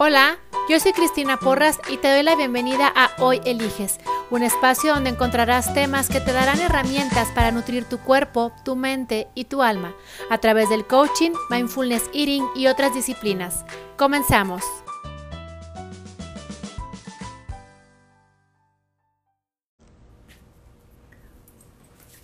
Hola, 0.00 0.38
yo 0.68 0.78
soy 0.78 0.92
Cristina 0.92 1.38
Porras 1.38 1.80
y 1.88 1.96
te 1.96 2.08
doy 2.08 2.22
la 2.22 2.36
bienvenida 2.36 2.86
a 2.94 3.10
Hoy 3.18 3.40
Eliges, 3.44 3.98
un 4.30 4.44
espacio 4.44 4.94
donde 4.94 5.10
encontrarás 5.10 5.74
temas 5.74 6.08
que 6.08 6.20
te 6.20 6.32
darán 6.32 6.60
herramientas 6.60 7.26
para 7.34 7.50
nutrir 7.50 7.84
tu 7.84 7.98
cuerpo, 7.98 8.52
tu 8.64 8.76
mente 8.76 9.26
y 9.34 9.46
tu 9.46 9.60
alma 9.60 9.92
a 10.30 10.38
través 10.38 10.68
del 10.68 10.86
coaching, 10.86 11.32
mindfulness 11.50 12.08
eating 12.14 12.46
y 12.54 12.68
otras 12.68 12.94
disciplinas. 12.94 13.64
Comenzamos. 13.96 14.62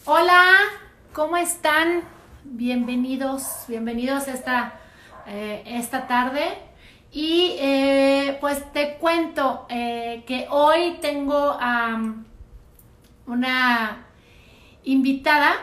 Hola, 0.05 0.45
¿cómo 1.13 1.37
están? 1.37 2.05
Bienvenidos, 2.45 3.65
bienvenidos 3.67 4.29
esta, 4.29 4.79
eh, 5.27 5.65
esta 5.67 6.07
tarde. 6.07 6.73
Y 7.15 7.55
eh, 7.61 8.37
pues 8.41 8.73
te 8.73 8.95
cuento 8.95 9.67
eh, 9.69 10.25
que 10.27 10.49
hoy 10.51 10.97
tengo 11.01 11.57
a 11.61 12.13
una 13.29 14.07
invitada 14.83 15.55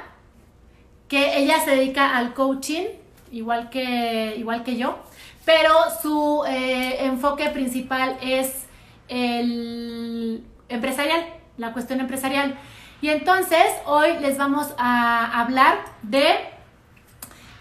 que 1.10 1.40
ella 1.40 1.60
se 1.60 1.72
dedica 1.72 2.16
al 2.16 2.34
coaching, 2.34 2.86
igual 3.34 3.70
que, 3.70 4.34
igual 4.38 4.64
que 4.64 4.78
yo, 4.78 5.00
pero 5.44 5.74
su 6.02 6.46
eh, 6.48 7.04
enfoque 7.06 7.50
principal 7.50 8.18
es 8.22 8.68
el 9.10 10.46
empresarial, 10.70 11.26
la 11.58 11.74
cuestión 11.74 12.00
empresarial. 12.00 12.58
Y 13.02 13.10
entonces 13.10 13.66
hoy 13.86 14.18
les 14.22 14.38
vamos 14.38 14.74
a 14.78 15.42
hablar 15.42 15.80
de 16.02 16.34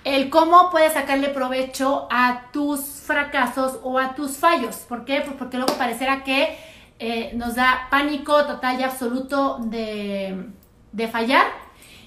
el 0.04 0.30
cómo 0.30 0.70
puedes 0.70 0.95
sacarle 0.95 1.28
provecho 1.28 2.09
a 2.10 2.50
tus 2.52 2.80
fracasos 2.80 3.78
o 3.82 3.98
a 3.98 4.14
tus 4.14 4.38
fallos. 4.38 4.76
¿Por 4.88 5.04
qué? 5.04 5.20
Pues 5.20 5.36
porque 5.36 5.59
luego 5.59 5.74
parecerá 5.76 6.24
que 6.24 6.56
eh, 6.98 7.32
nos 7.34 7.54
da 7.54 7.88
pánico 7.90 8.46
total 8.46 8.80
y 8.80 8.82
absoluto 8.82 9.59
de, 9.60 10.51
fallar. 11.10 11.46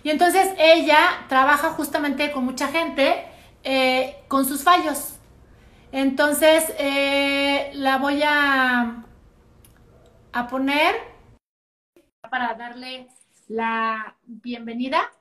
Y 0.03 0.09
entonces 0.09 0.53
ella 0.57 1.25
trabaja 1.29 1.69
justamente 1.71 2.31
con 2.31 2.45
mucha 2.45 2.67
gente 2.67 3.25
eh, 3.63 4.17
con 4.27 4.45
sus 4.45 4.63
fallos. 4.63 5.15
Entonces 5.91 6.73
eh, 6.79 7.71
la 7.75 7.97
voy 7.97 8.21
a, 8.23 9.03
a 10.31 10.47
poner 10.47 10.95
para 12.29 12.55
darle 12.55 13.07
la 13.47 14.15
bienvenida. 14.25 15.11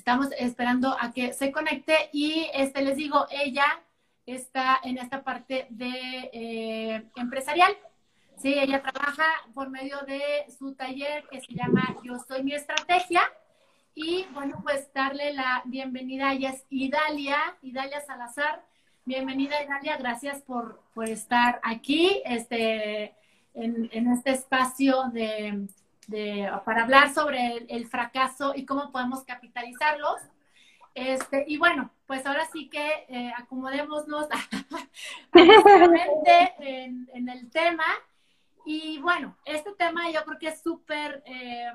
Estamos 0.00 0.28
esperando 0.38 0.96
a 0.98 1.12
que 1.12 1.34
se 1.34 1.52
conecte 1.52 1.94
y 2.10 2.48
este 2.54 2.80
les 2.80 2.96
digo, 2.96 3.26
ella 3.30 3.66
está 4.24 4.80
en 4.82 4.96
esta 4.96 5.22
parte 5.22 5.66
de 5.68 6.30
eh, 6.32 7.04
empresarial. 7.16 7.76
Sí, 8.38 8.54
ella 8.58 8.80
trabaja 8.80 9.26
por 9.52 9.68
medio 9.68 9.98
de 10.06 10.46
su 10.58 10.74
taller 10.74 11.28
que 11.30 11.42
se 11.42 11.52
llama 11.52 11.98
Yo 12.02 12.18
soy 12.26 12.42
mi 12.42 12.54
estrategia. 12.54 13.20
Y 13.94 14.24
bueno, 14.32 14.60
pues 14.62 14.90
darle 14.94 15.34
la 15.34 15.60
bienvenida. 15.66 16.32
Ella 16.32 16.52
es 16.52 16.64
Idalia, 16.70 17.58
Idalia 17.60 18.00
Salazar. 18.00 18.64
Bienvenida, 19.04 19.62
Idalia. 19.62 19.98
Gracias 19.98 20.40
por, 20.40 20.82
por 20.94 21.10
estar 21.10 21.60
aquí 21.62 22.22
este, 22.24 23.14
en, 23.52 23.90
en 23.92 24.12
este 24.12 24.30
espacio 24.30 25.10
de, 25.12 25.68
para 26.64 26.82
hablar 26.82 27.12
sobre 27.12 27.66
el, 27.68 27.86
fracaso 27.86 28.52
y 28.54 28.64
cómo 28.64 28.90
podemos 28.90 29.24
capitalizarlos. 29.24 30.20
Este, 30.94 31.44
y 31.46 31.56
bueno, 31.56 31.90
pues 32.06 32.26
ahora 32.26 32.46
sí 32.52 32.68
que 32.68 33.06
eh, 33.08 33.32
acomodémonos 33.36 34.06
en, 35.34 37.08
en, 37.12 37.28
el 37.28 37.50
tema. 37.50 37.84
Y 38.64 38.98
bueno, 38.98 39.36
este 39.44 39.72
tema 39.72 40.10
yo 40.10 40.24
creo 40.24 40.38
que 40.38 40.48
es 40.48 40.60
súper, 40.62 41.22
eh, 41.26 41.72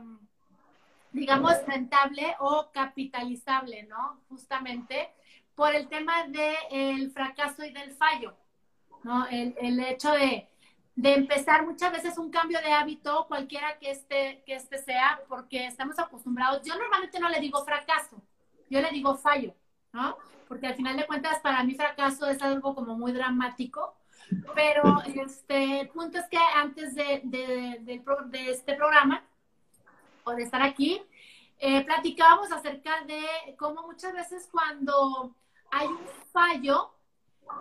digamos, 1.11 1.53
rentable 1.65 2.35
o 2.39 2.69
capitalizable, 2.73 3.83
¿no? 3.83 4.19
Justamente 4.29 5.09
por 5.55 5.73
el 5.73 5.87
tema 5.87 6.27
del 6.27 7.11
fracaso 7.11 7.63
y 7.63 7.71
del 7.71 7.91
fallo, 7.91 8.35
¿no? 9.03 9.25
El, 9.27 9.55
el 9.59 9.79
hecho 9.79 10.11
de, 10.11 10.49
de 10.95 11.13
empezar 11.13 11.65
muchas 11.65 11.91
veces 11.91 12.17
un 12.17 12.31
cambio 12.31 12.59
de 12.61 12.71
hábito, 12.71 13.25
cualquiera 13.27 13.77
que 13.79 13.91
este, 13.91 14.43
que 14.45 14.55
este 14.55 14.77
sea, 14.77 15.19
porque 15.27 15.67
estamos 15.67 15.99
acostumbrados. 15.99 16.61
Yo 16.63 16.75
normalmente 16.75 17.19
no 17.19 17.29
le 17.29 17.39
digo 17.39 17.63
fracaso, 17.65 18.21
yo 18.69 18.81
le 18.81 18.89
digo 18.91 19.17
fallo, 19.17 19.53
¿no? 19.91 20.17
Porque 20.47 20.67
al 20.67 20.75
final 20.75 20.95
de 20.95 21.05
cuentas 21.05 21.39
para 21.39 21.63
mí 21.63 21.75
fracaso 21.75 22.27
es 22.27 22.41
algo 22.41 22.73
como 22.73 22.97
muy 22.97 23.11
dramático, 23.11 23.95
pero 24.55 25.01
este, 25.03 25.81
el 25.81 25.89
punto 25.89 26.17
es 26.17 26.27
que 26.29 26.37
antes 26.55 26.95
de, 26.95 27.21
de, 27.23 28.49
este 28.49 28.75
programa 28.75 29.23
o 30.23 30.31
de 30.31 30.43
estar 30.43 30.61
aquí, 30.61 31.01
eh, 31.59 31.83
platicábamos 31.83 32.51
acerca 32.51 33.03
de 33.05 33.55
cómo 33.57 33.85
muchas 33.85 34.13
veces 34.13 34.47
cuando 34.49 35.35
hay 35.71 35.87
un 35.87 35.99
fallo, 36.31 36.93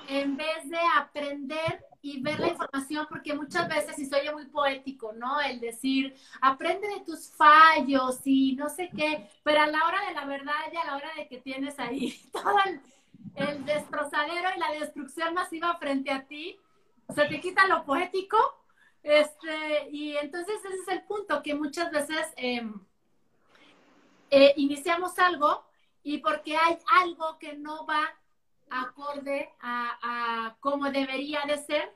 en 0.09 0.37
vez 0.37 0.69
de 0.71 0.79
aprender 0.97 1.85
y 2.05 2.21
ver 2.21 2.39
la 2.39 2.49
información, 2.49 3.07
porque 3.09 3.33
muchas 3.33 3.67
veces, 3.67 3.99
y 3.99 4.05
soy 4.05 4.31
muy 4.31 4.45
poético, 4.45 5.15
¿no? 5.15 5.41
El 5.41 5.59
decir, 5.59 6.15
aprende 6.43 6.87
de 6.87 7.01
tus 7.01 7.31
fallos 7.31 8.21
y 8.27 8.55
no 8.57 8.69
sé 8.69 8.91
qué, 8.95 9.27
pero 9.43 9.63
a 9.63 9.67
la 9.67 9.87
hora 9.87 10.07
de 10.07 10.13
la 10.13 10.27
verdad 10.27 10.53
y 10.71 10.77
a 10.77 10.85
la 10.85 10.97
hora 10.97 11.11
de 11.17 11.27
que 11.29 11.39
tienes 11.39 11.79
ahí 11.79 12.21
todo 12.33 12.59
el, 12.67 13.65
destrozadero 13.65 14.51
y 14.55 14.61
la 14.61 14.79
destrucción 14.79 15.33
masiva 15.33 15.75
frente 15.79 16.11
a 16.11 16.27
ti, 16.27 16.59
se 17.15 17.25
te 17.25 17.41
quita 17.41 17.67
lo 17.67 17.87
poético, 17.87 18.37
este, 19.03 19.89
y 19.91 20.15
entonces 20.19 20.57
ese 20.63 20.75
es 20.83 20.89
el 20.89 21.03
punto, 21.05 21.43
que 21.43 21.55
muchas 21.55 21.91
veces 21.91 22.27
em, 22.37 22.81
eh, 24.31 24.53
iniciamos 24.59 25.19
algo 25.19 25.65
y 26.03 26.19
porque 26.19 26.55
hay 26.55 26.77
algo 27.03 27.39
que 27.39 27.55
no 27.55 27.87
va 27.87 28.15
acorde 28.71 29.51
a, 29.61 29.99
a 30.03 30.57
cómo 30.61 30.91
debería 30.91 31.43
de 31.47 31.59
ser, 31.59 31.95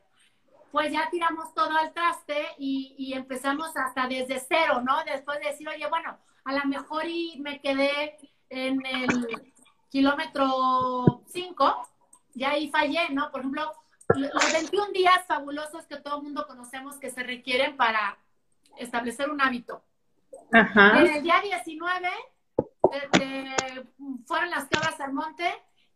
pues 0.70 0.92
ya 0.92 1.08
tiramos 1.10 1.54
todo 1.54 1.76
al 1.76 1.92
traste 1.92 2.46
y, 2.58 3.12
empezamos 3.14 3.76
hasta 3.76 4.06
desde 4.06 4.40
cero, 4.40 4.82
¿no? 4.84 5.02
Después 5.04 5.40
de 5.40 5.46
decir, 5.46 5.68
oye, 5.68 5.86
bueno, 5.88 6.18
a 6.44 6.52
lo 6.52 6.64
mejor 6.66 7.06
y 7.06 7.38
me 7.40 7.60
quedé 7.60 8.16
en 8.50 8.84
el 8.84 9.52
kilómetro 9.88 11.22
5, 11.26 11.88
ya 12.34 12.50
ahí 12.50 12.70
fallé, 12.70 13.08
¿no? 13.10 13.30
Por 13.30 13.40
ejemplo, 13.40 13.72
los 14.14 14.52
21 14.52 14.92
días 14.92 15.26
fabulosos 15.26 15.86
que 15.86 15.96
todo 15.96 16.18
el 16.18 16.24
mundo 16.24 16.46
conocemos 16.46 16.96
que 16.98 17.10
se 17.10 17.22
requieren 17.22 17.76
para 17.76 18.18
establecer 18.76 19.30
un 19.30 19.40
hábito. 19.40 19.82
En 20.52 21.06
el 21.06 21.22
día 21.22 21.40
19 21.42 22.08
fueron 24.26 24.50
las 24.50 24.66
cabras 24.66 25.00
al 25.00 25.12
monte 25.12 25.44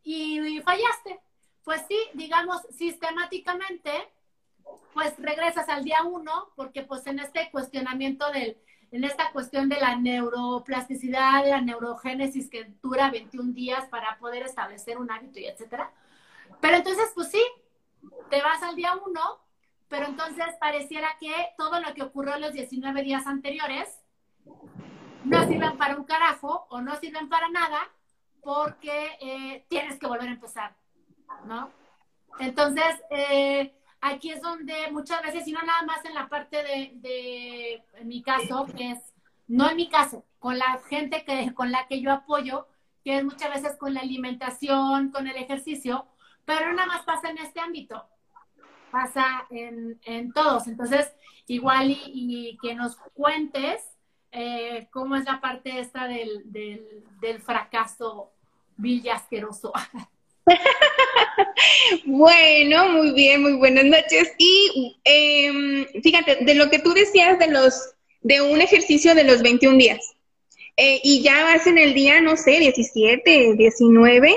y, 0.05 0.61
fallaste. 0.61 1.21
Pues 1.65 1.83
sí, 1.87 1.97
digamos, 2.15 2.61
sistemáticamente, 2.71 3.91
pues 4.95 5.15
regresas 5.19 5.69
al 5.69 5.85
día 5.85 6.03
uno, 6.03 6.51
porque 6.57 6.83
pues 6.83 7.07
en 7.07 7.21
este 7.21 7.51
cuestionamiento 7.51 8.31
del, 8.33 8.59
en 8.91 9.05
esta 9.05 9.31
cuestión 9.31 9.69
de 9.69 9.79
la 9.79 9.97
neuroplasticidad, 9.97 11.45
de 11.45 11.51
la 11.51 11.61
neurogénesis 11.61 12.51
que 12.51 12.73
dura 12.83 13.11
21 13.11 13.53
días 13.53 13.87
para 13.89 14.19
poder 14.19 14.43
establecer 14.43 14.99
un 14.99 15.11
hábito 15.11 15.39
y 15.39 15.47
etcétera. 15.47 15.93
Pero 16.61 16.77
entonces, 16.77 17.11
pues 17.15 17.31
sí, 17.31 17.43
te 18.29 18.43
vas 18.43 18.63
al 18.63 18.75
día 18.75 18.93
uno, 19.07 19.41
pero 19.89 20.07
entonces 20.07 20.47
pareciera 20.61 21.17
que 21.21 21.33
todo 21.57 21.81
lo 21.81 21.95
que 21.95 22.03
ocurrió 22.03 22.39
los 22.39 22.53
19 22.53 23.03
días 23.03 23.27
anteriores 23.27 24.01
no 25.25 25.47
sirven 25.47 25.77
para 25.77 25.97
un 25.97 26.05
carajo 26.05 26.67
o 26.71 26.81
no 26.81 26.97
sirven 26.97 27.29
para 27.29 27.49
nada 27.49 27.79
porque 28.43 29.17
eh, 29.21 29.65
tienes 29.69 29.99
que 29.99 30.07
volver 30.07 30.29
a 30.29 30.33
empezar, 30.33 30.75
¿no? 31.47 31.71
Entonces, 32.39 33.03
eh, 33.11 33.73
aquí 34.01 34.31
es 34.31 34.43
donde 34.43 34.91
muchas 34.91 35.23
veces, 35.23 35.47
y 35.47 35.53
no 35.53 35.63
nada 35.63 35.83
más 35.83 36.05
en 36.05 36.15
la 36.15 36.29
parte 36.29 36.57
de, 36.57 37.85
en 37.95 38.09
mi 38.09 38.23
caso, 38.23 38.67
que 38.77 38.93
es, 38.93 38.99
no 39.47 39.71
en 39.71 39.77
mi 39.77 39.89
caso, 39.89 40.25
con 40.39 40.59
la 40.59 40.81
gente 40.89 41.25
que, 41.25 41.55
con 41.55 41.71
la 41.71 41.87
que 41.87 42.01
yo 42.01 42.11
apoyo, 42.11 42.67
que 43.05 43.19
es 43.19 43.25
muchas 43.25 43.51
veces 43.51 43.77
con 43.79 43.95
la 43.95 44.01
alimentación, 44.01 45.11
con 45.11 45.29
el 45.29 45.37
ejercicio, 45.37 46.07
pero 46.45 46.73
nada 46.73 46.87
más 46.87 47.03
pasa 47.05 47.31
en 47.31 47.39
este 47.39 47.61
ámbito, 47.61 48.05
pasa 48.91 49.47
en, 49.51 50.01
en 50.05 50.33
todos. 50.33 50.67
Entonces, 50.67 51.13
igual 51.47 51.91
y, 51.91 52.01
y 52.13 52.59
que 52.59 52.75
nos 52.75 52.97
cuentes 53.15 53.93
eh, 54.35 54.89
cómo 54.91 55.17
es 55.17 55.27
la 55.27 55.43
parte 55.43 55.79
esta 55.79 56.09
del, 56.09 56.43
del, 56.47 57.43
fracaso 57.43 58.32
vil 58.77 59.09
asqueroso. 59.11 59.73
bueno, 62.05 62.89
muy 62.89 63.13
bien, 63.13 63.43
muy 63.43 63.55
buenas 63.55 63.85
noches. 63.85 64.33
Y 64.39 65.01
em, 65.05 65.87
fíjate, 66.03 66.45
de 66.45 66.55
lo 66.55 66.71
que 66.71 66.79
tú 66.79 66.93
decías 66.93 67.39
de 67.39 67.49
los 67.49 67.95
de 68.23 68.41
un 68.41 68.61
ejercicio 68.61 69.15
de 69.15 69.25
los 69.25 69.43
21 69.43 69.79
días, 69.79 70.15
eh, 70.77 71.01
y 71.03 71.23
ya 71.23 71.45
vas 71.45 71.67
en 71.67 71.77
el 71.77 71.93
día, 71.93 72.21
no 72.21 72.37
sé, 72.37 72.61
17, 72.61 73.55
19, 73.57 74.37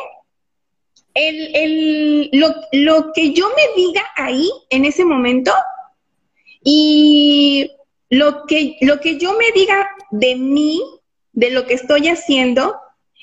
el, 1.13 1.55
el, 1.55 2.29
lo, 2.33 2.53
lo 2.71 3.13
que 3.13 3.31
yo 3.31 3.47
me 3.49 3.81
diga 3.81 4.01
ahí, 4.15 4.49
en 4.69 4.85
ese 4.85 5.05
momento, 5.05 5.51
y 6.63 7.71
lo 8.09 8.45
que, 8.45 8.75
lo 8.81 8.99
que 8.99 9.17
yo 9.17 9.33
me 9.37 9.51
diga 9.53 9.87
de 10.11 10.35
mí, 10.35 10.81
de 11.31 11.51
lo 11.51 11.65
que 11.65 11.75
estoy 11.75 12.07
haciendo, 12.09 12.75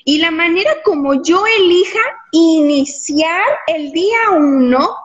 y 0.05 0.17
la 0.17 0.31
manera 0.31 0.71
como 0.83 1.21
yo 1.23 1.43
elija 1.59 1.99
iniciar 2.31 3.45
el 3.67 3.91
día 3.91 4.31
uno 4.35 4.95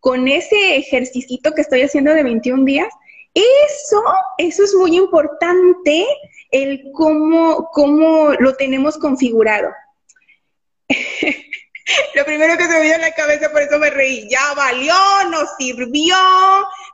con 0.00 0.28
ese 0.28 0.76
ejercicio 0.76 1.52
que 1.54 1.62
estoy 1.62 1.82
haciendo 1.82 2.14
de 2.14 2.22
21 2.22 2.64
días, 2.64 2.92
eso, 3.34 4.02
eso 4.38 4.64
es 4.64 4.74
muy 4.74 4.96
importante, 4.96 6.06
el 6.50 6.90
cómo, 6.92 7.68
cómo 7.72 8.32
lo 8.38 8.54
tenemos 8.54 8.96
configurado. 8.98 9.68
lo 12.14 12.24
primero 12.24 12.56
que 12.56 12.64
se 12.64 12.70
me 12.70 12.82
vino 12.82 12.94
a 12.94 12.98
la 12.98 13.14
cabeza, 13.14 13.50
por 13.50 13.62
eso 13.62 13.78
me 13.78 13.90
reí, 13.90 14.28
ya 14.30 14.54
valió, 14.56 14.94
no 15.30 15.40
sirvió, 15.58 16.16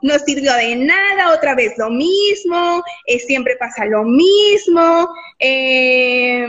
no 0.01 0.19
sirvió 0.19 0.53
de 0.55 0.75
nada, 0.75 1.33
otra 1.33 1.55
vez 1.55 1.77
lo 1.77 1.89
mismo, 1.89 2.83
eh, 3.05 3.19
siempre 3.19 3.55
pasa 3.57 3.85
lo 3.85 4.03
mismo. 4.03 5.07
Eh, 5.39 6.45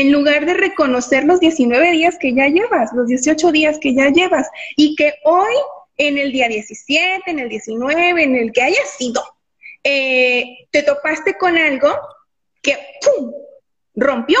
en 0.00 0.12
lugar 0.12 0.46
de 0.46 0.54
reconocer 0.54 1.24
los 1.24 1.40
19 1.40 1.90
días 1.90 2.16
que 2.18 2.32
ya 2.32 2.46
llevas, 2.46 2.92
los 2.92 3.08
18 3.08 3.50
días 3.50 3.78
que 3.80 3.94
ya 3.94 4.10
llevas, 4.10 4.48
y 4.76 4.94
que 4.94 5.14
hoy, 5.24 5.54
en 5.96 6.18
el 6.18 6.30
día 6.30 6.48
17, 6.48 7.28
en 7.28 7.38
el 7.40 7.48
19, 7.48 8.22
en 8.22 8.36
el 8.36 8.52
que 8.52 8.62
haya 8.62 8.84
sido, 8.86 9.22
eh, 9.82 10.68
te 10.70 10.82
topaste 10.82 11.36
con 11.36 11.58
algo 11.58 11.88
que 12.62 12.76
rompió, 13.96 14.38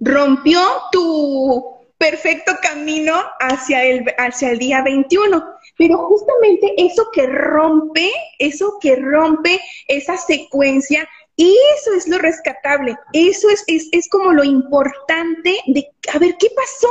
rompió 0.00 0.60
tu 0.90 1.76
perfecto 1.96 2.54
camino 2.60 3.14
hacia 3.38 3.84
el, 3.84 4.04
hacia 4.18 4.50
el 4.50 4.58
día 4.58 4.82
21. 4.82 5.44
Pero 5.78 5.98
justamente 5.98 6.74
eso 6.76 7.08
que 7.12 7.26
rompe, 7.26 8.10
eso 8.38 8.78
que 8.80 8.96
rompe 8.96 9.60
esa 9.86 10.16
secuencia, 10.16 11.08
eso 11.44 11.92
es 11.96 12.08
lo 12.08 12.18
rescatable, 12.18 12.96
eso 13.12 13.50
es, 13.50 13.64
es, 13.66 13.88
es 13.92 14.08
como 14.08 14.32
lo 14.32 14.44
importante 14.44 15.58
de, 15.66 15.86
a 16.12 16.18
ver, 16.18 16.36
¿qué 16.38 16.48
pasó? 16.56 16.88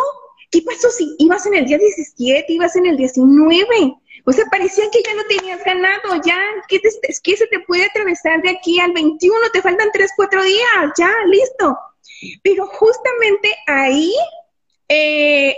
¿Qué 0.52 0.62
pasó 0.62 0.90
si 0.90 1.16
ibas 1.18 1.46
en 1.48 1.56
el 1.56 1.66
día 1.66 1.78
17, 1.78 2.46
ibas 2.54 2.76
en 2.76 2.86
el 2.86 2.98
19? 2.98 3.96
O 4.26 4.32
sea, 4.32 4.46
parecía 4.50 4.86
que 4.92 5.04
ya 5.04 5.14
no 5.14 5.24
tenías 5.26 5.64
ganado, 5.64 6.22
ya, 6.24 6.40
¿qué, 6.68 6.80
¿qué 7.24 7.38
se 7.38 7.48
te 7.48 7.60
puede 7.62 7.86
atravesar 7.86 8.42
de 8.42 8.50
aquí 8.50 8.80
al 8.80 8.92
21? 8.92 9.36
Te 9.54 9.62
faltan 9.62 9.90
3, 9.92 10.12
4 10.16 10.44
días, 10.44 10.92
ya, 10.98 11.12
listo. 11.28 11.78
Pero 12.44 12.68
justamente 12.68 13.56
ahí 13.68 14.14
eh, 14.90 15.58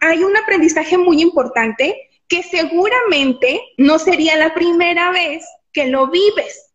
hay 0.00 0.24
un 0.24 0.36
aprendizaje 0.36 0.98
muy 0.98 1.22
importante 1.22 2.10
que 2.28 2.42
seguramente 2.42 3.60
no 3.76 3.98
sería 3.98 4.36
la 4.36 4.54
primera 4.54 5.10
vez 5.12 5.44
que 5.72 5.86
lo 5.86 6.08
vives, 6.08 6.71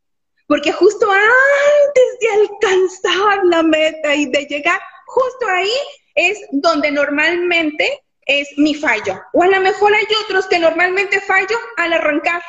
porque 0.47 0.71
justo 0.71 1.07
antes 1.11 2.19
de 2.21 2.27
alcanzar 2.41 3.45
la 3.45 3.63
meta 3.63 4.15
y 4.15 4.25
de 4.25 4.45
llegar, 4.45 4.79
justo 5.05 5.45
ahí 5.47 5.71
es 6.15 6.39
donde 6.51 6.91
normalmente 6.91 8.01
es 8.25 8.49
mi 8.57 8.73
fallo. 8.73 9.21
O 9.33 9.43
a 9.43 9.47
lo 9.47 9.59
mejor 9.59 9.93
hay 9.93 10.05
otros 10.23 10.47
que 10.47 10.59
normalmente 10.59 11.19
fallo 11.21 11.57
al 11.77 11.93
arrancar. 11.93 12.41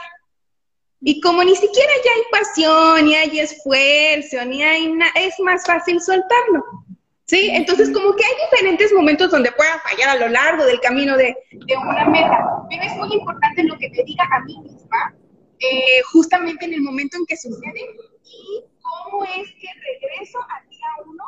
Y 1.00 1.20
como 1.20 1.44
ni 1.44 1.54
siquiera 1.54 1.92
ya 2.04 2.10
hay 2.12 2.40
pasión, 2.40 3.04
ni 3.04 3.14
hay 3.14 3.38
esfuerzo, 3.38 4.44
ni 4.44 4.62
hay 4.62 4.92
nada, 4.92 5.12
es 5.16 5.38
más 5.40 5.64
fácil 5.64 6.00
soltarlo. 6.00 6.64
¿Sí? 7.26 7.50
Entonces, 7.52 7.90
como 7.90 8.16
que 8.16 8.24
hay 8.24 8.32
diferentes 8.50 8.90
momentos 8.92 9.30
donde 9.30 9.52
pueda 9.52 9.78
fallar 9.80 10.08
a 10.08 10.16
lo 10.16 10.28
largo 10.28 10.64
del 10.64 10.80
camino 10.80 11.14
de, 11.16 11.36
una 11.76 12.06
meta, 12.06 12.38
pero 12.70 12.82
es 12.82 12.96
muy 12.96 13.12
importante 13.12 13.64
lo 13.64 13.76
que 13.76 13.90
te 13.90 14.02
diga 14.02 14.24
a 14.32 14.40
mí 14.44 14.58
misma, 14.60 15.14
eh, 15.60 16.02
justamente 16.12 16.64
en 16.66 16.74
el 16.74 16.82
momento 16.82 17.16
en 17.16 17.26
que 17.26 17.36
sucede, 17.36 17.96
y 18.24 18.64
cómo 18.82 19.24
es 19.24 19.48
que 19.54 19.68
regreso 19.74 20.38
al 20.48 20.68
día 20.68 20.86
uno 21.04 21.24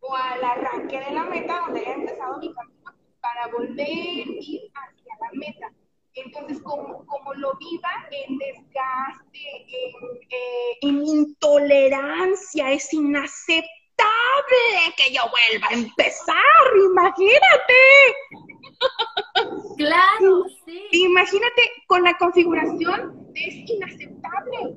o 0.00 0.14
al 0.14 0.42
arranque 0.42 0.98
de 0.98 1.10
la 1.10 1.24
meta 1.24 1.60
donde 1.66 1.82
he 1.82 1.92
empezado 1.92 2.38
mi 2.38 2.52
camino 2.54 2.94
para 3.20 3.48
volver 3.48 3.86
ir 3.86 4.70
hacia 4.74 5.14
la 5.20 5.30
meta. 5.32 5.72
Entonces, 6.14 6.60
como, 6.62 7.06
como 7.06 7.34
lo 7.34 7.56
viva 7.58 7.90
en 8.10 8.36
desgaste, 8.38 9.38
en, 9.68 10.16
eh, 10.28 10.78
en 10.82 11.06
intolerancia, 11.06 12.72
es 12.72 12.92
inaceptable 12.92 13.70
que 14.96 15.12
yo 15.12 15.22
vuelva 15.30 15.68
a 15.68 15.74
empezar, 15.74 16.36
imagínate. 16.90 17.74
Claro, 19.76 20.44
sí. 20.66 20.88
Imagínate 20.92 21.62
con 21.86 22.02
la 22.02 22.16
configuración, 22.18 23.28
es 23.34 23.70
inaceptable. 23.70 24.76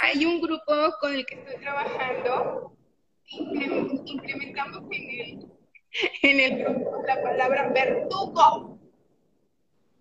Hay 0.00 0.26
un 0.26 0.40
grupo 0.40 0.72
con 1.00 1.14
el 1.14 1.24
que 1.24 1.36
estoy 1.36 1.56
trabajando, 1.56 2.76
implementamos 3.26 4.82
en 4.90 5.10
el, 5.10 5.46
en 6.22 6.40
el 6.40 6.64
grupo 6.64 7.02
la 7.06 7.22
palabra 7.22 7.70
verdugo, 7.70 8.78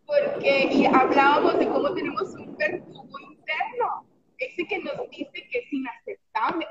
porque 0.06 0.90
hablábamos 0.94 1.60
de 1.60 1.68
cómo 1.68 1.94
tenemos 1.94 2.24
un 2.36 2.58
verdugo 2.58 3.20
interno, 3.20 4.06
ese 4.38 4.68
que 4.68 4.80
nos 4.80 5.10
dice 5.10 5.48
que 5.50 5.60
es 5.60 5.74
inaceptable 5.74 6.68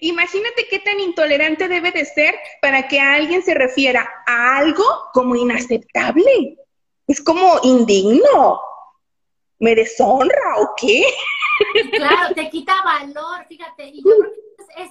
Imagínate 0.00 0.66
qué 0.68 0.78
tan 0.80 1.00
intolerante 1.00 1.68
debe 1.68 1.92
de 1.92 2.04
ser 2.04 2.34
para 2.60 2.86
que 2.88 3.00
alguien 3.00 3.42
se 3.42 3.54
refiera 3.54 4.08
a 4.26 4.58
algo 4.58 4.84
como 5.12 5.36
inaceptable. 5.36 6.58
Es 7.06 7.22
como 7.22 7.60
indigno. 7.62 8.60
¿Me 9.58 9.74
deshonra 9.74 10.58
o 10.58 10.74
qué? 10.76 11.04
Claro, 11.92 12.34
te 12.34 12.50
quita 12.50 12.82
valor, 12.82 13.46
fíjate. 13.48 13.86
Y 13.86 14.02
yo 14.02 14.10
es, 14.76 14.90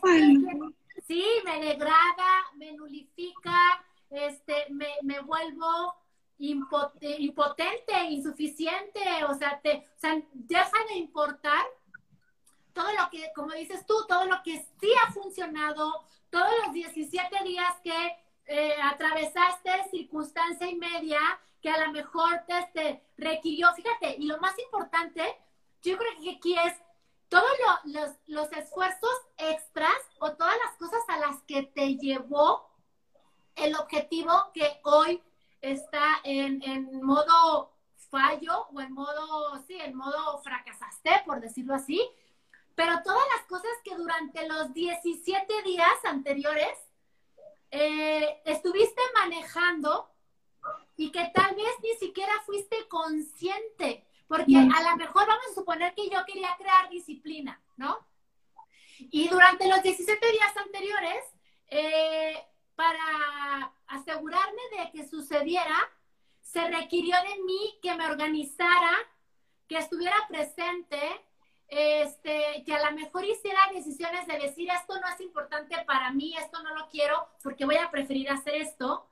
sí, 1.06 1.26
me 1.44 1.60
degrada, 1.60 2.46
me 2.56 2.72
nulifica, 2.72 3.84
este, 4.10 4.68
me, 4.70 4.88
me 5.02 5.20
vuelvo 5.20 5.94
impotente, 6.38 7.94
insuficiente, 8.10 9.02
o 9.30 9.34
sea, 9.34 9.60
te, 9.62 9.78
o 9.78 10.00
sea, 10.00 10.22
deja 10.34 10.78
de 10.90 10.96
importar 10.96 11.66
todo 12.74 12.92
lo 12.94 13.10
que, 13.10 13.32
como 13.34 13.52
dices 13.54 13.86
tú, 13.86 13.94
todo 14.08 14.26
lo 14.26 14.42
que 14.44 14.66
sí 14.80 14.92
ha 15.04 15.12
funcionado, 15.12 16.06
todos 16.30 16.52
los 16.64 16.74
17 16.74 17.44
días 17.44 17.74
que 17.84 18.18
eh, 18.46 18.76
atravesaste 18.82 19.90
circunstancia 19.92 20.70
y 20.70 20.76
media 20.76 21.20
que 21.62 21.70
a 21.70 21.86
lo 21.86 21.94
mejor 21.94 22.44
te, 22.74 23.02
requirió, 23.18 23.74
fíjate, 23.74 24.18
y 24.18 24.26
lo 24.26 24.38
más 24.40 24.58
importante, 24.60 25.24
yo 25.82 25.98
creo 25.98 26.12
que 26.22 26.32
aquí 26.32 26.56
es 26.56 26.74
todos 27.30 27.52
los, 27.86 28.10
los 28.28 28.52
esfuerzos 28.52 29.16
extras 29.38 29.96
o 30.20 30.34
todas 30.34 30.56
las 30.66 30.76
cosas 30.78 31.02
a 31.08 31.20
las 31.20 31.42
que 31.44 31.64
te 31.64 31.96
llevó 31.96 32.70
el 33.56 33.76
objetivo 33.76 34.52
que 34.54 34.80
hoy 34.84 35.24
está 35.62 36.20
en, 36.24 36.62
en 36.64 37.02
modo 37.02 37.72
fallo 38.10 38.68
o 38.74 38.82
en 38.82 38.94
modo, 38.94 39.64
sí, 39.66 39.78
en 39.80 39.96
modo 39.96 40.40
fracasaste, 40.44 41.24
por 41.26 41.40
decirlo 41.40 41.76
así, 41.76 42.02
pero 42.76 43.02
todas 43.04 43.24
las 43.36 43.46
cosas 43.48 43.72
que 43.84 43.96
durante 43.96 44.48
los 44.48 44.74
17 44.74 45.62
días 45.64 46.06
anteriores 46.06 46.78
eh, 47.72 48.42
estuviste 48.46 49.02
manejando 49.16 50.10
y 50.96 51.12
que 51.12 51.32
tal 51.34 51.56
vez 51.56 51.74
ni 51.82 51.96
siquiera 51.96 52.34
fuiste 52.46 52.88
consciente, 52.88 54.06
porque 54.28 54.56
a 54.56 54.92
lo 54.92 54.96
mejor 54.98 55.28
vamos 55.28 55.46
a 55.52 55.56
suponer 55.56 55.94
que 55.94 56.10
yo 56.10 56.24
quería 56.26 56.56
crear 56.58 56.90
disciplina, 56.90 57.62
¿no? 57.78 57.98
Y 59.00 59.28
durante 59.28 59.68
los 59.68 59.82
17 59.82 60.32
días 60.32 60.58
anteriores, 60.58 61.26
eh, 61.68 62.46
para 62.76 63.74
asegurarme 63.88 64.62
de 64.78 64.92
que 64.92 65.08
sucediera, 65.08 65.76
se 66.42 66.68
requirió 66.70 67.16
de 67.24 67.44
mí 67.44 67.80
que 67.82 67.96
me 67.96 68.06
organizara, 68.06 68.96
que 69.68 69.78
estuviera 69.78 70.16
presente, 70.28 71.00
este, 71.76 72.64
que 72.66 72.74
a 72.74 72.90
lo 72.90 72.96
mejor 72.96 73.26
hiciera 73.26 73.60
decisiones 73.74 74.28
de 74.28 74.40
decir 74.40 74.70
esto 74.70 75.00
no 75.00 75.08
es 75.08 75.20
importante 75.22 75.76
para 75.86 76.12
mí, 76.12 76.36
esto 76.38 76.62
no 76.64 76.76
lo 76.76 76.88
quiero 76.88 77.28
porque 77.42 77.66
voy 77.66 77.78
a 77.78 77.92
preferir 77.92 78.30
hacer 78.30 78.56
esto. 78.56 79.08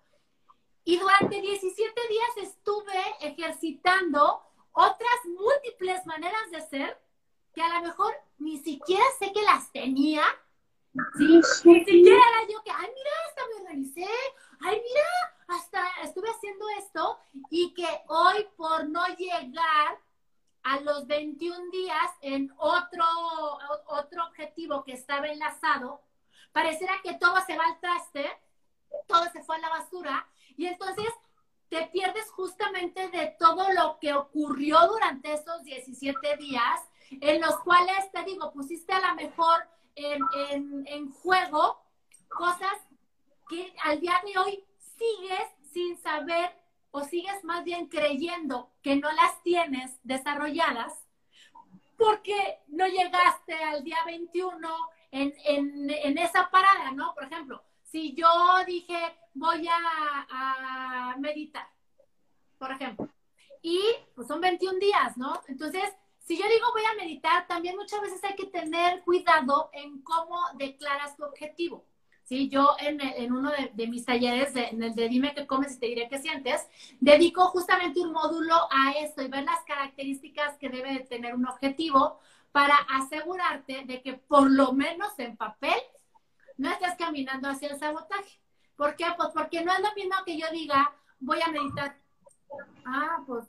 Y 0.84 0.98
durante 0.98 1.42
17 1.42 2.02
días 2.10 2.50
estuve 2.50 3.04
ejercitando 3.22 4.42
otras 4.72 5.26
múltiples 5.26 6.06
maneras 6.06 6.50
de 6.52 6.62
ser 6.62 7.02
que 7.54 7.62
a 7.62 7.80
lo 7.80 7.88
mejor 7.88 8.14
ni 8.40 8.58
siquiera 8.58 9.04
sé 9.20 9.32
que 9.34 9.42
las 9.44 9.72
tenía. 9.72 10.24
¿sí? 11.18 11.42
Ni 11.66 11.80
siquiera 11.86 12.18
era 12.18 12.52
yo 12.52 12.64
que, 12.64 12.72
ay, 12.72 12.90
mira, 12.96 13.12
hasta 13.28 13.48
me 13.48 13.56
organicé, 13.62 14.08
ay, 14.62 14.82
mira, 14.82 15.32
hasta 15.48 15.88
estuve 16.04 16.30
haciendo 16.30 16.66
esto 16.80 17.20
y 17.50 17.74
que 17.74 17.88
hoy 18.08 18.48
por 18.56 18.88
no 18.88 19.06
llegar 19.16 20.00
a 20.64 20.80
los 20.82 21.08
21 21.08 21.72
días 21.72 22.12
en 22.22 22.54
otro, 22.58 23.06
otro 23.88 24.26
objetivo 24.28 24.84
que 24.84 24.94
estaba 24.94 25.28
enlazado, 25.28 26.02
pareciera 26.52 26.94
que 27.04 27.14
todo 27.16 27.36
se 27.46 27.58
va 27.58 27.66
al 27.66 27.80
traste 27.80 28.30
todo 29.08 29.24
se 29.32 29.44
fue 29.44 29.58
a 29.58 29.60
la 29.60 29.70
basura 29.70 30.28
y 30.58 30.66
entonces 30.66 31.08
te 31.70 31.88
pierdes 31.88 32.30
justamente 32.32 33.10
de 33.10 33.36
todo 33.40 33.72
lo 33.74 33.98
que 34.00 34.14
ocurrió 34.14 34.78
durante 34.88 35.34
esos 35.34 35.64
17 35.64 36.38
días 36.38 36.82
en 37.10 37.42
los 37.42 37.58
cuales, 37.60 38.12
te 38.12 38.24
digo, 38.24 38.52
pusiste 38.52 38.94
a 38.94 39.10
lo 39.10 39.16
mejor 39.16 39.68
en, 39.96 40.22
en 40.88 41.12
juego 41.12 41.82
cosas 42.30 42.74
que 43.50 43.74
al 43.84 44.00
día 44.00 44.22
de 44.26 44.38
hoy 44.40 44.66
sigues 44.98 45.48
sin 45.72 45.98
saber 45.98 46.61
o 46.92 47.04
sigues 47.04 47.44
más 47.44 47.64
bien 47.64 47.88
creyendo 47.88 48.72
que 48.82 48.96
no 48.96 49.12
las 49.12 49.42
tienes 49.44 49.98
desarrolladas 50.04 50.94
porque 51.98 52.60
no 52.68 52.88
llegaste 52.88 53.54
al 53.54 53.84
día 53.84 53.98
21 54.06 54.58
en, 55.12 55.34
en, 55.46 56.18
esa 56.18 56.50
parada, 56.50 56.92
¿no? 56.92 57.14
Por 57.14 57.26
ejemplo, 57.26 57.64
si 57.84 58.14
yo 58.16 58.28
dije 58.66 58.98
voy 59.34 59.68
a, 59.68 61.12
a 61.12 61.16
meditar, 61.18 61.68
por 62.58 62.72
ejemplo, 62.72 63.10
y 63.62 63.80
pues 64.16 64.28
son 64.28 64.42
21 64.42 64.80
días, 64.80 65.18
¿no? 65.18 65.42
Entonces, 65.48 65.84
si 66.20 66.38
yo 66.38 66.48
digo 66.48 66.72
voy 66.74 66.84
a 66.86 66.96
meditar, 66.96 67.48
también 67.48 67.76
muchas 67.76 68.02
veces 68.02 68.24
hay 68.24 68.36
que 68.36 68.48
tener 68.48 69.02
cuidado 69.04 69.70
en 69.74 70.02
cómo 70.02 70.40
declaras 70.56 71.16
tu 71.16 71.24
objetivo. 71.24 71.86
¿Sí? 72.32 72.48
Yo 72.48 72.78
en, 72.80 73.34
uno 73.34 73.52
de, 73.74 73.88
mis 73.88 74.06
talleres, 74.06 74.56
en 74.56 74.82
el 74.82 74.96
de 74.96 75.10
Dime 75.10 75.34
qué 75.36 75.46
comes 75.46 75.76
y 75.76 75.80
te 75.80 75.88
diré 75.88 76.08
qué 76.08 76.18
sientes, 76.18 76.66
dedico 77.02 77.48
justamente 77.48 78.00
un 78.00 78.14
módulo 78.14 78.56
a 78.72 78.94
esto 79.04 79.22
y 79.22 79.28
ver 79.28 79.44
las 79.44 79.62
características 79.66 80.58
que 80.58 80.70
debe 80.70 80.94
de 80.94 81.00
tener 81.02 81.36
un 81.36 81.46
objetivo 81.46 82.22
para 82.54 82.78
asegurarte 82.90 83.84
de 83.84 84.02
que 84.02 84.14
por 84.14 84.50
lo 84.50 84.72
menos 84.72 85.12
en 85.20 85.36
papel 85.36 85.78
no 86.56 86.72
estés 86.72 86.96
caminando 86.98 87.50
hacia 87.50 87.68
el 87.68 87.78
sabotaje. 87.78 88.40
¿Por 88.78 88.96
qué? 88.96 89.08
Pues 89.18 89.28
porque 89.34 89.66
no 89.66 89.74
es 89.74 89.82
lo 89.82 89.94
mismo 89.94 90.16
que 90.26 90.38
yo 90.40 90.48
diga, 90.54 90.96
voy 91.20 91.42
a 91.42 91.52
meditar. 91.52 91.98
Ah, 92.86 93.20
pues 93.28 93.46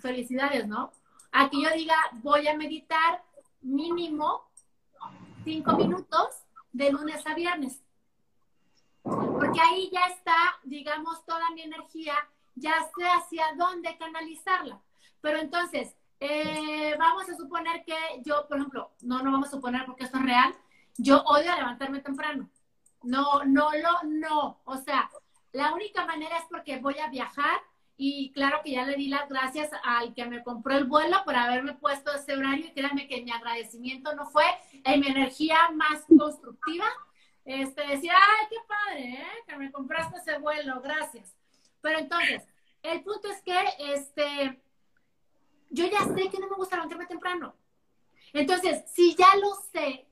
felicidades, 0.00 0.68
¿no? 0.68 0.92
A 1.32 1.50
que 1.50 1.60
yo 1.60 1.70
diga, 1.74 1.96
voy 2.22 2.46
a 2.46 2.56
meditar 2.56 3.24
mínimo 3.62 4.48
cinco 5.42 5.76
minutos 5.76 6.44
de 6.70 6.92
lunes 6.92 7.26
a 7.26 7.34
viernes. 7.34 7.82
Porque 9.02 9.60
ahí 9.60 9.90
ya 9.92 10.06
está, 10.06 10.36
digamos, 10.64 11.24
toda 11.24 11.50
mi 11.50 11.62
energía, 11.62 12.14
ya 12.54 12.74
sé 12.96 13.04
hacia 13.04 13.54
dónde 13.56 13.96
canalizarla. 13.98 14.80
Pero 15.20 15.38
entonces, 15.38 15.94
eh, 16.20 16.94
vamos 16.98 17.28
a 17.28 17.36
suponer 17.36 17.84
que 17.84 17.96
yo, 18.24 18.46
por 18.46 18.58
ejemplo, 18.58 18.92
no, 19.02 19.22
no 19.22 19.32
vamos 19.32 19.48
a 19.48 19.52
suponer 19.52 19.84
porque 19.86 20.04
esto 20.04 20.18
es 20.18 20.24
real, 20.24 20.54
yo 20.96 21.22
odio 21.22 21.54
levantarme 21.54 22.00
temprano. 22.00 22.48
No, 23.02 23.44
no, 23.44 23.70
lo, 23.72 24.08
no. 24.08 24.60
O 24.64 24.76
sea, 24.76 25.10
la 25.52 25.72
única 25.74 26.06
manera 26.06 26.38
es 26.38 26.44
porque 26.48 26.78
voy 26.78 26.98
a 26.98 27.08
viajar 27.08 27.60
y 27.96 28.32
claro 28.32 28.60
que 28.64 28.72
ya 28.72 28.84
le 28.84 28.96
di 28.96 29.08
las 29.08 29.28
gracias 29.28 29.70
al 29.84 30.14
que 30.14 30.24
me 30.24 30.42
compró 30.42 30.76
el 30.76 30.84
vuelo 30.84 31.18
por 31.24 31.36
haberme 31.36 31.74
puesto 31.74 32.12
ese 32.12 32.36
horario 32.36 32.66
y 32.66 32.72
créanme 32.72 33.06
que 33.06 33.22
mi 33.22 33.30
agradecimiento 33.30 34.14
no 34.14 34.26
fue 34.26 34.44
en 34.84 35.00
mi 35.00 35.08
energía 35.08 35.56
más 35.74 36.04
constructiva, 36.06 36.86
este, 37.44 37.86
decía, 37.86 38.14
ay, 38.16 38.46
qué 38.50 38.56
padre, 38.66 39.12
¿eh? 39.14 39.44
que 39.46 39.56
me 39.56 39.72
compraste 39.72 40.18
ese 40.18 40.38
vuelo, 40.38 40.80
gracias. 40.80 41.34
Pero 41.80 41.98
entonces, 41.98 42.42
el 42.82 43.02
punto 43.02 43.28
es 43.28 43.42
que, 43.42 43.58
este, 43.92 44.60
yo 45.70 45.86
ya 45.86 46.00
sé 46.14 46.30
que 46.30 46.38
no 46.38 46.48
me 46.48 46.56
gusta 46.56 46.76
levantarme 46.76 47.06
temprano. 47.06 47.54
Entonces, 48.32 48.84
si 48.92 49.14
ya 49.16 49.36
lo 49.40 49.54
sé, 49.72 50.06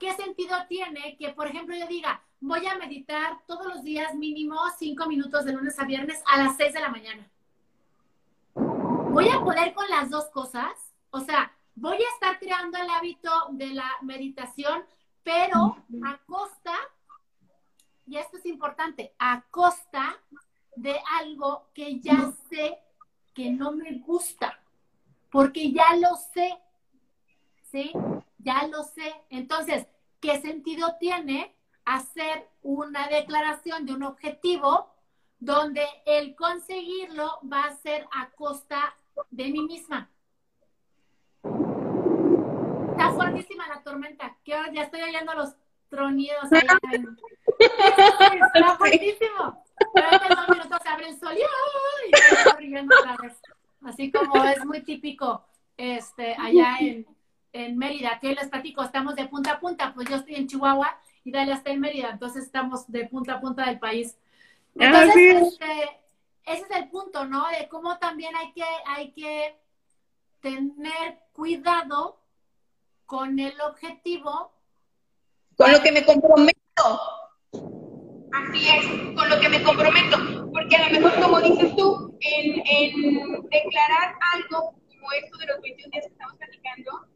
¿qué 0.00 0.12
sentido 0.14 0.56
tiene 0.68 1.16
que, 1.16 1.30
por 1.30 1.46
ejemplo, 1.46 1.76
yo 1.76 1.86
diga, 1.86 2.22
voy 2.40 2.66
a 2.66 2.76
meditar 2.76 3.38
todos 3.46 3.66
los 3.66 3.82
días 3.82 4.14
mínimo 4.14 4.58
cinco 4.78 5.06
minutos 5.06 5.44
de 5.44 5.52
lunes 5.52 5.78
a 5.78 5.84
viernes 5.84 6.22
a 6.26 6.42
las 6.42 6.56
seis 6.56 6.74
de 6.74 6.80
la 6.80 6.88
mañana? 6.88 7.30
¿Voy 8.54 9.28
a 9.28 9.40
poder 9.40 9.72
con 9.72 9.88
las 9.88 10.10
dos 10.10 10.26
cosas? 10.26 10.72
O 11.10 11.20
sea, 11.20 11.56
voy 11.74 11.96
a 11.96 12.14
estar 12.14 12.38
creando 12.38 12.76
el 12.78 12.90
hábito 12.90 13.30
de 13.52 13.68
la 13.68 13.90
meditación 14.02 14.84
pero 15.26 15.76
a 16.04 16.18
costa, 16.24 16.72
y 18.06 18.16
esto 18.16 18.36
es 18.36 18.46
importante, 18.46 19.12
a 19.18 19.42
costa 19.50 20.16
de 20.76 20.96
algo 21.20 21.66
que 21.74 21.98
ya 21.98 22.32
sé 22.48 22.78
que 23.34 23.50
no 23.50 23.72
me 23.72 23.98
gusta, 23.98 24.56
porque 25.32 25.72
ya 25.72 25.96
lo 25.96 26.14
sé, 26.32 26.56
¿sí? 27.72 27.90
Ya 28.38 28.68
lo 28.68 28.84
sé. 28.84 29.12
Entonces, 29.28 29.88
¿qué 30.20 30.40
sentido 30.40 30.94
tiene 31.00 31.56
hacer 31.84 32.48
una 32.62 33.08
declaración 33.08 33.84
de 33.84 33.94
un 33.94 34.04
objetivo 34.04 34.94
donde 35.40 35.84
el 36.04 36.36
conseguirlo 36.36 37.40
va 37.52 37.64
a 37.64 37.76
ser 37.78 38.06
a 38.12 38.30
costa 38.30 38.94
de 39.32 39.48
mí 39.50 39.62
misma? 39.62 40.08
Está 42.96 43.12
fuertísima 43.12 43.68
la 43.68 43.82
tormenta. 43.82 44.36
Ya 44.44 44.82
estoy 44.82 45.02
oyendo 45.02 45.34
los 45.34 45.54
tronidos. 45.90 46.50
Allá 46.50 46.78
Está 48.54 48.76
fuertísimo. 48.76 49.64
Pero 49.92 50.08
en 50.10 50.28
dos 50.34 50.48
minutos 50.48 50.78
se 50.82 50.88
abre 50.88 51.08
el 51.08 51.20
sol 51.20 51.34
y, 51.36 52.14
está 52.14 52.54
brillando 52.56 52.94
otra 52.98 53.16
vez. 53.22 53.38
Así 53.82 54.10
como 54.10 54.42
es 54.44 54.64
muy 54.64 54.82
típico 54.82 55.44
este, 55.76 56.34
allá 56.38 56.78
en, 56.80 57.06
en 57.52 57.76
Mérida, 57.76 58.18
que 58.18 58.34
les 58.34 58.48
platico, 58.48 58.82
estamos 58.82 59.14
de 59.14 59.26
punta 59.26 59.52
a 59.52 59.60
punta, 59.60 59.92
pues 59.94 60.08
yo 60.08 60.16
estoy 60.16 60.36
en 60.36 60.46
Chihuahua 60.46 60.98
y 61.24 61.30
Dalia 61.30 61.54
está 61.54 61.70
en 61.70 61.80
Mérida, 61.80 62.08
entonces 62.10 62.44
estamos 62.44 62.90
de 62.90 63.06
punta 63.06 63.34
a 63.34 63.40
punta 63.40 63.66
del 63.66 63.78
país. 63.78 64.16
Entonces, 64.74 65.42
este, 65.42 66.00
ese 66.46 66.62
es 66.62 66.70
el 66.70 66.88
punto, 66.88 67.26
¿no? 67.26 67.46
De 67.48 67.68
cómo 67.68 67.98
también 67.98 68.34
hay 68.34 68.52
que, 68.52 68.64
hay 68.86 69.12
que 69.12 69.58
tener 70.40 71.18
cuidado 71.32 72.18
con 73.06 73.38
el 73.38 73.58
objetivo. 73.60 74.52
Con 75.56 75.72
lo 75.72 75.80
que 75.80 75.92
me 75.92 76.04
comprometo. 76.04 77.00
Así 78.32 78.68
es, 78.68 79.16
con 79.16 79.30
lo 79.30 79.40
que 79.40 79.48
me 79.48 79.62
comprometo. 79.62 80.50
Porque 80.52 80.76
a 80.76 80.88
lo 80.88 81.00
mejor, 81.00 81.22
como 81.22 81.40
dices 81.40 81.74
tú, 81.76 82.18
en, 82.20 82.62
en 82.66 83.48
declarar 83.48 84.14
algo 84.34 84.74
como 84.88 85.12
esto 85.12 85.38
de 85.38 85.46
los 85.46 85.60
21 85.60 85.90
días 85.90 86.06
que 86.06 86.12
estamos 86.12 86.36
platicando, 86.36 87.06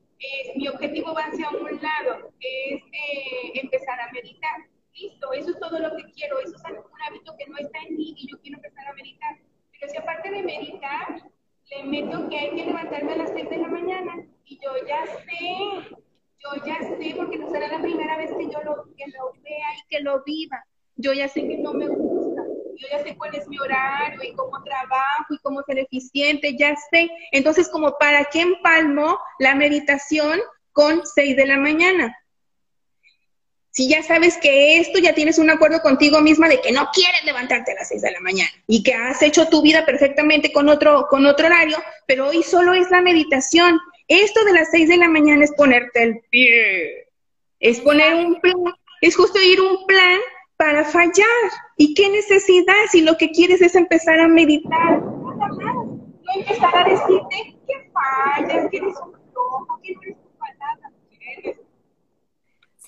mi 0.56 0.68
objetivo 0.68 1.14
va 1.14 1.22
hacia 1.22 1.48
un 1.48 1.80
lado, 1.80 2.32
es 2.40 2.82
eh, 2.82 3.52
empezar 3.54 4.00
a 4.00 4.12
meditar. 4.12 4.68
Listo, 4.94 5.32
eso 5.32 5.50
es 5.50 5.60
todo 5.60 5.78
lo 5.78 5.96
que 5.96 6.04
quiero, 6.12 6.38
eso 6.40 6.56
es 6.56 6.62
un 6.64 7.02
hábito 7.06 7.34
que 7.38 7.46
no 7.46 7.56
está 7.56 7.78
en 7.78 7.96
mí 7.96 8.14
y 8.16 8.30
yo 8.30 8.38
quiero 8.40 8.56
empezar 8.58 8.86
a 8.86 8.92
meditar. 8.92 9.38
Pero 9.72 9.90
si 9.90 9.98
aparte 9.98 10.30
de 10.30 10.42
meditar, 10.42 11.22
le 11.70 11.84
meto 11.84 12.28
que 12.28 12.38
hay 12.38 12.50
que 12.50 12.64
levantarme 12.64 13.12
a 13.12 13.16
las 13.16 13.30
6 13.30 13.48
de 13.48 13.58
la 13.58 13.68
mañana 13.68 14.26
y 14.44 14.58
yo 14.58 14.70
ya 14.86 15.06
sé, 15.06 15.96
yo 16.38 16.64
ya 16.66 16.78
sé, 16.80 17.14
porque 17.16 17.38
no 17.38 17.48
será 17.48 17.68
la 17.68 17.80
primera 17.80 18.16
vez 18.16 18.30
que 18.32 18.44
yo 18.44 18.60
lo, 18.62 18.84
que 18.96 19.06
lo 19.06 19.32
vea 19.42 19.68
y 19.76 19.88
que 19.88 20.00
lo 20.00 20.22
viva. 20.24 20.64
Yo 20.96 21.12
ya 21.12 21.28
sé 21.28 21.46
que 21.46 21.56
no 21.58 21.72
me 21.72 21.86
gusta, 21.88 22.42
yo 22.76 22.88
ya 22.90 23.02
sé 23.02 23.16
cuál 23.16 23.34
es 23.34 23.48
mi 23.48 23.58
horario 23.58 24.22
y 24.22 24.34
cómo 24.34 24.62
trabajo 24.62 25.32
y 25.32 25.38
cómo 25.38 25.62
ser 25.62 25.78
eficiente, 25.78 26.56
ya 26.58 26.74
sé. 26.90 27.08
Entonces, 27.32 27.68
como 27.68 27.96
para 27.98 28.24
qué 28.24 28.42
empalmo 28.42 29.18
la 29.38 29.54
meditación 29.54 30.40
con 30.72 31.06
6 31.06 31.36
de 31.36 31.46
la 31.46 31.56
mañana. 31.56 32.16
Si 33.72 33.88
ya 33.88 34.02
sabes 34.02 34.36
que 34.38 34.78
esto 34.78 34.98
ya 34.98 35.14
tienes 35.14 35.38
un 35.38 35.48
acuerdo 35.48 35.80
contigo 35.80 36.20
misma 36.20 36.48
de 36.48 36.60
que 36.60 36.72
no 36.72 36.88
quieres 36.92 37.24
levantarte 37.24 37.72
a 37.72 37.76
las 37.76 37.88
6 37.88 38.02
de 38.02 38.10
la 38.10 38.20
mañana 38.20 38.50
y 38.66 38.82
que 38.82 38.94
has 38.94 39.22
hecho 39.22 39.48
tu 39.48 39.62
vida 39.62 39.86
perfectamente 39.86 40.52
con 40.52 40.68
otro, 40.68 41.06
con 41.08 41.24
otro 41.24 41.46
horario, 41.46 41.76
pero 42.06 42.28
hoy 42.28 42.42
solo 42.42 42.74
es 42.74 42.90
la 42.90 43.00
meditación. 43.00 43.78
Esto 44.08 44.44
de 44.44 44.54
las 44.54 44.70
6 44.72 44.88
de 44.88 44.96
la 44.96 45.08
mañana 45.08 45.44
es 45.44 45.52
ponerte 45.52 46.02
el 46.02 46.20
pie, 46.30 47.06
es 47.60 47.80
poner 47.80 48.14
un 48.14 48.40
plan, 48.40 48.56
es 49.02 49.14
justo 49.14 49.40
ir 49.40 49.60
un 49.60 49.86
plan 49.86 50.18
para 50.56 50.84
fallar. 50.84 51.50
¿Y 51.76 51.94
qué 51.94 52.08
necesidad 52.08 52.74
si 52.90 53.02
lo 53.02 53.16
que 53.16 53.30
quieres 53.30 53.62
es 53.62 53.76
empezar 53.76 54.18
a 54.18 54.26
meditar? 54.26 55.00
Nada 55.00 55.48
más. 55.48 55.74
No 55.76 56.34
empezar 56.34 56.76
a 56.76 56.88
decirte 56.88 57.56
que 57.66 57.90
fallas, 57.92 58.68
que 58.70 58.76
eres 58.78 58.94
un 59.04 59.12
loco, 59.12 59.80
que 59.82 59.94
no 59.94 60.02
eres 60.02 60.16
tu 60.16 60.38
palabra, 60.38 60.90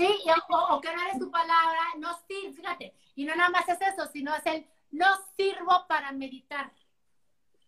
Sí, 0.03 0.25
o, 0.49 0.81
que 0.81 0.95
no 0.95 1.03
eres 1.03 1.19
tu 1.19 1.31
palabra, 1.31 1.81
no 1.99 2.19
sirve, 2.27 2.53
fíjate, 2.53 2.95
y 3.15 3.25
no 3.25 3.37
nada 3.37 3.51
más 3.51 3.69
es 3.69 3.81
eso, 3.81 4.07
sino 4.13 4.35
es 4.35 4.45
el 4.47 4.67
no 4.91 5.07
sirvo 5.37 5.87
para 5.87 6.11
meditar. 6.11 6.73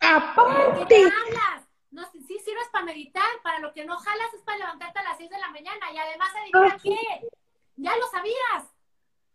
Aparte. 0.01 0.87
¿Qué 0.89 1.05
hablas? 1.05 1.69
No, 1.93 2.03
sí 2.11 2.39
sirves 2.41 2.69
para 2.73 2.85
meditar, 2.85 3.29
para 3.45 3.61
lo 3.61 3.73
que 3.73 3.85
no 3.85 3.97
jalas 3.97 4.35
es 4.35 4.43
para 4.43 4.59
levantarte 4.59 4.99
a 4.99 5.05
las 5.05 5.17
6 5.17 5.31
de 5.31 5.39
la 5.39 5.51
mañana 5.51 5.93
y 5.93 5.99
además 5.99 6.31
adivina 6.35 6.77
qué, 6.83 7.29
ya 7.77 7.97
lo 7.97 8.07
sabías, 8.09 8.65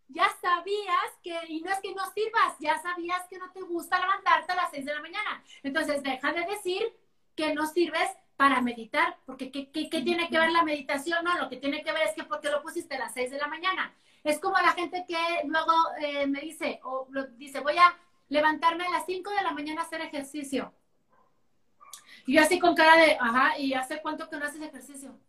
ya 0.09 0.29
sabías 0.41 1.17
que, 1.23 1.39
y 1.47 1.61
no 1.61 1.71
es 1.71 1.79
que 1.79 1.95
no 1.95 2.03
sirvas, 2.11 2.57
ya 2.59 2.81
sabías 2.81 3.25
que 3.29 3.37
no 3.37 3.49
te 3.51 3.61
gusta 3.61 3.99
levantarte 3.99 4.51
a 4.51 4.55
las 4.55 4.71
6 4.71 4.85
de 4.85 4.93
la 4.93 5.01
mañana. 5.01 5.41
Entonces 5.63 6.03
deja 6.03 6.33
de 6.33 6.45
decir 6.45 6.93
que 7.35 7.53
no 7.53 7.65
sirves 7.65 8.11
para 8.39 8.61
meditar, 8.61 9.17
porque 9.25 9.51
¿qué, 9.51 9.65
tiene 9.65 10.29
que 10.29 10.39
ver 10.39 10.49
la 10.53 10.63
meditación? 10.63 11.25
No, 11.25 11.37
lo 11.37 11.49
que 11.49 11.57
tiene 11.57 11.83
que 11.83 11.91
ver 11.91 12.03
es 12.07 12.15
que 12.15 12.23
porque 12.23 12.49
lo 12.49 12.61
pusiste 12.61 12.95
a 12.95 12.99
las 12.99 13.13
6 13.13 13.31
de 13.31 13.37
la 13.37 13.49
mañana. 13.49 13.93
Es 14.23 14.39
como 14.39 14.55
la 14.59 14.71
gente 14.71 15.03
que 15.05 15.17
luego 15.43 15.73
eh, 15.99 16.25
me 16.25 16.39
dice, 16.39 16.79
o 16.83 17.05
dice, 17.35 17.59
voy 17.59 17.77
a 17.77 17.97
levantarme 18.29 18.85
a 18.85 18.91
las 18.91 19.05
5 19.05 19.29
de 19.29 19.43
la 19.43 19.51
mañana 19.51 19.81
a 19.81 19.83
hacer 19.83 19.99
ejercicio. 19.99 20.71
Y 22.27 22.35
yo 22.35 22.41
así 22.41 22.59
con 22.59 22.75
cara 22.75 22.95
de, 22.95 23.17
ajá, 23.19 23.57
¿y 23.57 23.73
hace 23.73 24.01
cuánto 24.01 24.29
que 24.29 24.37
no 24.37 24.45
haces 24.45 24.61
ejercicio? 24.61 25.19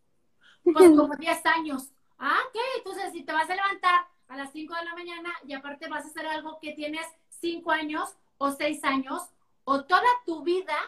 Pues 0.63 0.91
como 0.97 1.17
10 1.17 1.47
años. 1.47 1.91
Ah, 2.17 2.39
ok, 2.47 2.61
entonces 2.77 3.11
si 3.11 3.25
te 3.25 3.33
vas 3.33 3.51
a 3.51 3.57
levantar 3.57 4.07
a 4.29 4.37
las 4.37 4.53
5 4.53 4.73
de 4.73 4.85
la 4.85 4.95
mañana 4.95 5.33
y 5.49 5.55
aparte 5.55 5.89
vas 5.89 6.05
a 6.05 6.09
hacer 6.11 6.29
algo 6.29 6.61
que 6.61 6.75
tienes 6.75 7.09
5 7.41 7.73
años 7.73 8.15
o 8.39 8.53
6 8.53 8.85
años 8.85 9.21
o 9.65 9.83
toda 9.83 10.07
tu 10.25 10.45
vida 10.45 10.79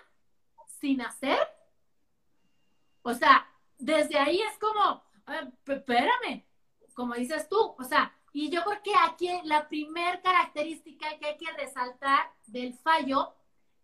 sin 0.69 1.02
hacer, 1.02 1.41
o 3.02 3.14
sea, 3.14 3.47
desde 3.78 4.18
ahí 4.18 4.40
es 4.40 4.59
como, 4.59 5.02
espérame, 5.66 6.44
como 6.94 7.14
dices 7.14 7.49
tú, 7.49 7.75
o 7.78 7.85
sea, 7.85 8.14
y 8.32 8.49
yo 8.49 8.62
creo 8.64 8.82
que 8.82 8.92
aquí 9.04 9.28
la 9.44 9.68
primer 9.68 10.23
característica 10.23 11.18
que 11.18 11.26
hay 11.26 11.37
que 11.37 11.52
resaltar 11.52 12.30
del 12.47 12.75
fallo 12.75 13.35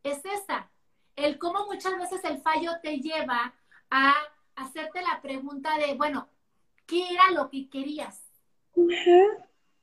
es 0.02 0.24
esa, 0.24 0.70
el 1.16 1.38
cómo 1.38 1.66
muchas 1.66 1.98
veces 1.98 2.24
el 2.24 2.40
fallo 2.40 2.72
te 2.82 2.98
lleva 2.98 3.54
a 3.90 4.14
hacerte 4.56 5.02
la 5.02 5.20
pregunta 5.20 5.76
de, 5.78 5.94
bueno, 5.94 6.28
¿qué 6.86 7.08
era 7.10 7.30
lo 7.32 7.50
que 7.50 7.68
querías? 7.68 8.24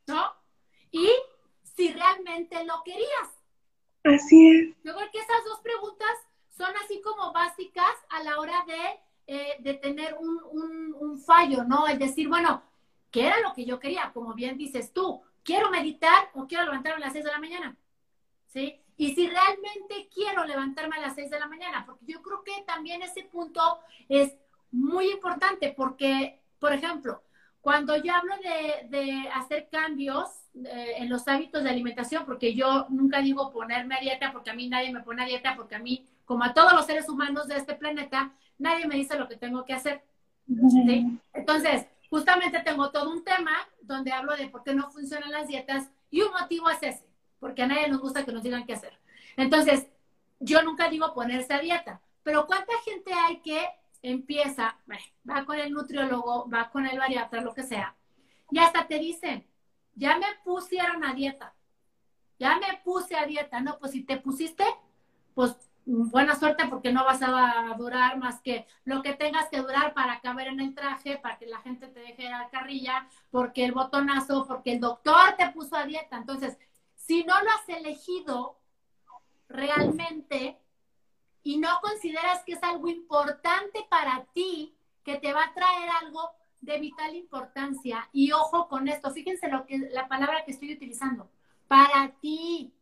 ¿No? 0.07 0.33
Y 0.91 1.09
si 1.63 1.91
realmente 1.91 2.63
lo 2.63 2.81
querías. 2.83 3.29
Así 4.03 4.49
es. 4.49 4.83
Yo 4.83 4.95
creo 4.95 5.11
que 5.11 5.19
esas 5.19 5.43
dos 5.45 5.59
preguntas 5.59 6.17
son 6.57 6.73
así 6.83 7.01
como 7.01 7.33
básicas 7.33 7.95
a 8.09 8.23
la 8.23 8.39
hora 8.39 8.63
de, 8.65 8.99
eh, 9.27 9.55
de 9.59 9.73
tener 9.75 10.15
un, 10.19 10.39
un, 10.51 10.95
un 10.99 11.19
fallo, 11.19 11.63
¿no? 11.63 11.87
Es 11.87 11.99
decir, 11.99 12.27
bueno, 12.27 12.63
¿qué 13.11 13.27
era 13.27 13.39
lo 13.41 13.53
que 13.53 13.65
yo 13.65 13.79
quería? 13.79 14.11
Como 14.13 14.33
bien 14.33 14.57
dices 14.57 14.93
tú, 14.93 15.21
¿quiero 15.43 15.69
meditar 15.69 16.29
o 16.33 16.47
quiero 16.47 16.65
levantarme 16.65 16.97
a 16.97 17.07
las 17.07 17.13
6 17.13 17.25
de 17.25 17.31
la 17.31 17.39
mañana? 17.39 17.77
¿Sí? 18.47 18.79
Y 18.97 19.13
si 19.13 19.27
realmente 19.27 20.09
quiero 20.13 20.45
levantarme 20.45 20.97
a 20.97 21.01
las 21.01 21.15
6 21.15 21.29
de 21.29 21.39
la 21.39 21.47
mañana, 21.47 21.85
porque 21.85 22.05
yo 22.07 22.21
creo 22.21 22.43
que 22.43 22.63
también 22.65 23.01
ese 23.01 23.23
punto 23.23 23.79
es 24.07 24.33
muy 24.71 25.11
importante, 25.11 25.73
porque, 25.75 26.41
por 26.59 26.73
ejemplo, 26.73 27.21
cuando 27.61 27.95
yo 27.97 28.13
hablo 28.13 28.35
de, 28.37 28.87
de 28.89 29.29
hacer 29.33 29.69
cambios 29.71 30.29
eh, 30.53 30.93
en 30.97 31.09
los 31.09 31.27
hábitos 31.27 31.63
de 31.63 31.69
alimentación, 31.69 32.25
porque 32.25 32.53
yo 32.53 32.85
nunca 32.89 33.21
digo 33.21 33.51
ponerme 33.51 33.95
a 33.95 33.99
dieta, 33.99 34.31
porque 34.31 34.51
a 34.51 34.53
mí 34.53 34.69
nadie 34.69 34.93
me 34.93 35.01
pone 35.01 35.23
a 35.23 35.25
dieta, 35.25 35.55
porque 35.55 35.75
a 35.75 35.79
mí, 35.79 36.05
como 36.23 36.43
a 36.43 36.53
todos 36.53 36.73
los 36.73 36.85
seres 36.85 37.09
humanos 37.09 37.47
de 37.47 37.57
este 37.57 37.75
planeta, 37.75 38.33
nadie 38.57 38.87
me 38.87 38.95
dice 38.95 39.17
lo 39.17 39.27
que 39.27 39.37
tengo 39.37 39.65
que 39.65 39.73
hacer. 39.73 40.03
Entonces, 41.33 41.85
justamente 42.09 42.59
tengo 42.59 42.91
todo 42.91 43.11
un 43.11 43.23
tema 43.23 43.51
donde 43.81 44.11
hablo 44.11 44.35
de 44.35 44.47
por 44.47 44.63
qué 44.63 44.73
no 44.73 44.91
funcionan 44.91 45.31
las 45.31 45.47
dietas 45.47 45.89
y 46.09 46.21
un 46.21 46.31
motivo 46.31 46.69
es 46.69 46.81
ese, 46.81 47.05
porque 47.39 47.63
a 47.63 47.67
nadie 47.67 47.87
nos 47.87 48.01
gusta 48.01 48.25
que 48.25 48.31
nos 48.31 48.43
digan 48.43 48.65
qué 48.65 48.73
hacer. 48.73 48.97
Entonces, 49.37 49.87
yo 50.39 50.61
nunca 50.63 50.89
digo 50.89 51.13
ponerse 51.13 51.53
a 51.53 51.59
dieta, 51.59 52.01
pero 52.23 52.45
¿cuánta 52.45 52.73
gente 52.83 53.11
hay 53.13 53.37
que 53.41 53.67
empieza, 54.01 54.77
va 55.27 55.45
con 55.45 55.57
el 55.57 55.71
nutriólogo, 55.71 56.47
va 56.49 56.69
con 56.69 56.85
el 56.85 56.99
bariatra, 56.99 57.41
lo 57.41 57.53
que 57.53 57.63
sea, 57.63 57.95
y 58.51 58.59
hasta 58.59 58.87
te 58.87 58.99
dicen, 58.99 59.47
ya 59.95 60.17
me 60.17 60.27
pusieron 60.43 61.03
a 61.03 61.13
dieta, 61.13 61.55
ya 62.37 62.59
me 62.59 62.81
puse 62.83 63.15
a 63.15 63.25
dieta, 63.25 63.61
no, 63.61 63.79
pues 63.79 63.93
si 63.93 64.03
te 64.03 64.17
pusiste, 64.17 64.63
pues 65.33 65.55
buena 65.85 66.35
suerte 66.35 66.65
porque 66.67 66.91
no 66.91 67.05
vas 67.05 67.21
a 67.21 67.73
durar 67.77 68.17
más 68.17 68.41
que 68.41 68.65
lo 68.83 69.01
que 69.01 69.13
tengas 69.13 69.49
que 69.49 69.61
durar 69.61 69.93
para 69.93 70.19
caber 70.19 70.47
en 70.47 70.59
el 70.59 70.73
traje, 70.73 71.17
para 71.17 71.37
que 71.37 71.45
la 71.45 71.59
gente 71.59 71.87
te 71.87 71.99
deje 71.99 72.29
la 72.29 72.49
carrilla, 72.49 73.07
porque 73.29 73.65
el 73.65 73.71
botonazo, 73.71 74.47
porque 74.47 74.73
el 74.73 74.79
doctor 74.79 75.35
te 75.37 75.49
puso 75.51 75.75
a 75.75 75.85
dieta. 75.85 76.17
Entonces, 76.17 76.57
si 76.95 77.23
no 77.23 77.33
lo 77.41 77.49
has 77.51 77.69
elegido 77.69 78.57
realmente, 79.47 80.59
y 81.45 81.59
no 81.59 81.69
consideras 81.79 82.43
que 82.43 82.53
es 82.53 82.63
algo 82.63 82.89
importante 82.89 83.85
para 83.87 84.25
ti, 84.33 84.75
que 85.03 85.17
te 85.17 85.31
va 85.31 85.43
a 85.43 85.53
traer 85.53 85.89
algo 86.01 86.31
de 86.59 86.79
vital 86.79 87.15
importancia. 87.15 88.09
Y 88.11 88.31
ojo 88.31 88.67
con 88.67 88.87
esto, 88.87 89.11
fíjense 89.11 89.47
lo 89.47 89.63
que 89.67 89.77
la 89.77 90.07
palabra 90.07 90.43
que 90.43 90.51
estoy 90.51 90.73
utilizando, 90.73 91.29
para 91.67 92.11
ti. 92.19 92.73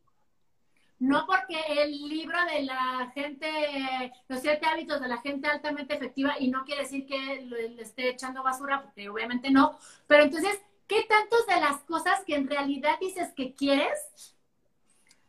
No 0.99 1.25
porque 1.25 1.59
el 1.81 1.91
libro 2.07 2.37
de 2.45 2.63
la 2.63 3.11
gente, 3.13 4.13
los 4.27 4.39
siete 4.39 4.65
hábitos 4.65 5.01
de 5.01 5.07
la 5.07 5.17
gente 5.17 5.47
altamente 5.47 5.95
efectiva, 5.95 6.35
y 6.39 6.49
no 6.49 6.63
quiere 6.63 6.83
decir 6.83 7.05
que 7.05 7.41
le 7.41 7.81
esté 7.81 8.09
echando 8.09 8.43
basura, 8.43 8.81
porque 8.83 9.09
obviamente 9.09 9.51
no, 9.51 9.77
pero 10.07 10.23
entonces, 10.23 10.61
¿qué 10.87 11.03
tantos 11.03 11.45
de 11.47 11.59
las 11.59 11.81
cosas 11.83 12.23
que 12.25 12.35
en 12.35 12.47
realidad 12.47 12.97
dices 12.99 13.33
que 13.35 13.53
quieres, 13.53 14.35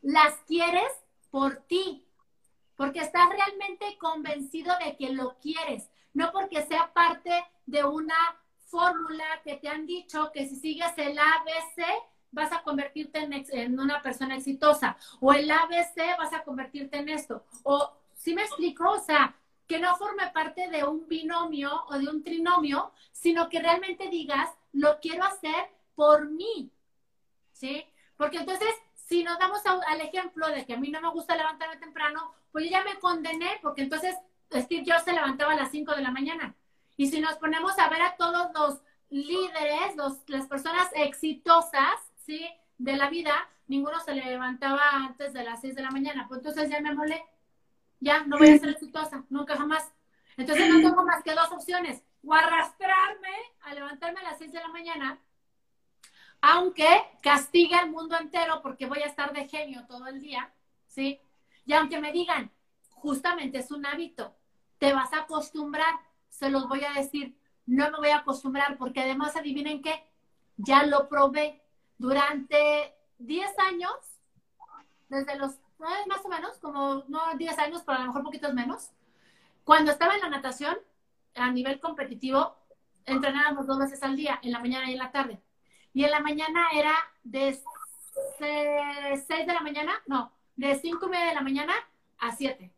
las 0.02 0.34
quieres 0.46 0.92
por 1.30 1.56
ti? 1.56 2.04
porque 2.76 3.00
estás 3.00 3.28
realmente 3.28 3.96
convencido 3.98 4.72
de 4.84 4.96
que 4.96 5.10
lo 5.10 5.38
quieres, 5.40 5.88
no 6.12 6.32
porque 6.32 6.64
sea 6.66 6.92
parte 6.92 7.30
de 7.66 7.84
una 7.84 8.16
fórmula 8.66 9.24
que 9.44 9.56
te 9.56 9.68
han 9.68 9.86
dicho 9.86 10.30
que 10.32 10.48
si 10.48 10.56
sigues 10.56 10.92
el 10.96 11.18
ABC 11.18 11.84
vas 12.34 12.52
a 12.52 12.62
convertirte 12.62 13.20
en, 13.20 13.78
una 13.78 14.02
persona 14.02 14.36
exitosa, 14.36 14.96
o 15.20 15.32
el 15.32 15.50
ABC 15.50 16.18
vas 16.18 16.32
a 16.32 16.42
convertirte 16.42 16.98
en 16.98 17.08
esto, 17.08 17.44
o 17.62 17.92
si 18.14 18.34
me 18.34 18.42
explico, 18.42 18.90
o 18.90 19.00
sea, 19.00 19.34
que 19.66 19.78
no 19.78 19.96
forme 19.96 20.30
parte 20.32 20.68
de 20.68 20.84
un 20.84 21.08
binomio 21.08 21.84
o 21.88 21.98
de 21.98 22.08
un 22.08 22.22
trinomio, 22.22 22.92
sino 23.12 23.48
que 23.48 23.60
realmente 23.60 24.08
digas, 24.08 24.50
lo 24.72 25.00
quiero 25.00 25.24
hacer 25.24 25.70
por 25.94 26.28
mí, 26.28 26.70
¿sí? 27.52 27.84
Porque 28.16 28.38
entonces, 28.38 28.74
si 28.94 29.24
nos 29.24 29.38
damos 29.38 29.60
al 29.66 30.00
ejemplo 30.00 30.48
de 30.48 30.66
que 30.66 30.74
a 30.74 30.78
mí 30.78 30.90
no 30.90 31.00
me 31.00 31.10
gusta 31.10 31.36
levantarme 31.36 31.76
temprano, 31.76 32.34
pues 32.52 32.66
yo 32.66 32.72
ya 32.72 32.84
me 32.84 32.98
condené, 32.98 33.58
porque 33.62 33.82
entonces 33.82 34.14
Steve 34.52 34.84
Jobs 34.86 35.04
se 35.04 35.12
levantaba 35.12 35.52
a 35.52 35.56
las 35.56 35.70
5 35.70 35.94
de 35.94 36.02
la 36.02 36.10
mañana. 36.10 36.54
Y 36.96 37.08
si 37.08 37.20
nos 37.20 37.34
ponemos 37.36 37.78
a 37.78 37.88
ver 37.88 38.02
a 38.02 38.16
todos 38.16 38.48
los 38.54 38.80
líderes, 39.10 39.96
los, 39.96 40.18
las 40.28 40.46
personas 40.46 40.88
exitosas, 40.94 42.00
¿sí? 42.24 42.46
De 42.78 42.96
la 42.96 43.10
vida, 43.10 43.32
ninguno 43.66 44.00
se 44.00 44.14
levantaba 44.14 44.82
antes 44.92 45.32
de 45.32 45.44
las 45.44 45.60
6 45.60 45.74
de 45.74 45.82
la 45.82 45.90
mañana. 45.90 46.26
Pues 46.28 46.38
entonces 46.38 46.70
ya 46.70 46.80
me 46.80 46.94
molé. 46.94 47.24
Ya, 48.00 48.24
no 48.24 48.38
voy 48.38 48.50
a 48.50 48.58
ser 48.58 48.70
exitosa, 48.70 49.24
nunca 49.30 49.56
jamás. 49.56 49.92
Entonces 50.36 50.68
no 50.68 50.80
tengo 50.80 51.04
más 51.04 51.22
que 51.22 51.34
dos 51.34 51.50
opciones. 51.52 52.02
O 52.26 52.34
arrastrarme 52.34 53.36
a 53.62 53.74
levantarme 53.74 54.20
a 54.20 54.24
las 54.24 54.38
6 54.38 54.52
de 54.52 54.60
la 54.60 54.68
mañana, 54.68 55.18
aunque 56.40 56.86
castigue 57.22 57.74
al 57.74 57.90
mundo 57.90 58.16
entero 58.18 58.60
porque 58.62 58.86
voy 58.86 59.00
a 59.00 59.06
estar 59.06 59.32
de 59.32 59.48
genio 59.48 59.86
todo 59.86 60.06
el 60.06 60.20
día, 60.20 60.52
¿sí? 60.86 61.20
Y 61.66 61.72
aunque 61.72 62.00
me 62.00 62.12
digan, 62.12 62.50
justamente 62.90 63.58
es 63.58 63.70
un 63.70 63.86
hábito, 63.86 64.34
te 64.78 64.92
vas 64.92 65.12
a 65.12 65.20
acostumbrar, 65.20 65.94
se 66.28 66.50
los 66.50 66.68
voy 66.68 66.84
a 66.84 66.92
decir, 66.92 67.36
no 67.66 67.90
me 67.90 67.98
voy 67.98 68.08
a 68.08 68.18
acostumbrar 68.18 68.76
porque 68.76 69.00
además 69.00 69.36
adivinen 69.36 69.80
qué, 69.80 70.04
ya 70.56 70.84
lo 70.84 71.08
probé 71.08 71.63
durante 72.04 72.94
10 73.18 73.58
años, 73.60 73.94
desde 75.08 75.36
los, 75.36 75.52
eh, 75.54 76.06
más 76.06 76.22
o 76.22 76.28
menos, 76.28 76.58
como 76.58 77.02
no 77.08 77.34
10 77.34 77.58
años, 77.58 77.82
pero 77.84 77.96
a 77.96 78.00
lo 78.02 78.08
mejor 78.08 78.22
poquitos 78.24 78.52
menos. 78.52 78.90
Cuando 79.64 79.90
estaba 79.90 80.14
en 80.14 80.20
la 80.20 80.28
natación, 80.28 80.76
a 81.34 81.50
nivel 81.50 81.80
competitivo, 81.80 82.56
entrenábamos 83.06 83.66
dos 83.66 83.78
veces 83.78 84.02
al 84.02 84.16
día, 84.16 84.38
en 84.42 84.52
la 84.52 84.58
mañana 84.58 84.90
y 84.90 84.92
en 84.92 84.98
la 84.98 85.12
tarde. 85.12 85.40
Y 85.94 86.04
en 86.04 86.10
la 86.10 86.20
mañana 86.20 86.68
era 86.74 86.92
de 87.22 87.58
6 88.38 89.46
de 89.46 89.54
la 89.54 89.60
mañana, 89.60 89.94
no, 90.06 90.30
de 90.56 90.74
5 90.74 91.06
y 91.06 91.08
media 91.08 91.28
de 91.28 91.34
la 91.34 91.40
mañana 91.40 91.72
a 92.18 92.32
7. 92.32 92.70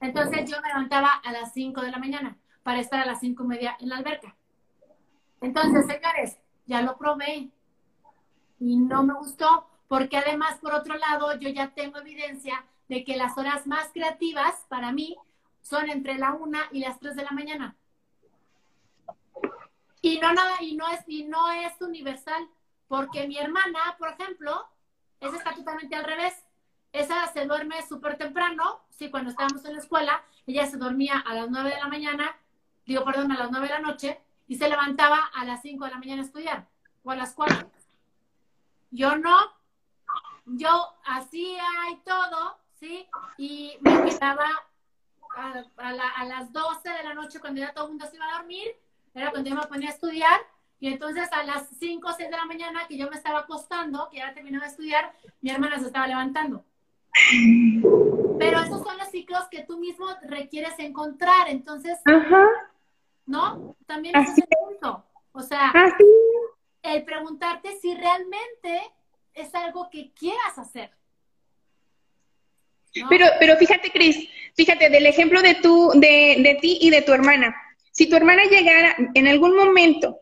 Entonces 0.00 0.50
yo 0.50 0.62
me 0.62 0.68
levantaba 0.68 1.12
a 1.12 1.30
las 1.30 1.52
5 1.52 1.82
de 1.82 1.90
la 1.90 1.98
mañana 1.98 2.38
para 2.62 2.80
estar 2.80 3.00
a 3.00 3.06
las 3.06 3.20
5 3.20 3.44
y 3.44 3.46
media 3.46 3.76
en 3.80 3.90
la 3.90 3.98
alberca. 3.98 4.34
Entonces, 5.42 5.84
señores, 5.86 6.38
ya 6.64 6.80
lo 6.80 6.96
probé 6.96 7.50
y 8.64 8.76
no 8.76 9.02
me 9.02 9.12
gustó, 9.12 9.68
porque 9.88 10.16
además, 10.16 10.58
por 10.58 10.72
otro 10.72 10.96
lado, 10.96 11.38
yo 11.38 11.50
ya 11.50 11.74
tengo 11.74 11.98
evidencia 11.98 12.64
de 12.88 13.04
que 13.04 13.14
las 13.16 13.36
horas 13.36 13.66
más 13.66 13.88
creativas 13.92 14.64
para 14.68 14.90
mí 14.90 15.16
son 15.60 15.90
entre 15.90 16.16
la 16.16 16.32
1 16.32 16.58
y 16.72 16.80
las 16.80 16.98
3 16.98 17.14
de 17.14 17.24
la 17.24 17.30
mañana. 17.32 17.76
Y 20.00 20.18
no, 20.18 20.32
nada, 20.32 20.54
y 20.60 20.76
no 20.76 20.88
es, 20.88 21.00
y 21.06 21.24
no 21.24 21.50
es 21.50 21.78
universal, 21.80 22.48
porque 22.88 23.28
mi 23.28 23.36
hermana, 23.36 23.96
por 23.98 24.08
ejemplo, 24.08 24.66
esa 25.20 25.36
está 25.36 25.54
totalmente 25.54 25.94
al 25.94 26.04
revés. 26.04 26.34
Esa 26.92 27.26
se 27.32 27.44
duerme 27.44 27.82
súper 27.86 28.16
temprano, 28.16 28.80
sí, 28.88 29.10
cuando 29.10 29.30
estábamos 29.30 29.62
en 29.66 29.74
la 29.74 29.80
escuela, 29.80 30.22
ella 30.46 30.66
se 30.66 30.78
dormía 30.78 31.18
a 31.18 31.34
las 31.34 31.50
9 31.50 31.68
de 31.68 31.80
la 31.80 31.88
mañana, 31.88 32.34
digo, 32.86 33.04
perdón, 33.04 33.30
a 33.32 33.38
las 33.38 33.50
9 33.50 33.66
de 33.66 33.74
la 33.74 33.80
noche, 33.80 34.20
y 34.46 34.56
se 34.56 34.68
levantaba 34.70 35.30
a 35.34 35.44
las 35.44 35.60
5 35.60 35.84
de 35.84 35.90
la 35.90 35.98
mañana 35.98 36.22
a 36.22 36.24
estudiar, 36.24 36.68
o 37.02 37.10
a 37.10 37.16
las 37.16 37.34
4. 37.34 37.73
Yo 38.94 39.16
no, 39.16 39.36
yo 40.46 40.70
hacía 41.04 41.64
y 41.90 41.96
todo, 42.04 42.58
¿sí? 42.78 43.08
Y 43.36 43.72
me 43.80 44.04
quedaba 44.04 44.46
a, 45.36 46.24
las 46.24 46.52
12 46.52 46.88
de 46.88 47.02
la 47.02 47.12
noche 47.12 47.40
cuando 47.40 47.60
ya 47.60 47.72
todo 47.72 47.86
el 47.86 47.90
mundo 47.90 48.06
se 48.06 48.14
iba 48.14 48.26
a 48.28 48.38
dormir, 48.38 48.68
era 49.12 49.32
cuando 49.32 49.50
yo 49.50 49.56
me 49.56 49.66
ponía 49.66 49.88
a 49.88 49.92
estudiar, 49.92 50.40
Y 50.78 50.92
entonces 50.92 51.28
a 51.32 51.42
las 51.42 51.70
5 51.80 52.06
o 52.06 52.12
6 52.12 52.30
de 52.30 52.36
la 52.36 52.44
mañana 52.44 52.86
que 52.86 52.96
yo 52.96 53.10
me 53.10 53.16
estaba 53.16 53.40
acostando, 53.40 54.08
que 54.10 54.18
ya 54.18 54.32
terminaba 54.32 54.66
de 54.66 54.70
estudiar, 54.70 55.12
mi 55.40 55.50
hermana 55.50 55.80
se 55.80 55.86
estaba 55.86 56.06
levantando. 56.06 56.64
Pero 58.38 58.60
esos 58.60 58.80
son 58.80 58.96
los 58.96 59.08
ciclos 59.08 59.48
que 59.50 59.64
tú 59.64 59.76
mismo 59.78 60.06
requieres 60.22 60.78
encontrar. 60.78 61.48
Entonces, 61.48 61.98
¿no? 63.26 63.74
También 63.86 64.16
es 64.16 64.38
el 64.38 64.46
punto. 64.46 65.04
O 65.32 65.42
sea, 65.42 65.72
el 66.84 67.02
preguntarte 67.02 67.76
si 67.80 67.94
realmente 67.94 68.82
es 69.32 69.54
algo 69.54 69.88
que 69.90 70.12
quieras 70.12 70.58
hacer. 70.58 70.90
Pero, 73.08 73.26
pero 73.40 73.56
fíjate, 73.56 73.90
Cris, 73.90 74.28
fíjate, 74.54 74.88
del 74.88 75.06
ejemplo 75.06 75.42
de, 75.42 75.56
tú, 75.56 75.90
de, 75.94 76.36
de 76.38 76.58
ti 76.60 76.78
y 76.80 76.90
de 76.90 77.02
tu 77.02 77.12
hermana. 77.12 77.56
Si 77.90 78.08
tu 78.08 78.14
hermana 78.14 78.44
llegara 78.44 78.94
en 79.14 79.26
algún 79.26 79.56
momento, 79.56 80.20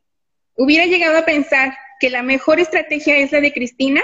hubiera 0.57 0.87
llegado 0.87 1.19
a 1.19 1.25
pensar 1.25 1.75
que 2.01 2.09
la 2.09 2.23
mejor 2.23 2.61
estrategia 2.61 3.19
es 3.19 3.33
la 3.33 3.41
de 3.41 3.53
Cristina, 3.53 4.03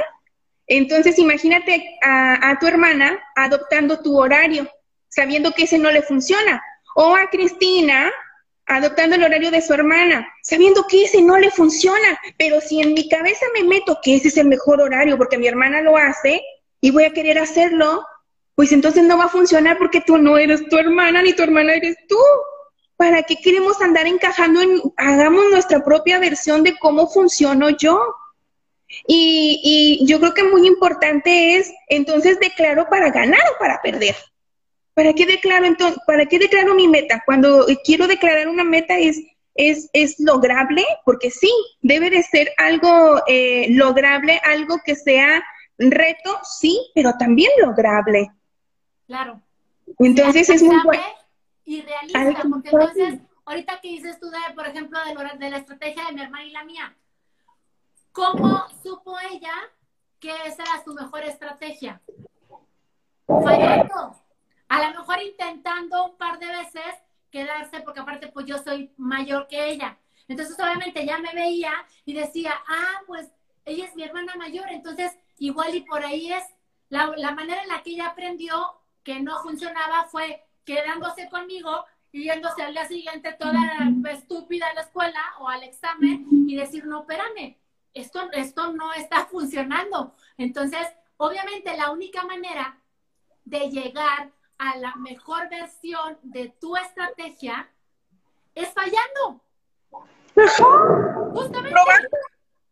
entonces 0.66 1.18
imagínate 1.18 1.96
a, 2.02 2.50
a 2.50 2.58
tu 2.58 2.66
hermana 2.66 3.18
adoptando 3.34 4.02
tu 4.02 4.18
horario, 4.18 4.70
sabiendo 5.08 5.52
que 5.52 5.62
ese 5.62 5.78
no 5.78 5.90
le 5.90 6.02
funciona. 6.02 6.62
O 6.94 7.14
a 7.14 7.30
Cristina 7.30 8.12
adoptando 8.68 9.16
el 9.16 9.24
horario 9.24 9.50
de 9.50 9.62
su 9.62 9.72
hermana, 9.72 10.28
sabiendo 10.42 10.86
que 10.86 11.04
ese 11.04 11.22
no 11.22 11.38
le 11.38 11.50
funciona, 11.50 12.20
pero 12.36 12.60
si 12.60 12.80
en 12.80 12.92
mi 12.92 13.08
cabeza 13.08 13.46
me 13.54 13.64
meto 13.64 13.98
que 14.02 14.16
ese 14.16 14.28
es 14.28 14.36
el 14.36 14.46
mejor 14.46 14.80
horario 14.80 15.16
porque 15.16 15.38
mi 15.38 15.46
hermana 15.46 15.80
lo 15.80 15.96
hace 15.96 16.42
y 16.80 16.90
voy 16.90 17.04
a 17.04 17.12
querer 17.12 17.38
hacerlo, 17.38 18.04
pues 18.54 18.72
entonces 18.72 19.04
no 19.04 19.16
va 19.16 19.24
a 19.24 19.30
funcionar 19.30 19.78
porque 19.78 20.02
tú 20.02 20.18
no 20.18 20.36
eres 20.36 20.68
tu 20.68 20.76
hermana 20.76 21.22
ni 21.22 21.32
tu 21.32 21.42
hermana 21.42 21.74
eres 21.74 21.96
tú. 22.08 22.18
¿Para 22.96 23.22
qué 23.22 23.36
queremos 23.36 23.80
andar 23.80 24.06
encajando 24.06 24.60
en, 24.60 24.82
hagamos 24.96 25.44
nuestra 25.50 25.82
propia 25.84 26.18
versión 26.18 26.62
de 26.62 26.76
cómo 26.76 27.08
funciono 27.08 27.70
yo? 27.70 28.00
Y, 29.06 29.98
y 30.02 30.06
yo 30.06 30.18
creo 30.18 30.34
que 30.34 30.42
muy 30.42 30.66
importante 30.66 31.56
es, 31.56 31.72
entonces, 31.88 32.40
declaro 32.40 32.88
para 32.88 33.10
ganar 33.10 33.40
o 33.54 33.58
para 33.58 33.80
perder. 33.80 34.16
¿Para 34.98 35.12
qué 35.12 35.26
declaro 35.26 35.64
entonces, 35.64 36.02
para 36.08 36.26
qué 36.26 36.40
declaro 36.40 36.74
mi 36.74 36.88
meta? 36.88 37.22
Cuando 37.24 37.64
quiero 37.84 38.08
declarar 38.08 38.48
una 38.48 38.64
meta 38.64 38.98
es, 38.98 39.22
es, 39.54 39.88
es 39.92 40.18
lograble, 40.18 40.84
porque 41.04 41.30
sí, 41.30 41.52
debe 41.80 42.10
de 42.10 42.20
ser 42.24 42.50
algo 42.58 43.22
eh, 43.28 43.68
lograble, 43.70 44.40
algo 44.42 44.80
que 44.84 44.96
sea 44.96 45.44
reto, 45.78 46.40
sí, 46.42 46.90
pero 46.96 47.12
también 47.16 47.48
lograble. 47.64 48.32
Claro. 49.06 49.40
Entonces 50.00 50.50
es 50.50 50.64
muy 50.64 50.82
bueno. 50.82 51.04
Y 51.64 51.82
realista, 51.82 52.42
porque 52.50 52.70
entonces, 52.70 53.20
ahorita 53.44 53.80
que 53.80 53.90
dices 53.90 54.18
tú, 54.18 54.28
de, 54.30 54.38
por 54.56 54.66
ejemplo, 54.66 54.98
de, 55.04 55.38
de 55.38 55.50
la 55.50 55.58
estrategia 55.58 56.06
de 56.06 56.12
mi 56.14 56.22
hermana 56.22 56.44
y 56.44 56.50
la 56.50 56.64
mía, 56.64 56.96
¿cómo 58.10 58.66
supo 58.82 59.16
ella 59.30 59.54
que 60.18 60.32
esa 60.44 60.64
era 60.64 60.82
su 60.84 60.92
mejor 60.92 61.22
estrategia? 61.22 62.00
Fallando. 63.28 64.27
A 64.68 64.82
lo 64.82 65.00
mejor 65.00 65.22
intentando 65.22 66.04
un 66.04 66.16
par 66.16 66.38
de 66.38 66.46
veces 66.46 66.94
quedarse, 67.30 67.80
porque 67.80 68.00
aparte 68.00 68.28
pues 68.28 68.46
yo 68.46 68.58
soy 68.58 68.92
mayor 68.96 69.48
que 69.48 69.70
ella. 69.70 69.98
Entonces 70.28 70.58
obviamente 70.58 71.04
ya 71.06 71.18
me 71.18 71.32
veía 71.32 71.72
y 72.04 72.12
decía, 72.14 72.52
ah, 72.68 73.00
pues 73.06 73.30
ella 73.64 73.86
es 73.86 73.94
mi 73.94 74.02
hermana 74.02 74.34
mayor, 74.36 74.66
entonces 74.70 75.12
igual 75.38 75.74
y 75.74 75.80
por 75.80 76.04
ahí 76.04 76.32
es 76.32 76.44
la, 76.88 77.12
la 77.16 77.32
manera 77.32 77.62
en 77.62 77.68
la 77.68 77.82
que 77.82 77.90
ella 77.90 78.08
aprendió 78.08 78.54
que 79.02 79.20
no 79.20 79.42
funcionaba 79.42 80.04
fue 80.04 80.44
quedándose 80.64 81.28
conmigo 81.30 81.84
y 82.12 82.24
yéndose 82.24 82.62
al 82.62 82.72
día 82.72 82.86
siguiente 82.86 83.32
toda 83.34 83.90
estúpida 84.10 84.66
a 84.68 84.74
la 84.74 84.82
escuela 84.82 85.20
o 85.40 85.48
al 85.48 85.62
examen 85.62 86.26
y 86.30 86.56
decir, 86.56 86.84
no, 86.86 87.00
espérame, 87.00 87.56
esto, 87.94 88.30
esto 88.32 88.72
no 88.72 88.92
está 88.92 89.26
funcionando. 89.30 90.14
Entonces, 90.36 90.86
obviamente 91.16 91.76
la 91.76 91.90
única 91.90 92.22
manera 92.24 92.78
de 93.44 93.70
llegar 93.70 94.30
a 94.58 94.76
la 94.76 94.94
mejor 94.96 95.48
versión 95.48 96.18
de 96.22 96.48
tu 96.60 96.76
estrategia 96.76 97.70
es 98.54 98.68
fallando. 98.72 99.40
Justamente. 100.34 101.70
Probando. 101.70 102.08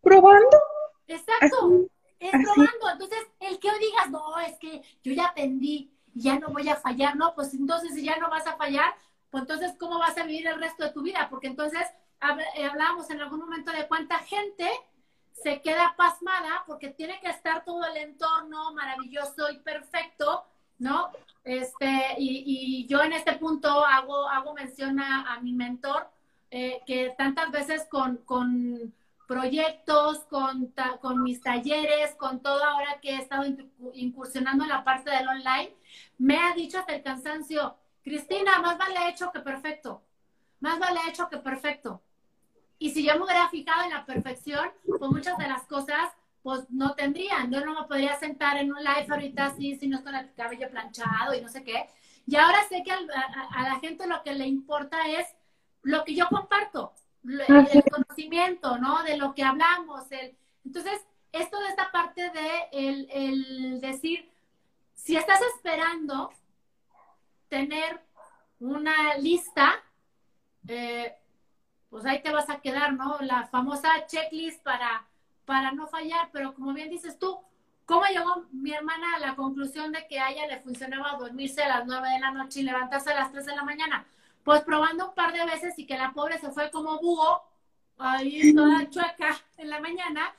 Probando. 0.03 0.59
Exacto. 1.07 1.89
es 2.19 2.31
probando. 2.31 2.91
Entonces, 2.93 3.27
el 3.41 3.59
que 3.59 3.71
hoy 3.71 3.79
digas, 3.79 4.11
no, 4.11 4.39
es 4.41 4.59
que 4.59 4.83
yo 5.03 5.13
ya 5.13 5.27
aprendí, 5.27 5.93
ya 6.15 6.39
no 6.39 6.49
voy 6.49 6.69
a 6.69 6.77
fallar, 6.77 7.17
no, 7.17 7.35
pues 7.35 7.55
entonces 7.55 7.95
si 7.95 8.05
ya 8.05 8.17
no 8.17 8.31
vas 8.31 8.47
a 8.47 8.57
fallar, 8.57 8.95
pues 9.31 9.43
entonces 9.43 9.75
¿cómo 9.79 9.99
vas 9.99 10.17
a 10.17 10.25
vivir 10.25 10.47
el 10.47 10.61
resto 10.61 10.85
de 10.85 10.93
tu 10.93 11.03
vida? 11.03 11.29
Porque 11.29 11.49
entonces 11.49 11.83
eh, 12.57 12.65
hablábamos 12.65 13.11
en 13.11 13.21
algún 13.21 13.41
momento 13.41 13.71
de 13.71 13.87
cuánta 13.87 14.19
gente 14.21 14.69
se 15.33 15.61
queda 15.61 15.95
pasmada 15.97 16.65
porque 16.67 16.89
tiene 16.89 17.21
que 17.21 17.29
estar 17.29 17.65
todo 17.65 17.85
el 17.85 17.97
entorno 17.99 18.73
maravilloso 18.73 19.51
y 19.51 19.59
perfecto, 19.59 20.45
¿no? 20.79 21.11
Este, 21.45 22.17
y, 22.19 22.87
yo 22.89 23.03
en 23.03 23.13
este 23.13 23.35
punto 23.35 23.85
hago, 23.85 24.29
hago 24.29 24.55
mención 24.55 24.99
a, 25.01 25.39
mi 25.41 25.53
mentor, 25.53 26.09
eh, 26.51 26.83
que 26.87 27.15
tantas 27.17 27.51
veces 27.51 27.87
con, 27.91 28.17
con 28.19 28.93
proyectos, 29.27 30.25
con, 30.25 30.73
con 31.01 31.23
mis 31.23 31.41
talleres, 31.41 32.15
con 32.17 32.41
todo 32.41 32.65
ahora 32.65 32.99
que 33.01 33.11
he 33.11 33.19
estado 33.19 33.45
incursionando 33.95 34.65
en 34.65 34.71
la 34.71 34.85
parte 34.85 35.11
del 35.11 35.29
online, 35.29 35.75
me 36.19 36.39
ha 36.39 36.55
dicho 36.55 36.79
hasta 36.79 36.95
el 36.95 37.03
cansancio, 37.03 37.77
Cristina, 38.03 38.61
más 38.61 38.79
vale 38.79 39.09
hecho 39.09 39.33
que 39.33 39.41
perfecto, 39.41 40.03
más 40.61 40.79
vale 40.79 41.01
hecho 41.09 41.29
que 41.29 41.39
perfecto. 41.39 42.01
Y 42.79 42.91
si 42.91 43.05
yo 43.05 43.15
me 43.17 43.25
hubiera 43.25 43.49
fijado 43.49 43.85
en 43.85 43.91
la 43.91 44.05
perfección, 44.05 44.71
pues 44.87 45.11
muchas 45.11 45.37
de 45.39 45.49
las 45.49 45.63
cosas, 45.63 46.13
pues 46.47 46.71
no 46.71 46.95
tendrían. 46.95 47.51
Yo 47.51 47.65
no 47.65 47.75
me 47.75 47.89
podría 47.89 48.17
sentar 48.21 48.57
en 48.57 48.73
un 48.73 48.79
live 48.79 49.09
ahorita 49.11 49.47
así, 49.47 49.75
si 49.75 49.89
no 49.89 50.05
con 50.05 50.15
el 50.15 50.33
cabello 50.35 50.71
planchado 50.71 51.35
y 51.35 51.41
no 51.41 51.49
sé 51.49 51.65
qué. 51.65 51.89
Y 52.25 52.37
ahora 52.37 52.59
sé 52.69 52.85
que 52.85 52.93
a, 52.93 53.63
la 53.65 53.81
gente 53.81 54.07
lo 54.07 54.23
que 54.23 54.33
le 54.33 54.47
importa 54.47 55.09
es 55.09 55.27
lo 55.83 56.05
que 56.05 56.15
yo 56.15 56.29
comparto, 56.29 56.95
el, 57.25 57.83
conocimiento, 57.91 58.79
¿no? 58.79 59.03
De 59.03 59.17
lo 59.17 59.35
que 59.35 59.43
hablamos. 59.43 60.05
El, 60.13 60.37
entonces, 60.65 61.05
esto 61.33 61.59
de 61.59 61.69
esta 61.69 61.91
parte 61.91 62.31
de 62.31 62.49
el, 62.71 63.09
el 63.11 63.81
decir, 63.81 64.31
si 64.95 65.17
estás 65.17 65.41
esperando 65.57 66.31
tener 67.49 68.05
una 68.61 69.17
lista, 69.17 69.83
eh, 70.69 71.13
pues 71.91 72.07
ahí 72.07 72.23
te 72.23 72.31
vas 72.31 72.49
a 72.51 72.61
quedar, 72.61 72.93
¿no? 72.93 73.19
La 73.23 73.49
famosa 73.49 74.07
checklist 74.07 74.63
para, 74.63 75.09
para 75.47 75.73
no 75.73 75.87
fallar, 75.87 76.29
pero 76.33 76.53
como 76.55 76.75
bien 76.75 76.91
dices 76.91 77.19
tú, 77.19 77.39
¿cómo 77.87 78.05
llegó 78.07 78.45
mi 78.53 78.73
hermana 78.73 79.17
a 79.17 79.21
la 79.21 79.37
conclusión 79.37 79.93
de 79.93 80.07
que 80.07 80.19
a 80.19 80.31
ella 80.31 80.47
le 80.49 80.61
funcionaba 80.61 81.17
dormirse 81.19 81.63
a 81.63 81.69
las 81.69 81.87
9 81.87 82.09
de 82.11 82.21
la 82.21 82.33
noche 82.33 82.61
y 82.61 82.65
levantarse 82.65 83.13
a 83.13 83.21
las 83.21 83.33
3 83.33 83.47
de 83.47 83.57
la 83.57 83.65
mañana? 83.65 84.07
Pues 84.45 84.61
probando 84.63 85.09
un 85.09 85.15
par 85.15 85.33
de 85.33 85.45
veces 85.47 85.79
y 85.79 85.87
que 85.87 85.97
la 85.97 86.13
pobre 86.13 86.39
se 86.39 86.51
fue 86.51 86.71
como 86.71 86.99
búho, 87.01 87.43
ahí 87.99 88.55
toda 88.55 88.91
chueca 88.91 89.37
en 89.57 89.71
la 89.71 89.81
mañana, 89.81 90.35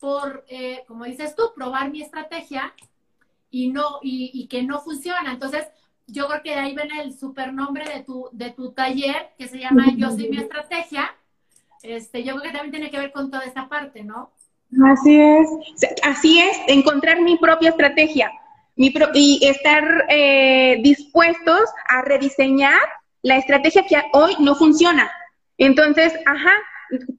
por, 0.00 0.44
eh, 0.48 0.84
como 0.86 1.04
dices 1.04 1.34
tú, 1.34 1.52
probar 1.54 1.90
mi 1.90 2.02
estrategia 2.02 2.72
y 3.50 3.68
no, 3.68 3.98
y, 4.02 4.46
que 4.48 4.62
no 4.62 4.80
funciona. 4.80 5.32
Entonces, 5.32 5.66
yo 6.06 6.28
creo 6.28 6.42
que 6.42 6.50
de 6.50 6.60
ahí 6.60 6.74
viene 6.74 7.02
el 7.02 7.18
supernombre 7.18 7.84
de 7.88 8.04
tu, 8.04 8.28
de 8.32 8.50
tu 8.50 8.72
taller, 8.72 9.32
que 9.38 9.48
se 9.48 9.58
llama 9.58 9.86
Yo 9.96 10.10
soy 10.10 10.28
mi 10.28 10.38
estrategia. 10.38 11.14
Este, 11.82 12.22
yo 12.22 12.36
creo 12.36 12.42
que 12.42 12.58
también 12.58 12.72
tiene 12.72 12.90
que 12.90 12.98
ver 12.98 13.12
con 13.12 13.30
toda 13.30 13.44
esta 13.44 13.68
parte, 13.68 14.04
¿no? 14.04 14.32
Así 14.84 15.20
es, 15.20 15.48
así 16.02 16.40
es, 16.40 16.58
encontrar 16.68 17.20
mi 17.20 17.38
propia 17.38 17.70
estrategia 17.70 18.30
mi 18.78 18.92
y 19.14 19.40
estar 19.46 20.04
eh, 20.10 20.78
dispuestos 20.82 21.60
a 21.88 22.02
rediseñar 22.02 22.78
la 23.22 23.38
estrategia 23.38 23.86
que 23.88 24.02
hoy 24.12 24.34
no 24.38 24.54
funciona. 24.54 25.10
Entonces, 25.56 26.12
ajá, 26.26 26.52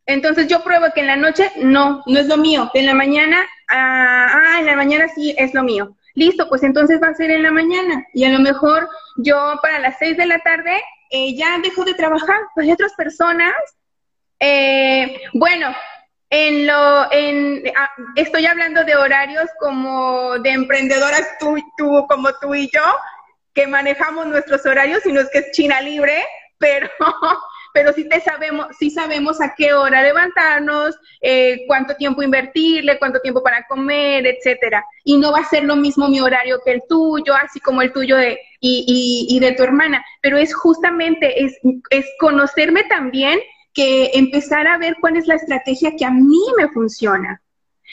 entonces 0.06 0.48
yo 0.48 0.64
pruebo 0.64 0.86
que 0.94 1.02
en 1.02 1.08
la 1.08 1.16
noche 1.16 1.52
no, 1.58 2.04
no 2.06 2.20
es 2.20 2.28
lo 2.28 2.38
mío, 2.38 2.70
en 2.76 2.86
la 2.86 2.94
mañana, 2.94 3.40
ah, 3.70 4.28
ah 4.32 4.60
en 4.60 4.68
la 4.68 4.76
mañana 4.76 5.08
sí 5.08 5.34
es 5.36 5.54
lo 5.56 5.64
mío 5.64 5.98
listo, 6.18 6.50
pues 6.50 6.64
entonces 6.64 7.00
va 7.02 7.10
a 7.10 7.14
ser 7.14 7.30
en 7.30 7.44
la 7.44 7.52
mañana. 7.52 8.04
Y 8.12 8.24
a 8.24 8.30
lo 8.30 8.40
mejor 8.40 8.90
yo 9.18 9.60
para 9.62 9.80
las 9.80 9.98
seis 10.00 10.18
de 10.18 10.26
la 10.26 10.40
tarde 10.40 10.82
eh, 11.12 11.36
ya 11.36 11.60
dejo 11.60 11.86
de 11.86 11.94
trabajar. 11.94 12.40
Pues 12.56 12.66
hay 12.66 12.74
otras 12.74 12.94
personas, 12.96 13.54
eh, 14.40 15.22
bueno, 15.34 15.74
en 16.30 16.68
lo, 16.68 17.12
en, 17.12 17.64
ah, 17.76 17.90
estoy 18.16 18.46
hablando 18.46 18.84
de 18.84 18.96
horarios 18.96 19.50
como 19.60 20.38
de 20.40 20.52
emprendedoras 20.52 21.38
tú, 21.40 21.58
tú, 21.78 22.06
como 22.08 22.30
tú 22.42 22.54
y 22.54 22.70
yo, 22.74 22.84
que 23.54 23.68
manejamos 23.68 24.28
nuestros 24.28 24.66
horarios, 24.66 25.06
y 25.06 25.14
no 25.14 25.22
es 25.22 25.30
que 25.32 25.40
es 25.40 25.52
China 25.52 25.82
libre, 25.82 26.26
pero 26.60 26.90
pero 27.78 27.94
sí, 27.94 28.10
te 28.10 28.20
sabemos, 28.22 28.68
sí 28.80 28.90
sabemos 28.90 29.40
a 29.40 29.54
qué 29.56 29.72
hora 29.72 30.02
levantarnos, 30.02 30.96
eh, 31.22 31.64
cuánto 31.68 31.96
tiempo 31.96 32.24
invertirle, 32.24 32.98
cuánto 32.98 33.20
tiempo 33.20 33.44
para 33.44 33.68
comer, 33.68 34.26
etcétera. 34.26 34.84
Y 35.04 35.18
no 35.20 35.32
va 35.32 35.42
a 35.42 35.50
ser 35.50 35.64
lo 35.64 35.76
mismo 35.76 36.10
mi 36.10 36.20
horario 36.20 36.60
que 36.66 36.72
el 36.72 36.82
tuyo, 36.90 37.36
así 37.36 37.60
como 37.60 37.84
el 37.84 37.94
tuyo 37.94 38.18
de, 38.18 38.40
y, 38.62 39.28
y, 39.30 39.36
y 39.36 39.40
de 39.40 39.52
tu 39.52 39.62
hermana, 39.62 40.04
pero 40.24 40.38
es 40.38 40.56
justamente, 40.56 41.44
es, 41.44 41.60
es 41.92 42.08
conocerme 42.20 42.84
también 42.86 43.40
que 43.78 44.10
empezar 44.16 44.68
a 44.68 44.80
ver 44.80 44.96
cuál 45.00 45.18
es 45.18 45.28
la 45.28 45.36
estrategia 45.36 45.96
que 45.96 46.04
a 46.04 46.10
mí 46.10 46.42
me 46.58 46.68
funciona. 46.70 47.40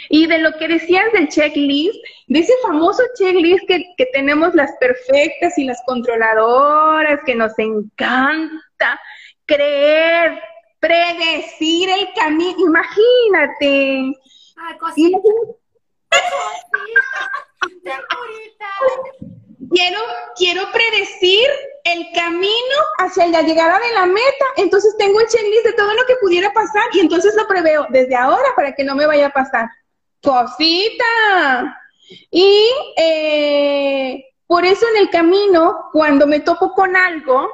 Y 0.08 0.26
de 0.26 0.38
lo 0.38 0.56
que 0.56 0.66
decías 0.66 1.12
del 1.12 1.28
checklist, 1.28 1.94
de 2.26 2.38
ese 2.38 2.54
famoso 2.62 3.02
checklist 3.18 3.68
que, 3.68 3.84
que 3.98 4.06
tenemos 4.06 4.54
las 4.54 4.72
perfectas 4.80 5.58
y 5.58 5.64
las 5.64 5.80
controladoras, 5.86 7.20
que 7.26 7.34
nos 7.34 7.52
encanta 7.58 8.98
creer, 9.44 10.40
predecir 10.80 11.90
el 11.90 12.08
camino, 12.14 12.56
imagínate. 12.58 14.16
Ay, 14.56 14.78
cosita. 14.80 15.18
Quiero, 19.70 19.98
quiero 20.36 20.62
predecir 20.72 21.48
el 21.84 22.06
camino 22.12 22.76
hacia 22.98 23.26
la 23.26 23.42
llegada 23.42 23.78
de 23.78 23.92
la 23.92 24.06
meta, 24.06 24.44
entonces 24.56 24.96
tengo 24.98 25.18
un 25.18 25.26
checklist 25.26 25.66
de 25.66 25.72
todo 25.74 25.92
lo 25.94 26.04
que 26.06 26.16
pudiera 26.16 26.52
pasar 26.52 26.84
y 26.92 27.00
entonces 27.00 27.34
lo 27.36 27.46
preveo 27.46 27.86
desde 27.90 28.16
ahora 28.16 28.48
para 28.56 28.74
que 28.74 28.84
no 28.84 28.94
me 28.94 29.06
vaya 29.06 29.26
a 29.26 29.32
pasar. 29.32 29.68
Cosita. 30.22 31.80
Y 32.30 32.70
eh, 32.96 34.24
por 34.46 34.64
eso 34.64 34.86
en 34.94 35.02
el 35.02 35.10
camino, 35.10 35.90
cuando 35.92 36.26
me 36.26 36.40
topo 36.40 36.72
con 36.72 36.96
algo 36.96 37.50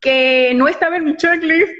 que 0.00 0.52
no 0.54 0.68
estaba 0.68 0.96
en 0.96 1.04
mi 1.04 1.16
checklist, 1.16 1.72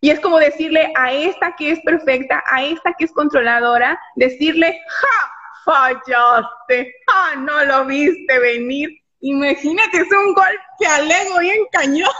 y 0.00 0.10
es 0.10 0.20
como 0.20 0.38
decirle 0.38 0.92
a 0.96 1.12
esta 1.12 1.54
que 1.56 1.72
es 1.72 1.80
perfecta, 1.80 2.42
a 2.46 2.64
esta 2.64 2.94
que 2.98 3.04
es 3.04 3.12
controladora, 3.12 4.00
decirle, 4.16 4.80
¡ja! 4.88 5.32
Fallaste, 5.64 6.94
¡ah! 7.08 7.36
No 7.36 7.64
lo 7.64 7.86
viste 7.86 8.38
venir. 8.38 8.90
Imagínate, 9.20 9.98
es 9.98 10.08
un 10.12 10.32
golpe 10.32 10.86
al 10.88 11.10
ego 11.10 11.38
bien 11.40 11.58
cañón. 11.72 12.10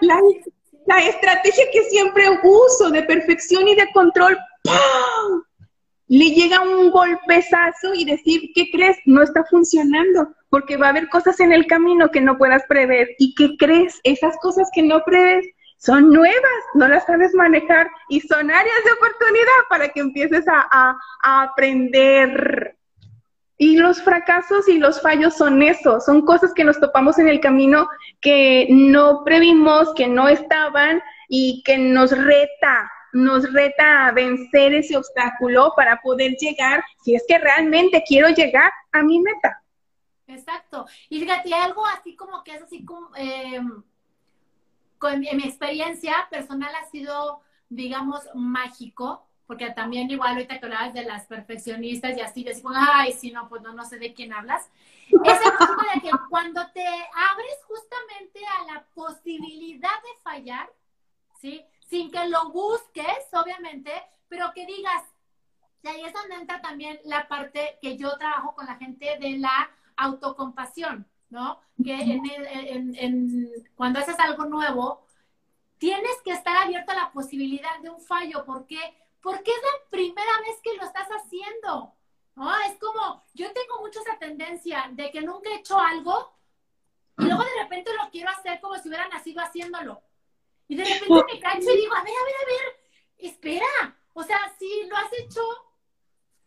la, 0.00 0.20
la 0.86 0.98
estrategia 1.00 1.64
que 1.72 1.82
siempre 1.84 2.24
uso 2.42 2.90
de 2.90 3.02
perfección 3.02 3.66
y 3.66 3.74
de 3.74 3.90
control, 3.92 4.38
¡pam! 4.62 5.44
le 6.08 6.30
llega 6.30 6.60
un 6.60 6.90
golpezazo 6.90 7.94
y 7.94 8.04
decir, 8.04 8.50
¿qué 8.54 8.70
crees? 8.70 8.98
No 9.06 9.22
está 9.22 9.44
funcionando, 9.44 10.28
porque 10.50 10.76
va 10.76 10.86
a 10.86 10.90
haber 10.90 11.08
cosas 11.08 11.40
en 11.40 11.52
el 11.52 11.66
camino 11.66 12.10
que 12.10 12.20
no 12.20 12.36
puedas 12.36 12.62
prever. 12.68 13.08
¿Y 13.18 13.34
qué 13.34 13.56
crees? 13.56 14.00
Esas 14.04 14.36
cosas 14.38 14.68
que 14.74 14.82
no 14.82 15.02
prevés 15.04 15.46
son 15.84 16.10
nuevas, 16.10 16.62
no 16.74 16.88
las 16.88 17.04
sabes 17.04 17.34
manejar 17.34 17.90
y 18.08 18.20
son 18.20 18.50
áreas 18.50 18.84
de 18.84 18.92
oportunidad 18.92 19.68
para 19.68 19.88
que 19.88 20.00
empieces 20.00 20.46
a, 20.48 20.96
a 21.22 21.42
aprender. 21.42 22.76
Y 23.58 23.76
los 23.76 24.02
fracasos 24.02 24.68
y 24.68 24.78
los 24.78 25.00
fallos 25.00 25.36
son 25.36 25.62
eso, 25.62 26.00
son 26.00 26.24
cosas 26.24 26.52
que 26.54 26.64
nos 26.64 26.80
topamos 26.80 27.18
en 27.18 27.28
el 27.28 27.40
camino 27.40 27.88
que 28.20 28.66
no 28.70 29.22
previmos, 29.24 29.92
que 29.94 30.08
no 30.08 30.28
estaban 30.28 31.02
y 31.28 31.62
que 31.64 31.78
nos 31.78 32.10
reta 32.10 32.90
nos 33.14 33.50
reta 33.52 34.08
a 34.08 34.12
vencer 34.12 34.74
ese 34.74 34.96
obstáculo 34.96 35.72
para 35.76 36.00
poder 36.02 36.32
llegar, 36.32 36.84
si 37.02 37.14
es 37.14 37.24
que 37.28 37.38
realmente 37.38 38.02
quiero 38.06 38.28
llegar 38.30 38.72
a 38.90 39.02
mi 39.04 39.20
meta. 39.20 39.62
Exacto. 40.26 40.86
Y 41.08 41.24
algo 41.52 41.86
así 41.86 42.16
como 42.16 42.42
que 42.42 42.56
es 42.56 42.62
así 42.62 42.84
como, 42.84 43.14
eh, 43.16 43.60
con, 45.04 45.22
en 45.22 45.36
mi 45.36 45.44
experiencia 45.44 46.26
personal 46.30 46.74
ha 46.74 46.88
sido, 46.88 47.42
digamos, 47.68 48.22
mágico, 48.34 49.28
porque 49.46 49.68
también 49.68 50.10
igual 50.10 50.32
ahorita 50.32 50.58
que 50.58 50.64
hablabas 50.64 50.94
de 50.94 51.04
las 51.04 51.26
perfeccionistas 51.26 52.16
y 52.16 52.22
así, 52.22 52.42
yo 52.42 52.52
como, 52.62 52.74
ay, 52.74 53.12
si 53.12 53.30
no, 53.30 53.46
pues 53.50 53.60
no, 53.60 53.74
no 53.74 53.84
sé 53.84 53.98
de 53.98 54.14
quién 54.14 54.32
hablas. 54.32 54.66
Es 55.10 55.38
el 55.42 56.00
de 56.00 56.08
que 56.08 56.10
cuando 56.30 56.66
te 56.72 56.86
abres 56.86 57.58
justamente 57.68 58.40
a 58.46 58.72
la 58.72 58.86
posibilidad 58.94 59.90
de 59.90 60.22
fallar, 60.22 60.72
¿sí? 61.38 61.62
sin 61.80 62.10
que 62.10 62.26
lo 62.28 62.48
busques, 62.50 63.28
obviamente, 63.32 63.92
pero 64.28 64.52
que 64.54 64.64
digas, 64.64 65.02
y 65.82 65.88
ahí 65.88 66.02
es 66.02 66.14
donde 66.14 66.36
entra 66.36 66.62
también 66.62 66.98
la 67.04 67.28
parte 67.28 67.78
que 67.82 67.98
yo 67.98 68.16
trabajo 68.16 68.54
con 68.54 68.64
la 68.64 68.76
gente 68.76 69.18
de 69.20 69.36
la 69.36 69.70
autocompasión, 69.96 71.06
¿no? 71.34 71.60
Que 71.84 72.20
cuando 73.74 73.98
haces 73.98 74.18
algo 74.20 74.44
nuevo, 74.46 75.04
tienes 75.78 76.22
que 76.24 76.30
estar 76.30 76.56
abierto 76.56 76.92
a 76.92 76.94
la 76.94 77.12
posibilidad 77.12 77.80
de 77.82 77.90
un 77.90 78.00
fallo. 78.00 78.44
¿Por 78.44 78.66
qué? 78.66 78.78
Porque 79.20 79.50
es 79.50 79.56
la 79.56 79.90
primera 79.90 80.40
vez 80.46 80.60
que 80.62 80.76
lo 80.76 80.84
estás 80.84 81.08
haciendo. 81.08 81.92
¿no? 82.36 82.56
Es 82.60 82.78
como, 82.78 83.24
yo 83.34 83.52
tengo 83.52 83.80
mucho 83.80 84.00
esa 84.00 84.16
tendencia 84.16 84.88
de 84.92 85.10
que 85.10 85.22
nunca 85.22 85.50
he 85.50 85.56
hecho 85.56 85.78
algo 85.78 86.38
y 87.18 87.24
luego 87.24 87.42
de 87.42 87.62
repente 87.62 87.90
lo 87.94 88.08
quiero 88.10 88.30
hacer 88.30 88.60
como 88.60 88.76
si 88.76 88.88
hubiera 88.88 89.08
nacido 89.08 89.42
haciéndolo. 89.42 90.02
Y 90.68 90.76
de 90.76 90.84
repente 90.84 91.34
me 91.34 91.40
cacho 91.40 91.70
y 91.70 91.76
digo, 91.76 91.94
a 91.94 92.02
ver, 92.02 92.14
a 92.14 92.24
ver, 92.24 92.34
a 92.42 92.46
ver, 92.46 92.80
espera. 93.18 93.98
O 94.12 94.22
sea, 94.22 94.38
si 94.56 94.84
lo 94.86 94.96
has 94.96 95.12
hecho 95.18 95.42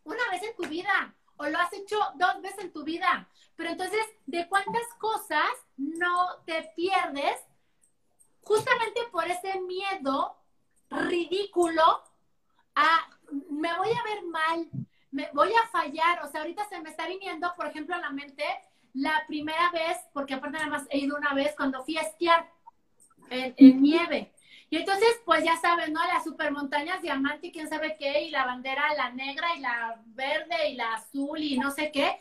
una 0.04 0.30
vez 0.30 0.42
en 0.42 0.56
tu 0.56 0.66
vida 0.66 1.14
o 1.36 1.46
lo 1.46 1.58
has 1.58 1.72
hecho 1.74 1.98
dos 2.16 2.40
veces 2.40 2.64
en 2.64 2.72
tu 2.72 2.84
vida, 2.84 3.28
pero 3.58 3.70
entonces, 3.70 4.06
¿de 4.24 4.48
cuántas 4.48 4.86
cosas 5.00 5.50
no 5.76 6.36
te 6.46 6.72
pierdes 6.76 7.40
justamente 8.40 9.00
por 9.10 9.26
ese 9.26 9.60
miedo 9.62 10.36
ridículo 10.88 11.82
a 12.76 13.10
me 13.50 13.76
voy 13.76 13.88
a 13.88 14.02
ver 14.04 14.24
mal, 14.26 14.70
me 15.10 15.28
voy 15.34 15.50
a 15.52 15.66
fallar? 15.72 16.22
O 16.22 16.30
sea, 16.30 16.42
ahorita 16.42 16.68
se 16.68 16.80
me 16.80 16.90
está 16.90 17.08
viniendo, 17.08 17.52
por 17.56 17.66
ejemplo, 17.66 17.96
a 17.96 17.98
la 17.98 18.10
mente 18.10 18.44
la 18.94 19.24
primera 19.26 19.72
vez, 19.72 19.96
porque 20.12 20.34
aparte 20.34 20.58
nada 20.58 20.70
más 20.70 20.86
he 20.90 20.98
ido 20.98 21.16
una 21.16 21.34
vez 21.34 21.52
cuando 21.56 21.82
fui 21.82 21.96
a 21.98 22.02
esquiar 22.02 22.48
en, 23.28 23.82
nieve. 23.82 24.32
Y 24.70 24.76
entonces, 24.76 25.20
pues 25.24 25.42
ya 25.42 25.56
saben, 25.56 25.92
¿no? 25.92 26.00
Las 26.06 26.22
supermontañas 26.22 27.02
diamante 27.02 27.48
y 27.48 27.52
quién 27.52 27.68
sabe 27.68 27.96
qué, 27.98 28.22
y 28.22 28.30
la 28.30 28.46
bandera, 28.46 28.94
la 28.94 29.10
negra 29.10 29.48
y 29.56 29.60
la 29.60 30.00
verde 30.06 30.70
y 30.70 30.74
la 30.76 30.94
azul 30.94 31.42
y 31.42 31.58
no 31.58 31.72
sé 31.72 31.90
qué. 31.90 32.20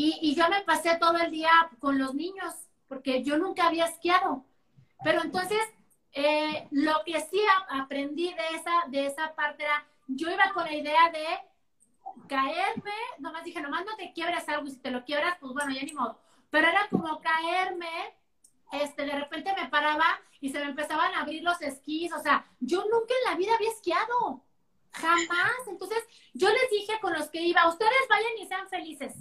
Y, 0.00 0.36
yo 0.36 0.48
me 0.48 0.60
pasé 0.62 0.96
todo 0.96 1.18
el 1.18 1.32
día 1.32 1.50
con 1.80 1.98
los 1.98 2.14
niños, 2.14 2.54
porque 2.86 3.24
yo 3.24 3.36
nunca 3.36 3.66
había 3.66 3.86
esquiado. 3.86 4.44
Pero 5.02 5.22
entonces, 5.22 5.58
eh, 6.12 6.68
lo 6.70 7.02
que 7.04 7.20
sí 7.22 7.40
aprendí 7.68 8.32
de 8.32 8.56
esa, 8.56 8.84
de 8.86 9.06
esa 9.06 9.34
parte 9.34 9.64
era, 9.64 9.84
yo 10.06 10.30
iba 10.30 10.52
con 10.54 10.66
la 10.66 10.72
idea 10.72 11.10
de 11.10 11.26
caerme, 12.28 12.92
nomás 13.18 13.42
dije, 13.42 13.60
nomás 13.60 13.84
no 13.84 13.96
te 13.96 14.12
quiebres 14.12 14.48
algo, 14.48 14.68
y 14.68 14.70
si 14.70 14.76
te 14.76 14.92
lo 14.92 15.04
quiebras, 15.04 15.36
pues 15.40 15.52
bueno, 15.52 15.72
ya 15.72 15.82
ni 15.82 15.92
modo. 15.92 16.20
Pero 16.48 16.68
era 16.68 16.86
como 16.90 17.20
caerme, 17.20 18.14
este, 18.70 19.04
de 19.04 19.18
repente 19.18 19.52
me 19.60 19.68
paraba 19.68 20.06
y 20.40 20.50
se 20.50 20.60
me 20.60 20.66
empezaban 20.66 21.12
a 21.14 21.22
abrir 21.22 21.42
los 21.42 21.60
esquís, 21.60 22.12
o 22.12 22.22
sea, 22.22 22.46
yo 22.60 22.84
nunca 22.84 23.14
en 23.24 23.32
la 23.32 23.36
vida 23.36 23.56
había 23.56 23.70
esquiado, 23.70 24.44
jamás. 24.92 25.66
Entonces, 25.66 26.04
yo 26.34 26.48
les 26.50 26.70
dije 26.70 27.00
con 27.00 27.14
los 27.14 27.28
que 27.30 27.42
iba, 27.42 27.68
ustedes 27.68 28.06
vayan 28.08 28.38
y 28.40 28.46
sean 28.46 28.68
felices. 28.68 29.14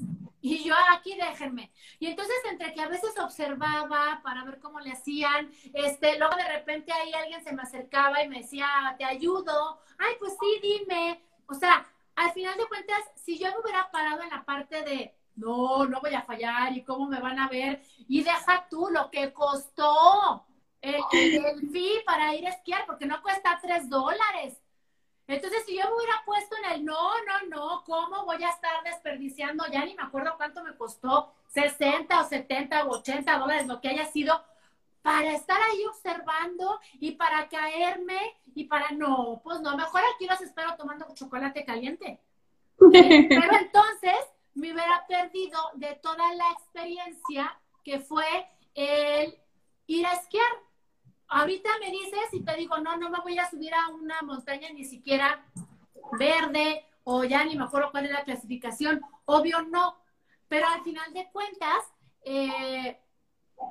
Y 0.48 0.64
yo 0.64 0.76
aquí 0.94 1.16
déjenme. 1.16 1.72
Y 2.00 2.08
entonces 2.08 2.36
entre 2.50 2.74
que 2.74 2.82
a 2.82 2.88
veces 2.88 3.18
observaba 3.20 4.22
para 4.24 4.46
ver 4.46 4.60
cómo 4.60 4.80
le 4.80 4.92
hacían, 4.92 5.52
este, 5.74 6.18
luego 6.18 6.36
de 6.36 6.48
repente 6.48 6.94
ahí 6.94 7.14
alguien 7.14 7.44
se 7.44 7.54
me 7.54 7.64
acercaba 7.64 8.24
y 8.24 8.30
me 8.30 8.40
decía, 8.40 8.68
te 8.98 9.04
ayudo. 9.04 9.80
Ay, 9.98 10.16
pues 10.20 10.34
sí, 10.40 10.60
dime. 10.62 11.22
O 11.48 11.54
sea, 11.54 11.86
al 12.16 12.32
final 12.32 12.58
de 12.58 12.68
cuentas, 12.68 13.00
si 13.16 13.38
yo 13.38 13.48
me 13.52 13.60
hubiera 13.62 13.92
parado 13.92 14.22
en 14.22 14.30
la 14.30 14.46
parte 14.46 14.84
de, 14.84 15.14
no, 15.36 15.86
no 15.86 16.00
voy 16.00 16.14
a 16.14 16.24
fallar 16.24 16.72
y 16.76 16.84
cómo 16.84 17.08
me 17.08 17.20
van 17.20 17.40
a 17.40 17.50
ver, 17.50 17.82
y 18.08 18.24
deja 18.24 18.68
tú 18.70 18.88
lo 18.90 19.12
que 19.12 19.34
costó 19.34 20.46
el, 20.82 20.96
el, 21.12 21.72
fee 21.72 22.04
para 22.06 22.34
ir 22.36 22.48
a 22.48 22.52
esquiar, 22.52 22.86
porque 22.86 23.06
no 23.06 23.22
cuesta 23.22 23.60
tres 23.62 23.90
dólares. 23.90 24.62
Entonces, 25.28 25.64
si 25.66 25.76
yo 25.76 25.84
me 25.84 25.96
hubiera 25.96 26.24
puesto 26.26 26.56
en 26.58 26.72
el 26.72 26.86
no, 26.86 27.10
no, 27.26 27.48
no, 27.50 27.84
¿cómo 27.84 28.26
voy 28.26 28.42
a 28.44 28.50
estar 28.50 28.82
desperdiciando? 28.84 29.66
Ya 29.72 29.84
ni 29.84 29.94
me 29.94 30.04
acuerdo 30.04 30.36
cuánto 30.38 30.64
me 30.64 30.76
costó, 30.76 31.34
60 31.50 32.22
o 32.22 32.24
70 32.28 32.86
o 32.86 32.92
80 33.00 33.38
dólares, 33.38 33.68
lo 33.68 33.82
que 33.82 33.90
haya 33.90 34.06
sido, 34.06 34.42
para 35.02 35.34
estar 35.34 35.60
ahí 35.62 35.86
observando 35.86 36.80
y 37.00 37.12
para 37.12 37.48
caerme 37.50 38.38
y 38.56 38.66
para 38.66 38.92
no, 38.92 39.42
pues 39.44 39.62
no, 39.62 39.76
mejor 39.76 40.02
aquí 40.16 40.28
los 40.28 40.42
espero 40.42 40.76
tomando 40.76 41.06
chocolate 41.14 41.66
caliente. 41.66 42.20
Pero 42.78 43.58
entonces 43.60 44.18
me 44.54 44.74
hubiera 44.74 45.06
perdido 45.08 45.60
de 45.76 45.96
toda 45.96 46.34
la 46.36 46.52
experiencia 46.52 47.60
que 47.84 48.00
fue 48.00 48.26
el 48.76 49.38
ir 49.88 50.06
a 50.06 50.14
esquiar. 50.14 50.52
Ahorita 51.30 51.70
me 51.80 51.92
dices 51.92 52.34
y 52.34 52.42
te 52.42 52.56
digo, 52.56 52.78
no, 52.78 52.98
no 52.98 53.10
me 53.10 53.20
voy 53.20 53.38
a 53.38 53.50
subir 53.50 53.74
a 53.74 53.90
una 53.90 54.22
montaña 54.22 54.70
ni 54.74 54.86
siquiera 54.86 55.44
verde 56.14 56.86
o 57.04 57.24
ya 57.24 57.44
ni 57.44 57.56
me 57.56 57.66
acuerdo 57.66 57.92
cuál 57.92 58.06
es 58.06 58.12
la 58.12 58.24
clasificación. 58.24 59.02
Obvio 59.26 59.62
no, 59.64 59.98
pero 60.48 60.68
al 60.68 60.84
final 60.84 61.14
de 61.14 61.30
cuentas, 61.32 61.84
eh, 62.24 63.00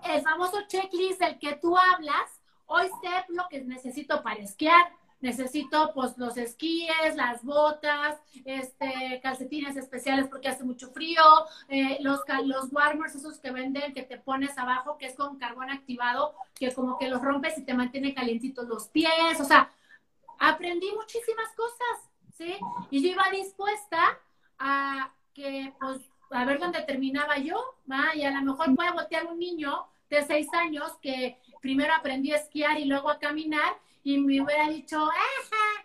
el 0.04 0.22
famoso 0.22 0.66
checklist 0.66 1.20
del 1.20 1.38
que 1.38 1.54
tú 1.56 1.76
hablas, 1.76 2.40
hoy 2.66 2.88
sé 3.02 3.24
lo 3.28 3.46
que 3.48 3.62
necesito 3.62 4.22
para 4.22 4.40
esquiar. 4.40 4.92
Necesito 5.26 5.90
pues 5.92 6.16
los 6.18 6.36
esquíes, 6.36 7.16
las 7.16 7.42
botas, 7.42 8.20
este, 8.44 9.20
calcetines 9.20 9.76
especiales 9.76 10.28
porque 10.28 10.48
hace 10.48 10.62
mucho 10.62 10.90
frío, 10.92 11.22
eh, 11.68 11.98
los, 12.00 12.20
los 12.44 12.72
warmers 12.72 13.16
esos 13.16 13.38
que 13.40 13.50
venden 13.50 13.92
que 13.92 14.04
te 14.04 14.18
pones 14.18 14.56
abajo, 14.56 14.96
que 14.98 15.06
es 15.06 15.16
con 15.16 15.36
carbón 15.38 15.70
activado, 15.70 16.34
que 16.54 16.72
como 16.72 16.96
que 16.96 17.08
los 17.08 17.20
rompes 17.20 17.58
y 17.58 17.64
te 17.64 17.74
mantiene 17.74 18.14
calientitos 18.14 18.68
los 18.68 18.86
pies, 18.88 19.40
o 19.40 19.44
sea, 19.44 19.68
aprendí 20.38 20.92
muchísimas 20.92 21.50
cosas, 21.56 22.10
¿sí? 22.38 22.56
Y 22.90 23.02
yo 23.02 23.08
iba 23.08 23.24
dispuesta 23.32 24.20
a 24.60 25.12
que, 25.34 25.74
pues, 25.80 25.98
a 26.30 26.44
ver 26.44 26.60
dónde 26.60 26.82
terminaba 26.82 27.38
yo, 27.38 27.74
¿va? 27.90 28.14
Y 28.14 28.22
a 28.22 28.30
lo 28.30 28.52
mejor 28.52 28.70
voy 28.70 28.86
a 28.86 28.92
voltear 28.92 29.26
un 29.26 29.40
niño 29.40 29.86
de 30.08 30.22
seis 30.24 30.46
años 30.54 30.92
que 31.02 31.40
primero 31.60 31.92
aprendió 31.94 32.36
a 32.36 32.38
esquiar 32.38 32.78
y 32.78 32.84
luego 32.84 33.10
a 33.10 33.18
caminar 33.18 33.74
y 34.06 34.18
me 34.18 34.40
hubiera 34.40 34.68
dicho, 34.68 35.04
¡ajá! 35.04 35.84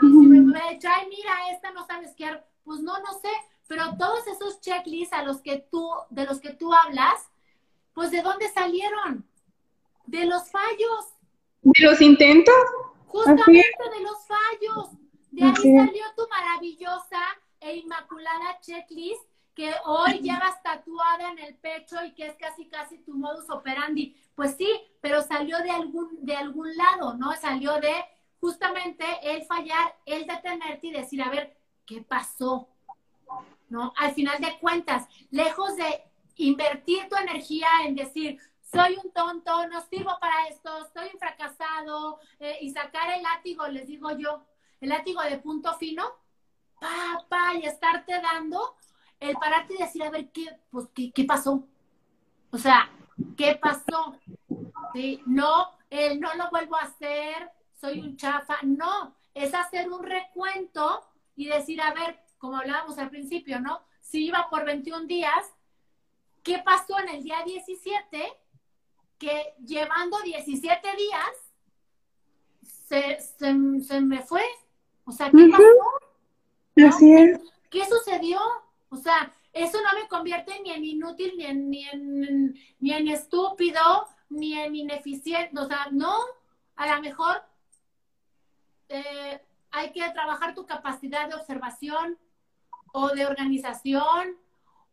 Y 0.00 0.06
me 0.06 0.40
hubiera 0.40 0.70
dicho, 0.70 0.88
ay, 0.90 1.06
mira, 1.10 1.50
esta 1.52 1.70
no 1.70 1.86
sabe 1.86 2.06
esquiar. 2.06 2.48
Pues 2.64 2.80
no, 2.80 2.98
no 3.00 3.12
sé, 3.20 3.28
pero 3.68 3.94
todos 3.98 4.26
esos 4.26 4.58
checklists 4.62 5.12
a 5.12 5.22
los 5.22 5.42
que 5.42 5.58
tú, 5.70 5.86
de 6.08 6.24
los 6.24 6.40
que 6.40 6.54
tú 6.54 6.72
hablas, 6.72 7.28
pues 7.92 8.10
¿de 8.10 8.22
dónde 8.22 8.48
salieron? 8.48 9.28
De 10.06 10.24
los 10.24 10.50
fallos. 10.50 11.14
¿De 11.60 11.84
los 11.84 12.00
intentos? 12.00 12.54
Justamente 13.08 13.76
de 13.96 14.00
los 14.00 14.26
fallos. 14.26 14.88
De 15.30 15.44
ahí 15.44 15.76
salió 15.76 16.04
tu 16.16 16.26
maravillosa 16.30 17.20
e 17.60 17.76
inmaculada 17.76 18.60
checklist 18.62 19.26
que 19.54 19.72
hoy 19.84 20.20
llevas 20.20 20.62
tatuada 20.62 21.30
en 21.30 21.38
el 21.38 21.54
pecho 21.56 22.02
y 22.04 22.12
que 22.12 22.26
es 22.26 22.36
casi 22.36 22.66
casi 22.68 22.98
tu 22.98 23.14
modus 23.14 23.50
operandi. 23.50 24.16
Pues 24.34 24.56
sí, 24.56 24.68
pero 25.00 25.22
salió 25.22 25.58
de 25.58 25.70
algún, 25.70 26.24
de 26.24 26.36
algún 26.36 26.74
lado, 26.76 27.14
¿no? 27.14 27.32
Salió 27.32 27.80
de 27.80 27.94
justamente 28.40 29.04
el 29.22 29.44
fallar, 29.44 29.94
el 30.06 30.26
detenerte 30.26 30.88
y 30.88 30.92
decir, 30.92 31.22
a 31.22 31.28
ver, 31.28 31.56
¿qué 31.86 32.02
pasó? 32.02 32.68
¿No? 33.68 33.92
Al 33.96 34.12
final 34.14 34.40
de 34.40 34.58
cuentas, 34.58 35.06
lejos 35.30 35.76
de 35.76 36.02
invertir 36.36 37.08
tu 37.08 37.16
energía 37.16 37.68
en 37.84 37.94
decir, 37.94 38.40
soy 38.72 38.98
un 39.02 39.12
tonto, 39.12 39.66
no 39.68 39.82
sirvo 39.82 40.16
para 40.20 40.48
esto, 40.48 40.70
soy 40.94 41.10
un 41.12 41.18
fracasado, 41.18 42.18
eh, 42.40 42.58
y 42.62 42.70
sacar 42.70 43.12
el 43.12 43.22
látigo, 43.22 43.66
les 43.68 43.86
digo 43.86 44.10
yo, 44.16 44.44
el 44.80 44.88
látigo 44.88 45.20
de 45.22 45.38
punto 45.38 45.74
fino, 45.74 46.04
pa, 46.80 47.24
pa, 47.28 47.54
y 47.54 47.66
estarte 47.66 48.20
dando, 48.20 48.76
el 49.22 49.36
pararte 49.36 49.74
y 49.74 49.78
decir, 49.78 50.02
a 50.02 50.10
ver, 50.10 50.30
¿qué, 50.30 50.46
pues, 50.70 50.88
qué, 50.94 51.12
qué 51.12 51.24
pasó? 51.24 51.64
O 52.50 52.58
sea, 52.58 52.90
¿qué 53.36 53.58
pasó? 53.60 54.16
¿Sí? 54.92 55.22
No, 55.26 55.68
el 55.90 56.20
no 56.20 56.34
lo 56.34 56.50
vuelvo 56.50 56.76
a 56.76 56.82
hacer, 56.82 57.50
soy 57.80 58.00
un 58.00 58.16
chafa, 58.16 58.58
no, 58.62 59.14
es 59.34 59.54
hacer 59.54 59.90
un 59.90 60.02
recuento 60.02 61.02
y 61.36 61.46
decir, 61.46 61.80
a 61.80 61.94
ver, 61.94 62.20
como 62.38 62.56
hablábamos 62.56 62.98
al 62.98 63.10
principio, 63.10 63.60
¿no? 63.60 63.80
Si 64.00 64.26
iba 64.26 64.48
por 64.50 64.64
21 64.64 65.06
días, 65.06 65.52
¿qué 66.42 66.58
pasó 66.64 66.98
en 66.98 67.08
el 67.08 67.22
día 67.22 67.42
17? 67.44 68.32
Que 69.18 69.54
llevando 69.64 70.20
17 70.20 70.96
días, 70.96 71.30
se, 72.62 73.20
se, 73.20 74.00
me 74.00 74.22
fue. 74.22 74.42
O 75.04 75.12
sea, 75.12 75.30
¿qué 75.30 75.48
pasó? 75.50 76.94
Así 76.94 77.12
es. 77.12 77.40
¿Qué 77.70 77.86
sucedió? 77.86 78.38
O 78.92 78.96
sea, 78.96 79.32
eso 79.54 79.78
no 79.80 79.98
me 79.98 80.06
convierte 80.06 80.60
ni 80.60 80.70
en 80.70 80.84
inútil, 80.84 81.32
ni 81.38 81.46
en, 81.46 81.70
ni 81.70 81.88
en, 81.88 82.54
ni 82.78 82.92
en 82.92 83.08
estúpido, 83.08 84.06
ni 84.28 84.58
en 84.58 84.76
ineficiente. 84.76 85.58
O 85.58 85.66
sea, 85.66 85.88
no, 85.90 86.14
a 86.76 86.94
lo 86.94 87.00
mejor 87.00 87.42
eh, 88.90 89.40
hay 89.70 89.92
que 89.92 90.10
trabajar 90.10 90.54
tu 90.54 90.66
capacidad 90.66 91.26
de 91.26 91.34
observación 91.34 92.18
o 92.92 93.08
de 93.08 93.24
organización, 93.24 94.36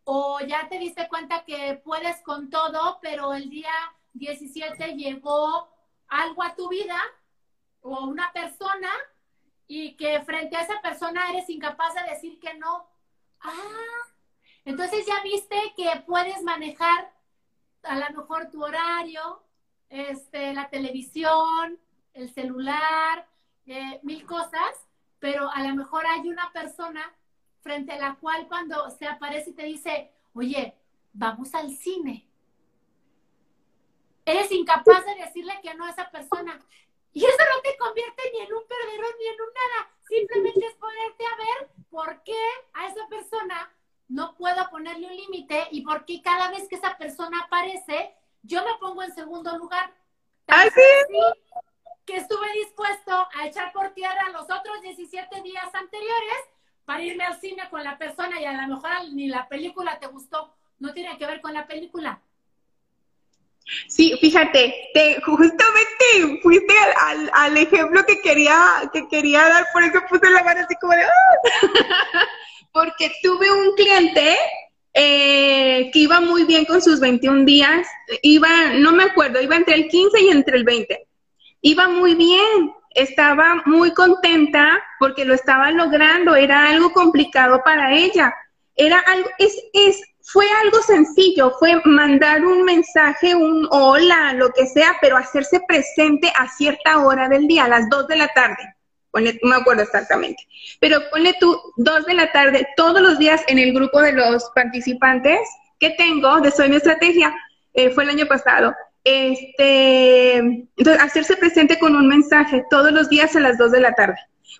o 0.05 0.39
ya 0.39 0.69
te 0.69 0.79
diste 0.79 1.09
cuenta 1.09 1.43
que 1.43 1.81
puedes 1.83 2.21
con 2.21 2.49
todo, 2.49 2.99
pero 3.01 3.33
el 3.33 3.49
día 3.49 3.73
17 4.13 4.95
llegó 4.95 5.67
algo 6.07 6.41
a 6.41 6.55
tu 6.55 6.69
vida 6.69 6.97
o 7.81 8.05
una 8.05 8.31
persona 8.31 8.89
y 9.67 9.97
que 9.97 10.21
frente 10.21 10.55
a 10.55 10.61
esa 10.61 10.81
persona 10.81 11.29
eres 11.29 11.49
incapaz 11.49 11.93
de 11.95 12.09
decir 12.09 12.39
que 12.39 12.53
no 12.53 12.87
Ah, 13.41 14.07
entonces 14.65 15.05
ya 15.05 15.21
viste 15.23 15.55
que 15.75 15.89
puedes 16.05 16.41
manejar 16.43 17.13
a 17.83 17.95
lo 17.95 18.17
mejor 18.17 18.49
tu 18.51 18.63
horario, 18.63 19.43
este, 19.89 20.53
la 20.53 20.69
televisión, 20.69 21.79
el 22.13 22.33
celular, 22.33 23.27
eh, 23.65 23.99
mil 24.03 24.25
cosas, 24.25 24.87
pero 25.19 25.49
a 25.49 25.63
lo 25.63 25.75
mejor 25.75 26.05
hay 26.05 26.27
una 26.29 26.51
persona 26.51 27.13
frente 27.61 27.93
a 27.93 27.99
la 27.99 28.15
cual 28.15 28.47
cuando 28.47 28.89
se 28.91 29.07
aparece 29.07 29.51
y 29.51 29.53
te 29.53 29.63
dice, 29.63 30.11
oye, 30.33 30.75
vamos 31.13 31.53
al 31.55 31.71
cine. 31.71 32.27
Eres 34.25 34.51
incapaz 34.51 35.05
de 35.05 35.15
decirle 35.15 35.59
que 35.61 35.73
no 35.73 35.85
a 35.85 35.89
esa 35.89 36.09
persona. 36.09 36.59
Y 37.13 37.25
eso 37.25 37.37
no 37.37 37.61
te 37.61 37.75
convierte 37.77 38.23
ni 38.33 38.39
en 38.41 38.53
un 38.53 38.63
perdedor 38.67 39.15
ni 39.19 39.27
en 39.27 39.41
un 39.41 39.49
nada. 39.53 39.91
Simplemente 40.09 40.65
es 40.65 40.73
ponerte 40.73 41.23
a 41.23 41.37
ver 41.37 41.69
por 41.91 42.23
qué 42.23 42.41
a 42.73 42.87
esa 42.87 43.07
persona 43.07 43.71
no 44.07 44.35
puedo 44.35 44.69
ponerle 44.71 45.05
un 45.05 45.15
límite 45.15 45.67
y 45.69 45.81
por 45.81 46.03
qué 46.03 46.21
cada 46.21 46.49
vez 46.49 46.67
que 46.67 46.75
esa 46.75 46.97
persona 46.97 47.41
aparece, 47.41 48.15
yo 48.41 48.65
me 48.65 48.73
pongo 48.79 49.03
en 49.03 49.13
segundo 49.13 49.55
lugar. 49.55 49.93
Así 50.47 50.81
que 52.05 52.17
estuve 52.17 52.51
dispuesto 52.53 53.27
a 53.35 53.45
echar 53.45 53.71
por 53.71 53.91
tierra 53.91 54.29
los 54.31 54.45
otros 54.45 54.81
17 54.81 55.43
días 55.43 55.69
anteriores 55.75 56.39
para 56.85 57.03
irme 57.03 57.23
al 57.23 57.39
cine 57.39 57.69
con 57.69 57.83
la 57.83 57.99
persona 57.99 58.41
y 58.41 58.45
a 58.45 58.53
lo 58.53 58.75
mejor 58.75 58.89
ni 59.11 59.27
la 59.27 59.47
película 59.47 59.99
te 59.99 60.07
gustó. 60.07 60.55
No 60.79 60.91
tiene 60.91 61.15
que 61.19 61.27
ver 61.27 61.39
con 61.39 61.53
la 61.53 61.67
película. 61.67 62.19
Sí, 63.87 64.17
fíjate, 64.19 64.73
te, 64.93 65.21
justamente 65.21 66.39
fuiste 66.41 66.73
al, 67.05 67.29
al, 67.33 67.57
ejemplo 67.57 68.03
que 68.05 68.19
quería, 68.21 68.57
que 68.91 69.07
quería 69.07 69.47
dar, 69.47 69.65
por 69.71 69.83
eso 69.83 69.99
puse 70.09 70.29
la 70.29 70.43
mano 70.43 70.61
así 70.61 70.75
como 70.81 70.93
de... 70.93 71.03
¡Ah! 71.03 72.21
Porque 72.71 73.11
tuve 73.23 73.51
un 73.51 73.75
cliente 73.75 74.37
eh, 74.93 75.89
que 75.91 75.99
iba 75.99 76.19
muy 76.19 76.45
bien 76.45 76.65
con 76.65 76.81
sus 76.81 76.99
21 76.99 77.45
días, 77.45 77.87
iba, 78.21 78.73
no 78.73 78.91
me 78.91 79.03
acuerdo, 79.03 79.41
iba 79.41 79.55
entre 79.55 79.75
el 79.75 79.87
15 79.87 80.21
y 80.21 80.29
entre 80.29 80.57
el 80.57 80.63
20. 80.63 81.07
Iba 81.61 81.87
muy 81.89 82.15
bien, 82.15 82.71
estaba 82.91 83.61
muy 83.65 83.93
contenta 83.93 84.83
porque 84.99 85.25
lo 85.25 85.33
estaba 85.33 85.71
logrando, 85.71 86.35
era 86.35 86.69
algo 86.69 86.91
complicado 86.91 87.61
para 87.63 87.95
ella. 87.95 88.33
Era 88.75 88.99
algo, 88.99 89.29
es, 89.37 89.55
es, 89.73 90.01
fue 90.31 90.45
algo 90.63 90.81
sencillo, 90.83 91.51
fue 91.57 91.81
mandar 91.85 92.45
un 92.45 92.63
mensaje, 92.63 93.33
un 93.33 93.67
hola, 93.71 94.33
lo 94.33 94.49
que 94.51 94.67
sea, 94.67 94.95
pero 95.01 95.17
hacerse 95.17 95.59
presente 95.67 96.31
a 96.37 96.47
cierta 96.47 96.99
hora 96.99 97.27
del 97.27 97.47
día, 97.47 97.65
a 97.65 97.67
las 97.67 97.89
2 97.89 98.07
de 98.07 98.15
la 98.15 98.27
tarde. 98.27 98.75
Ponle, 99.09 99.39
no 99.41 99.49
me 99.49 99.55
acuerdo 99.55 99.81
exactamente. 99.81 100.47
Pero 100.79 100.99
ponle 101.09 101.35
tú 101.39 101.59
2 101.77 102.05
de 102.05 102.13
la 102.13 102.31
tarde 102.31 102.67
todos 102.77 103.01
los 103.01 103.17
días 103.17 103.41
en 103.47 103.57
el 103.57 103.73
grupo 103.73 104.01
de 104.01 104.13
los 104.13 104.51
participantes 104.53 105.39
que 105.79 105.91
tengo 105.91 106.39
de 106.41 106.51
Soy 106.51 106.69
mi 106.69 106.75
Estrategia. 106.75 107.33
Eh, 107.73 107.89
fue 107.89 108.03
el 108.03 108.11
año 108.11 108.27
pasado. 108.27 108.75
Este, 109.03 110.35
entonces, 110.35 111.01
hacerse 111.01 111.37
presente 111.37 111.79
con 111.79 111.95
un 111.95 112.07
mensaje 112.07 112.65
todos 112.69 112.91
los 112.91 113.09
días 113.09 113.35
a 113.35 113.39
las 113.39 113.57
2 113.57 113.71
de 113.71 113.79
la 113.79 113.93
tarde 113.93 114.17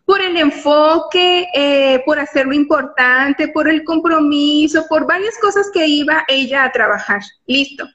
por 0.09 0.23
el 0.23 0.37
enfoque, 0.37 1.45
eh, 1.53 2.01
por 2.03 2.17
hacerlo 2.17 2.53
importante, 2.53 3.49
por 3.49 3.69
el 3.69 3.83
compromiso, 3.83 4.87
por 4.89 5.05
varias 5.05 5.37
cosas 5.37 5.69
que 5.71 5.85
iba 5.85 6.25
ella 6.27 6.63
a 6.63 6.71
trabajar. 6.71 7.21
Listo. 7.45 7.87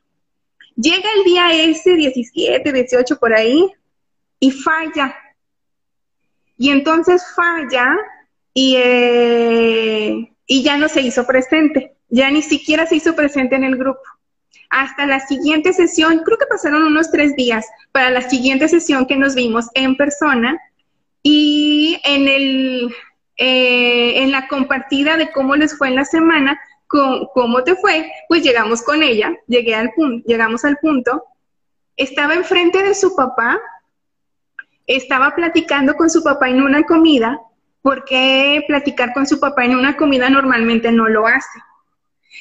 Llega 0.76 1.08
el 1.16 1.24
día 1.24 1.52
ese, 1.52 1.96
17, 1.96 2.72
18 2.72 3.18
por 3.18 3.34
ahí, 3.34 3.68
y 4.38 4.52
falla. 4.52 5.12
Y 6.56 6.70
entonces 6.70 7.24
falla 7.34 7.96
y, 8.52 8.76
eh, 8.76 10.32
y 10.46 10.62
ya 10.62 10.76
no 10.76 10.88
se 10.88 11.00
hizo 11.00 11.26
presente. 11.26 11.96
Ya 12.10 12.30
ni 12.30 12.42
siquiera 12.42 12.86
se 12.86 12.94
hizo 12.94 13.16
presente 13.16 13.56
en 13.56 13.64
el 13.64 13.76
grupo. 13.76 14.02
Hasta 14.70 15.04
la 15.04 15.18
siguiente 15.18 15.72
sesión, 15.72 16.20
creo 16.24 16.38
que 16.38 16.46
pasaron 16.46 16.84
unos 16.84 17.10
tres 17.10 17.34
días 17.34 17.66
para 17.90 18.10
la 18.10 18.22
siguiente 18.30 18.68
sesión 18.68 19.04
que 19.04 19.16
nos 19.16 19.34
vimos 19.34 19.66
en 19.74 19.96
persona 19.96 20.60
y 21.26 21.63
en, 22.14 22.28
el, 22.28 22.94
eh, 23.36 24.22
en 24.22 24.30
la 24.30 24.48
compartida 24.48 25.16
de 25.16 25.30
cómo 25.32 25.56
les 25.56 25.76
fue 25.76 25.88
en 25.88 25.96
la 25.96 26.04
semana, 26.04 26.58
cómo 26.86 27.64
te 27.64 27.74
fue, 27.76 28.10
pues 28.28 28.42
llegamos 28.42 28.82
con 28.82 29.02
ella, 29.02 29.36
llegué 29.46 29.74
al 29.74 29.92
punto, 29.92 30.24
llegamos 30.26 30.64
al 30.64 30.76
punto, 30.78 31.24
estaba 31.96 32.34
enfrente 32.34 32.82
de 32.82 32.94
su 32.94 33.16
papá, 33.16 33.60
estaba 34.86 35.34
platicando 35.34 35.94
con 35.94 36.10
su 36.10 36.22
papá 36.22 36.48
en 36.48 36.62
una 36.62 36.84
comida, 36.84 37.40
porque 37.82 38.64
platicar 38.66 39.12
con 39.12 39.26
su 39.26 39.40
papá 39.40 39.64
en 39.64 39.76
una 39.76 39.96
comida 39.96 40.30
normalmente 40.30 40.92
no 40.92 41.08
lo 41.08 41.26
hace. 41.26 41.58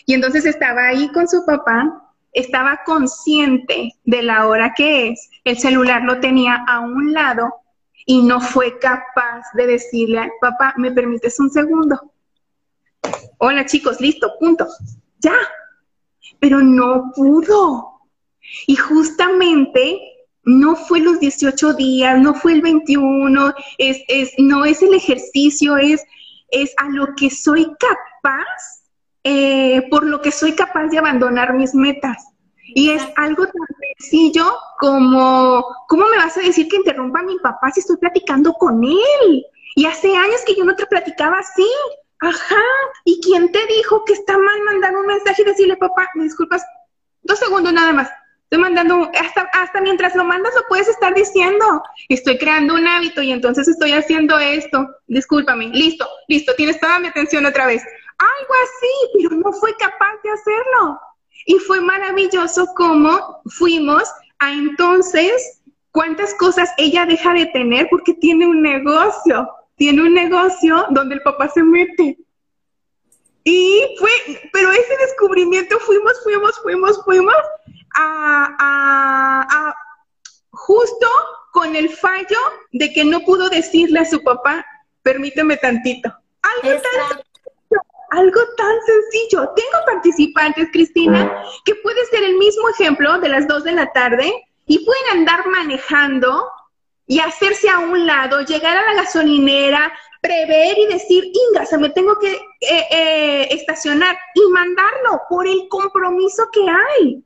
Y 0.06 0.14
entonces 0.14 0.46
estaba 0.46 0.88
ahí 0.88 1.10
con 1.10 1.28
su 1.28 1.46
papá, 1.46 2.14
estaba 2.32 2.82
consciente 2.86 3.94
de 4.04 4.24
la 4.24 4.48
hora 4.48 4.74
que 4.76 5.10
es, 5.10 5.30
el 5.44 5.58
celular 5.58 6.04
lo 6.04 6.20
tenía 6.20 6.64
a 6.68 6.80
un 6.80 7.14
lado 7.14 7.63
y 8.06 8.22
no 8.22 8.40
fue 8.42 8.78
capaz 8.80 9.44
de 9.54 9.68
decirle, 9.68 10.32
papá, 10.42 10.74
¿me 10.78 10.92
permites 10.92 11.40
un 11.40 11.50
segundo? 11.50 12.14
Hola 13.38 13.66
chicos, 13.66 14.00
listo, 14.00 14.34
punto. 14.40 14.68
Ya. 15.20 15.36
Pero 16.40 16.62
no 16.62 17.12
pudo. 17.16 18.02
Y 18.68 18.76
justamente 18.76 20.00
no 20.44 20.76
fue 20.76 21.00
los 21.00 21.20
18 21.20 21.74
días, 21.74 22.20
no 22.20 22.34
fue 22.34 22.54
el 22.54 22.62
21, 22.62 23.54
es, 23.78 24.02
es, 24.08 24.32
no 24.38 24.66
es 24.66 24.82
el 24.82 24.94
ejercicio, 24.94 25.78
es, 25.78 26.04
es 26.50 26.74
a 26.78 26.90
lo 26.90 27.16
que 27.16 27.30
soy 27.30 27.66
capaz, 27.80 28.84
eh, 29.24 29.88
por 29.90 30.06
lo 30.06 30.22
que 30.22 30.32
soy 30.32 30.54
capaz 30.54 30.88
de 30.88 30.98
abandonar 30.98 31.54
mis 31.54 31.74
metas. 31.74 32.33
Y 32.76 32.92
es 32.92 33.04
algo 33.16 33.46
tan 33.46 33.68
sencillo 33.98 34.58
como, 34.80 35.66
¿cómo 35.88 36.06
me 36.10 36.18
vas 36.18 36.38
a 36.38 36.42
decir 36.42 36.68
que 36.68 36.78
interrumpa 36.78 37.20
a 37.20 37.24
mi 37.24 37.38
papá 37.40 37.72
si 37.72 37.80
estoy 37.82 37.98
platicando 37.98 38.54
con 38.54 38.84
él? 38.84 39.46
Y 39.76 39.86
hace 39.86 40.16
años 40.16 40.42
que 40.46 40.56
yo 40.56 40.64
no 40.64 40.76
te 40.76 40.86
platicaba 40.86 41.40
así. 41.40 41.68
Ajá. 42.20 42.64
¿Y 43.06 43.20
quién 43.22 43.52
te 43.52 43.66
dijo 43.68 44.04
que 44.06 44.14
está 44.14 44.38
mal 44.38 44.62
mandar 44.62 44.96
un 44.96 45.06
mensaje 45.06 45.42
y 45.42 45.46
decirle, 45.46 45.78
papá, 45.78 46.10
me 46.16 46.24
disculpas, 46.24 46.64
dos 47.24 47.40
segundos 47.40 47.74
nada 47.74 47.94
más. 47.94 48.10
Estoy 48.44 48.62
mandando, 48.62 49.10
hasta, 49.20 49.50
hasta 49.54 49.82
mientras 49.82 50.16
lo 50.16 50.24
mandas 50.24 50.54
lo 50.56 50.62
puedes 50.68 50.88
estar 50.88 51.14
diciendo. 51.16 51.82
Estoy 52.08 52.38
creando 52.38 52.76
un 52.76 52.88
hábito 52.88 53.22
y 53.24 53.32
entonces 53.32 53.68
estoy 53.68 53.94
haciendo 53.94 54.38
esto. 54.38 54.88
Discúlpame. 55.08 55.70
Listo, 55.70 56.08
listo, 56.28 56.54
tienes 56.56 56.80
toda 56.80 57.00
mi 57.00 57.08
atención 57.08 57.46
otra 57.48 57.66
vez. 57.66 57.82
Algo 58.20 58.54
así, 58.64 59.18
pero 59.18 59.36
no 59.38 59.52
fue 59.54 59.76
capaz 59.78 60.22
de 60.24 60.30
hacerlo. 60.30 61.00
Y 61.46 61.56
fue 61.60 61.82
maravilloso 61.82 62.68
cómo 62.76 63.42
fuimos 63.46 64.04
a 64.40 64.52
entonces 64.54 65.62
cuántas 65.92 66.34
cosas 66.36 66.70
ella 66.78 67.06
deja 67.06 67.34
de 67.34 67.46
tener 67.48 67.88
porque 67.90 68.14
tiene 68.14 68.48
un 68.48 68.62
negocio 68.62 69.48
tiene 69.76 70.02
un 70.02 70.14
negocio 70.14 70.86
donde 70.92 71.16
el 71.16 71.22
papá 71.22 71.50
se 71.50 71.64
mete. 71.64 72.18
Y 73.44 73.96
fue, 74.00 74.10
pero 74.54 74.72
ese 74.72 74.98
descubrimiento 74.98 75.78
fuimos, 75.80 76.14
fuimos, 76.24 76.58
fuimos, 76.62 77.04
fuimos 77.04 77.36
a, 77.96 78.56
a, 78.60 79.76
justo 80.52 81.08
con 81.52 81.76
el 81.76 81.90
fallo 81.90 82.38
de 82.72 82.94
que 82.94 83.04
no 83.04 83.20
pudo 83.22 83.50
decirle 83.50 84.00
a 84.00 84.06
su 84.06 84.24
papá, 84.24 84.66
permíteme 85.02 85.58
tantito. 85.58 86.14
Algo 86.42 86.82
algo 88.14 88.40
tan 88.58 88.76
sencillo. 88.86 89.50
Tengo 89.56 89.86
participantes, 89.86 90.70
Cristina, 90.72 91.44
que 91.66 91.76
puede 91.76 92.06
ser 92.06 92.24
el 92.24 92.38
mismo 92.38 92.70
ejemplo 92.70 93.20
de 93.20 93.30
las 93.30 93.48
dos 93.48 93.64
de 93.64 93.72
la 93.72 93.92
tarde 93.92 94.32
y 94.66 94.86
pueden 94.86 95.20
andar 95.20 95.48
manejando 95.48 96.48
y 97.08 97.20
hacerse 97.20 97.70
a 97.70 97.80
un 97.80 98.06
lado, 98.06 98.42
llegar 98.42 98.78
a 98.78 98.94
la 98.94 99.02
gasolinera, 99.02 99.92
prever 100.22 100.78
y 100.78 100.86
decir, 100.88 101.26
Inga, 101.26 101.66
se 101.66 101.78
me 101.78 101.90
tengo 101.90 102.18
que 102.20 102.32
eh, 102.32 102.88
eh, 102.92 103.48
estacionar 103.52 104.18
y 104.36 104.52
mandarlo 104.52 105.22
por 105.30 105.48
el 105.48 105.68
compromiso 105.70 106.50
que 106.52 106.62
hay. 106.62 107.24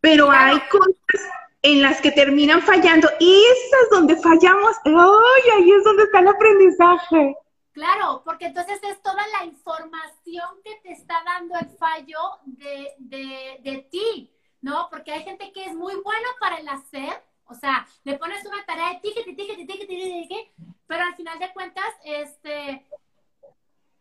Pero 0.00 0.30
hay 0.30 0.58
cosas 0.68 1.30
en 1.62 1.82
las 1.82 2.00
que 2.00 2.12
terminan 2.12 2.62
fallando 2.62 3.08
y 3.20 3.44
esas 3.44 3.90
donde 3.90 4.16
fallamos, 4.16 4.72
¡ay! 4.84 5.50
Ahí 5.56 5.72
es 5.72 5.84
donde 5.84 6.04
está 6.04 6.20
el 6.20 6.28
aprendizaje. 6.28 7.36
Claro, 7.76 8.22
porque 8.24 8.46
entonces 8.46 8.80
es 8.82 9.02
toda 9.02 9.22
la 9.38 9.44
información 9.44 10.62
que 10.64 10.76
te 10.76 10.92
está 10.92 11.22
dando 11.26 11.56
el 11.58 11.68
fallo 11.76 12.18
de, 12.46 12.94
de, 12.96 13.60
de 13.62 13.86
ti, 13.90 14.32
¿no? 14.62 14.88
Porque 14.88 15.12
hay 15.12 15.22
gente 15.24 15.52
que 15.52 15.66
es 15.66 15.74
muy 15.74 15.94
bueno 15.96 16.26
para 16.40 16.56
el 16.56 16.66
hacer, 16.70 17.22
o 17.44 17.52
sea, 17.52 17.86
le 18.04 18.16
pones 18.16 18.42
una 18.46 18.64
tarea 18.64 18.94
de 18.94 19.00
tiquete, 19.00 19.34
tiquete, 19.34 19.66
tiquete, 19.66 19.86
tiquete, 19.86 20.54
pero 20.86 21.04
al 21.04 21.14
final 21.16 21.38
de 21.38 21.52
cuentas, 21.52 21.84
este, 22.02 22.86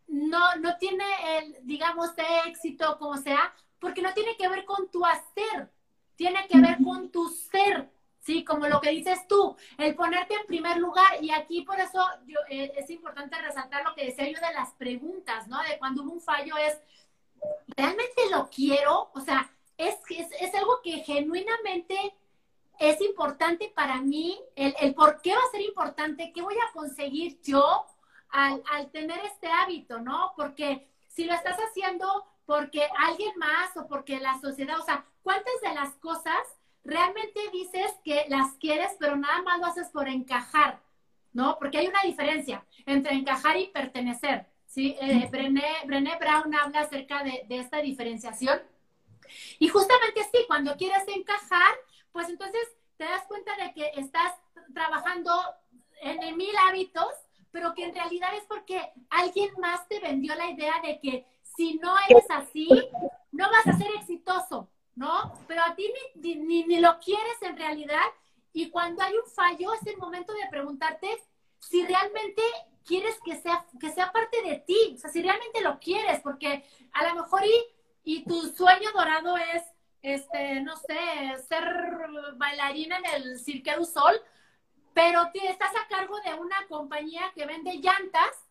no, 0.07 0.55
no 0.55 0.77
tiene 0.77 1.03
el, 1.37 1.57
digamos, 1.67 2.15
de 2.15 2.23
éxito, 2.47 2.97
como 2.97 3.17
sea, 3.17 3.53
porque 3.79 4.01
no 4.01 4.13
tiene 4.13 4.37
que 4.37 4.47
ver 4.47 4.63
con 4.63 4.89
tu 4.89 5.05
hacer, 5.05 5.69
tiene 6.15 6.47
que 6.47 6.61
ver 6.61 6.77
con 6.81 7.11
tu 7.11 7.27
ser, 7.27 7.91
¿sí? 8.25 8.43
Como 8.43 8.67
lo 8.67 8.81
que 8.81 8.89
dices 8.89 9.27
tú, 9.27 9.55
el 9.77 9.95
ponerte 9.95 10.33
en 10.33 10.47
primer 10.47 10.77
lugar. 10.77 11.21
Y 11.21 11.31
aquí 11.31 11.61
por 11.61 11.79
eso 11.79 11.99
yo, 12.25 12.39
eh, 12.49 12.73
es 12.75 12.89
importante 12.89 13.39
resaltar 13.39 13.83
lo 13.83 13.93
que 13.93 14.05
decía 14.05 14.27
yo 14.27 14.39
de 14.45 14.53
las 14.53 14.71
preguntas, 14.73 15.47
¿no? 15.47 15.61
De 15.63 15.77
cuando 15.77 16.03
hubo 16.03 16.13
un 16.13 16.21
fallo 16.21 16.57
es, 16.57 16.77
¿realmente 17.77 18.29
lo 18.31 18.49
quiero? 18.49 19.11
O 19.13 19.21
sea, 19.21 19.51
es, 19.77 19.95
es, 20.09 20.27
es 20.39 20.55
algo 20.55 20.81
que 20.83 21.03
genuinamente 21.03 22.15
es 22.79 22.99
importante 23.01 23.71
para 23.73 24.01
mí, 24.01 24.39
el, 24.55 24.93
por 24.95 25.21
qué 25.21 25.33
va 25.33 25.41
a 25.41 25.51
ser 25.51 25.61
importante, 25.61 26.31
qué 26.33 26.41
voy 26.41 26.55
a 26.55 26.73
conseguir 26.73 27.39
yo 27.41 27.85
al, 28.29 28.61
tener 28.91 29.19
este 29.25 29.47
hábito, 29.47 29.99
¿no? 29.99 30.33
Porque 30.35 30.89
si 31.07 31.25
lo 31.25 31.33
estás 31.33 31.57
haciendo 31.57 32.25
porque 32.45 32.87
alguien 32.97 33.37
más 33.37 33.75
o 33.77 33.87
porque 33.87 34.19
la 34.19 34.39
sociedad, 34.41 34.79
o 34.79 34.83
sea, 34.83 35.05
¿cuántas 35.23 35.53
de 35.61 35.73
las 35.73 35.93
cosas 35.95 36.37
realmente 36.85 37.39
dices 37.51 37.91
que 38.03 38.25
las 38.29 38.53
quieres, 38.53 38.95
pero 38.99 39.17
nada 39.17 39.41
más 39.41 39.59
lo 39.59 39.65
haces 39.65 39.89
por 39.89 40.07
encajar, 40.07 40.79
¿no? 41.33 41.57
Porque 41.59 41.79
hay 41.79 41.87
una 41.87 42.01
diferencia 42.03 42.63
entre 42.85 43.15
encajar 43.15 43.57
y 43.57 43.67
pertenecer, 43.67 44.47
¿sí? 44.67 44.95
Eh, 45.01 45.27
Brené, 45.29 46.17
Brown 46.19 46.55
habla 46.55 46.81
acerca 46.81 47.23
de, 47.23 47.43
de 47.47 47.59
esta 47.59 47.81
diferenciación. 47.81 48.61
Y 49.59 49.67
justamente 49.67 50.21
sí, 50.31 50.45
cuando 50.47 50.77
quieres 50.77 51.03
encajar, 51.07 51.75
pues 52.11 52.29
entonces 52.29 52.61
te 52.97 53.03
das 53.03 53.23
cuenta 53.27 53.51
de 53.57 53.73
que 53.73 53.91
estás 53.99 54.33
trabajando 54.73 55.31
en 56.01 56.37
mil 56.37 56.55
hábitos, 56.67 57.11
pero 57.51 57.73
que 57.73 57.85
en 57.85 57.95
realidad 57.95 58.29
es 58.35 58.43
porque 58.43 58.91
alguien 59.09 59.49
más 59.59 59.87
te 59.87 59.99
vendió 59.99 60.35
la 60.35 60.49
idea 60.49 60.75
de 60.83 60.99
que 60.99 61.25
si 61.55 61.75
no 61.75 61.95
eres 62.09 62.25
así, 62.29 62.67
no 63.31 63.49
vas 63.49 63.67
a 63.67 63.77
ser 63.77 63.87
exitoso, 63.95 64.69
¿no? 64.95 65.33
Pero 65.47 65.61
a 65.63 65.75
ti 65.75 65.91
ni, 66.15 66.63
ni, 66.63 66.79
lo 66.79 66.99
quieres 66.99 67.41
en 67.41 67.57
realidad. 67.57 68.05
Y 68.53 68.69
cuando 68.69 69.03
hay 69.03 69.13
un 69.13 69.29
fallo, 69.29 69.73
es 69.73 69.85
el 69.87 69.97
momento 69.97 70.33
de 70.33 70.47
preguntarte 70.49 71.07
si 71.59 71.85
realmente 71.85 72.41
quieres 72.85 73.17
que 73.25 73.35
sea, 73.35 73.65
que 73.79 73.91
sea 73.91 74.11
parte 74.11 74.41
de 74.43 74.57
ti, 74.59 74.93
o 74.95 74.97
sea, 74.97 75.09
si 75.09 75.21
realmente 75.21 75.61
lo 75.61 75.79
quieres, 75.79 76.21
porque 76.21 76.63
a 76.93 77.07
lo 77.07 77.15
mejor 77.15 77.43
y, 77.43 77.65
y 78.03 78.23
tu 78.23 78.41
sueño 78.55 78.91
dorado 78.93 79.35
es 79.37 79.63
este, 80.05 80.61
no 80.61 80.77
sé, 80.77 80.95
ser 81.47 81.63
bailarina 82.35 82.99
en 82.99 83.05
el 83.05 83.39
Cirque 83.39 83.75
du 83.75 83.85
Sol, 83.85 84.13
pero 84.93 85.23
estás 85.33 85.71
a 85.75 85.87
cargo 85.87 86.19
de 86.21 86.35
una 86.35 86.55
compañía 86.69 87.31
que 87.33 87.47
vende 87.47 87.79
llantas 87.79 88.44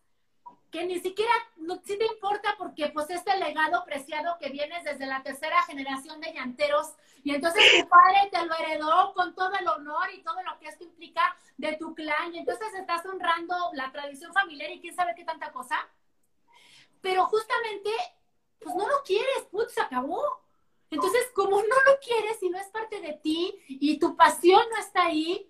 que 0.75 0.85
ni 0.85 0.99
siquiera 0.99 1.31
no, 1.55 1.75
sí 1.85 1.97
te 1.97 2.05
importa 2.05 2.53
porque 2.57 2.89
pues 2.89 3.09
este 3.09 3.37
legado 3.37 3.85
preciado 3.85 4.37
que 4.37 4.49
vienes 4.49 4.83
desde 4.83 5.05
la 5.05 5.23
tercera 5.23 5.63
generación 5.63 6.19
de 6.19 6.33
llanteros 6.33 6.95
y 7.23 7.33
entonces 7.33 7.63
tu 7.79 7.87
padre 7.87 8.29
te 8.29 8.45
lo 8.45 8.53
heredó 8.55 9.13
con 9.13 9.33
todo 9.35 9.53
el 9.57 9.65
honor 9.69 10.13
y 10.13 10.21
todo 10.21 10.43
lo 10.43 10.59
que 10.59 10.67
esto 10.67 10.83
implica 10.83 11.33
de 11.55 11.77
tu 11.77 11.95
clan 11.95 12.35
y 12.35 12.39
entonces 12.39 12.73
estás 12.73 13.05
honrando 13.05 13.55
la 13.71 13.89
tradición 13.93 14.33
familiar 14.33 14.69
y 14.69 14.81
quién 14.81 14.93
sabe 14.93 15.15
qué 15.15 15.23
tanta 15.23 15.53
cosa. 15.53 15.77
Pero 16.99 17.25
justamente 17.27 17.89
pues 18.59 18.75
no 18.75 18.85
lo 18.85 19.01
quieres, 19.05 19.43
putz, 19.49 19.75
se 19.75 19.81
acabó. 19.81 20.21
Entonces, 20.89 21.31
como 21.33 21.55
no 21.55 21.75
lo 21.87 21.99
quieres 22.03 22.43
y 22.43 22.49
no 22.49 22.57
es 22.57 22.67
parte 22.67 22.99
de 22.99 23.13
ti 23.13 23.61
y 23.69 23.97
tu 23.97 24.17
pasión 24.17 24.61
no 24.71 24.77
está 24.77 25.05
ahí, 25.05 25.49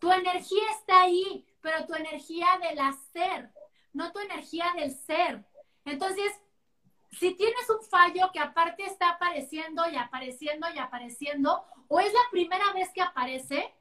tu 0.00 0.12
energía 0.12 0.62
está 0.78 1.02
ahí, 1.02 1.44
pero 1.60 1.86
tu 1.86 1.94
energía 1.94 2.46
del 2.62 2.78
hacer, 2.78 3.50
no 3.92 4.12
tu 4.12 4.18
energía 4.20 4.66
del 4.76 4.92
ser. 4.94 5.44
Entonces, 5.84 6.32
si 7.12 7.34
tienes 7.34 7.68
un 7.68 7.84
fallo 7.86 8.30
que 8.32 8.38
aparte 8.38 8.84
está 8.84 9.10
apareciendo 9.10 9.88
y 9.90 9.96
apareciendo 9.96 10.66
y 10.74 10.78
apareciendo, 10.78 11.64
o 11.88 12.00
es 12.00 12.12
la 12.12 12.30
primera 12.30 12.72
vez 12.72 12.90
que 12.94 13.02
aparece, 13.02 13.74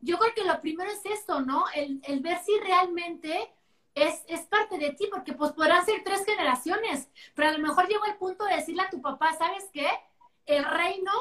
yo 0.00 0.18
creo 0.18 0.34
que 0.34 0.44
lo 0.44 0.60
primero 0.60 0.90
es 0.90 1.04
eso, 1.06 1.40
¿no? 1.40 1.64
El, 1.74 2.02
el 2.04 2.20
ver 2.20 2.38
si 2.44 2.58
realmente 2.60 3.50
es, 3.94 4.22
es, 4.28 4.42
parte 4.42 4.78
de 4.78 4.92
ti, 4.92 5.08
porque 5.10 5.32
pues 5.32 5.52
podrán 5.52 5.84
ser 5.84 6.04
tres 6.04 6.24
generaciones, 6.24 7.08
pero 7.34 7.48
a 7.48 7.52
lo 7.52 7.58
mejor 7.58 7.88
llegó 7.88 8.04
el 8.04 8.16
punto 8.16 8.44
de 8.44 8.56
decirle 8.56 8.82
a 8.82 8.90
tu 8.90 9.00
papá, 9.00 9.34
¿sabes 9.34 9.68
qué? 9.72 9.88
el 10.50 10.64
reino 10.64 11.12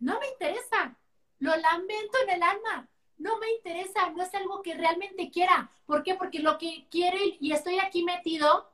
no 0.00 0.18
me 0.18 0.28
interesa. 0.28 0.96
Lo 1.38 1.54
lamento 1.56 2.18
en 2.24 2.30
el 2.30 2.42
alma. 2.42 2.88
No 3.22 3.38
me 3.38 3.48
interesa, 3.52 4.10
no 4.10 4.22
es 4.24 4.34
algo 4.34 4.62
que 4.62 4.74
realmente 4.74 5.30
quiera. 5.30 5.70
¿Por 5.86 6.02
qué? 6.02 6.16
Porque 6.16 6.40
lo 6.40 6.58
que 6.58 6.88
quiero 6.90 7.16
y 7.38 7.52
estoy 7.52 7.78
aquí 7.78 8.02
metido, 8.02 8.68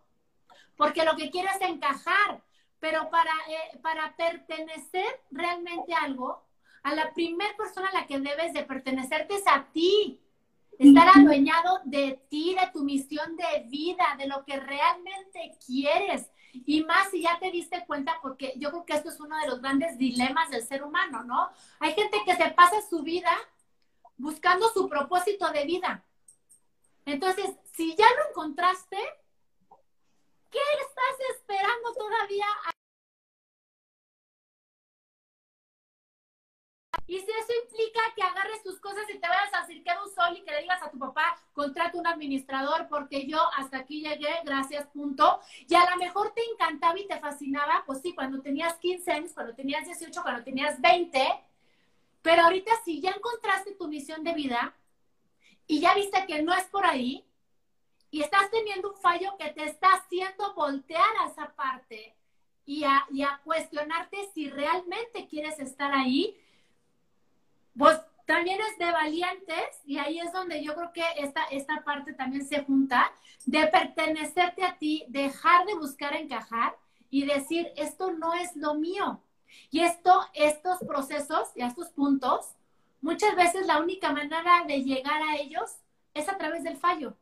porque 0.75 1.05
lo 1.05 1.17
que 1.17 1.31
quiero 1.31 1.51
es 1.51 1.61
encajar. 1.61 2.43
Pero 2.81 3.11
para, 3.11 3.33
eh, 3.49 3.79
para 3.83 4.17
pertenecer 4.17 5.21
realmente 5.31 5.93
a 5.93 6.05
algo, 6.05 6.47
a 6.83 6.95
la 6.95 7.13
primera 7.13 7.55
persona 7.59 7.89
a 7.89 8.01
la 8.01 8.07
que 8.07 8.21
debes 8.21 8.55
de 8.55 8.63
pertenecerte 8.63 9.35
es 9.35 9.47
a 9.47 9.67
ti. 9.71 10.19
Estar 10.79 11.09
adueñado 11.09 11.81
de 11.85 12.23
ti, 12.31 12.55
de 12.59 12.71
tu 12.73 12.85
misión 12.85 13.37
de 13.37 13.65
vida, 13.69 14.15
de 14.17 14.29
lo 14.29 14.45
que 14.45 14.59
realmente 14.59 15.59
quieres. 15.67 16.31
Y 16.53 16.85
más 16.85 17.11
si 17.11 17.21
ya 17.23 17.39
te 17.39 17.51
diste 17.51 17.85
cuenta, 17.85 18.19
porque 18.23 18.55
yo 18.57 18.71
creo 18.71 18.87
que 18.87 18.95
esto 18.95 19.11
es 19.11 19.21
uno 19.21 19.37
de 19.39 19.49
los 19.49 19.61
grandes 19.61 19.99
dilemas 19.99 20.49
del 20.51 20.63
ser 20.63 20.85
humano, 20.85 21.25
¿no? 21.25 21.51
Hay 21.81 21.93
gente 21.93 22.19
que 22.25 22.37
se 22.37 22.51
pasa 22.53 22.77
su 22.89 23.03
vida 23.03 23.37
buscando 24.19 24.69
su 24.69 24.89
propósito 24.89 25.51
de 25.51 25.65
vida. 25.65 26.05
Entonces, 27.07 27.57
si 27.73 27.97
ya 27.97 28.07
lo 28.17 28.29
encontraste, 28.31 28.99
¿qué 30.51 30.59
estás 30.81 31.37
esperando 31.37 31.95
todavía? 31.95 32.47
Y 37.07 37.17
si 37.17 37.31
eso 37.31 37.53
implica 37.65 38.01
que 38.15 38.23
agarres 38.23 38.63
tus 38.63 38.79
cosas 38.81 39.05
y 39.09 39.19
te 39.19 39.27
vayas 39.27 39.55
a 39.55 39.65
Cirquero 39.65 40.05
un 40.05 40.15
sol 40.15 40.37
y 40.37 40.45
que 40.45 40.51
le 40.51 40.61
digas 40.61 40.83
a 40.83 40.91
tu 40.91 40.99
papá, 40.99 41.41
contrata 41.55 41.97
un 41.97 42.07
administrador 42.07 42.87
porque 42.91 43.27
yo 43.27 43.41
hasta 43.57 43.79
aquí 43.79 44.03
llegué, 44.03 44.29
gracias, 44.45 44.87
punto. 44.89 45.41
Y 45.67 45.75
a 45.75 45.89
lo 45.89 45.97
mejor 45.97 46.35
te 46.35 46.43
encantaba 46.53 46.99
y 46.99 47.09
te 47.09 47.19
fascinaba, 47.19 47.83
pues 47.87 48.03
sí, 48.03 48.15
cuando 48.15 48.43
tenías 48.43 48.75
15 48.75 49.11
años, 49.11 49.33
cuando 49.33 49.55
tenías 49.55 49.87
18, 49.87 50.23
cuando 50.23 50.45
tenías 50.45 50.79
20, 50.83 51.19
pero 52.23 52.43
ahorita 52.43 52.73
si 52.85 53.01
ya 53.01 53.11
encontraste 53.11 53.75
tu 53.75 53.89
misión 53.89 54.25
de 54.25 54.35
vida 54.35 54.75
y 55.67 55.81
ya 55.81 55.95
viste 55.95 56.27
que 56.27 56.43
no 56.43 56.55
es 56.55 56.65
por 56.65 56.87
ahí 56.87 57.25
y 58.11 58.23
estás 58.23 58.51
teniendo 58.51 58.93
un 58.93 59.01
fallo 59.01 59.37
que 59.39 59.51
te 59.51 59.65
está 59.65 59.89
haciendo 59.89 60.55
voltear 60.55 61.17
a 61.21 61.29
esa 61.29 61.55
parte 61.55 62.17
y 62.65 62.85
a, 62.85 63.07
y 63.11 63.23
a 63.23 63.41
cuestionarte 63.45 64.31
si 64.35 64.49
realmente 64.51 65.27
quieres 65.29 65.59
estar 65.59 65.93
ahí, 65.93 66.37
pues 67.77 67.99
también 68.27 68.61
es 68.61 68.79
de 68.79 68.93
valientes 68.93 69.81
y 69.87 69.97
ahí 69.99 70.21
es 70.21 70.33
donde 70.33 70.63
yo 70.63 70.75
creo 70.75 70.93
que 70.93 71.05
esta, 71.17 71.45
esta 71.45 71.83
parte 71.83 72.13
también 72.13 72.47
se 72.47 72.63
junta, 72.63 73.11
de 73.47 73.67
pertenecerte 73.69 74.65
a 74.65 74.77
ti, 74.77 75.07
dejar 75.09 75.65
de 75.65 75.75
buscar 75.75 76.15
encajar 76.15 76.77
y 77.09 77.25
decir, 77.25 77.73
esto 77.77 78.13
no 78.13 78.35
es 78.35 78.55
lo 78.55 78.75
mío. 78.75 79.23
Y 79.71 79.81
esto, 79.81 80.27
estos 80.35 80.79
procesos 80.87 81.51
y 81.55 81.63
estos 81.63 81.89
puntos, 81.91 82.47
muchas 83.01 83.35
veces 83.37 83.67
la 83.67 83.81
única 83.81 84.13
manera 84.13 84.65
de 84.67 84.83
llegar 84.83 85.23
a 85.23 85.37
ellos 85.37 85.71
es 86.15 86.29
a 86.29 86.37
través 86.37 86.65
del 86.65 86.77
fallo. 86.77 87.15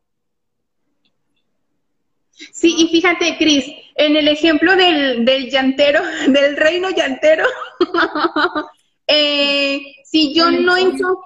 Sí, 2.53 2.75
y 2.79 2.89
fíjate, 2.89 3.37
Cris, 3.39 3.65
en 3.95 4.17
el 4.17 4.29
ejemplo 4.29 4.77
del, 4.77 5.25
del 5.25 5.51
llantero, 5.51 6.03
del 6.29 6.57
reino 6.57 6.91
llantero, 6.91 7.47
eh, 9.07 9.81
si 10.05 10.35
yo 10.35 10.51
no 10.51 10.77
encajo 10.77 11.25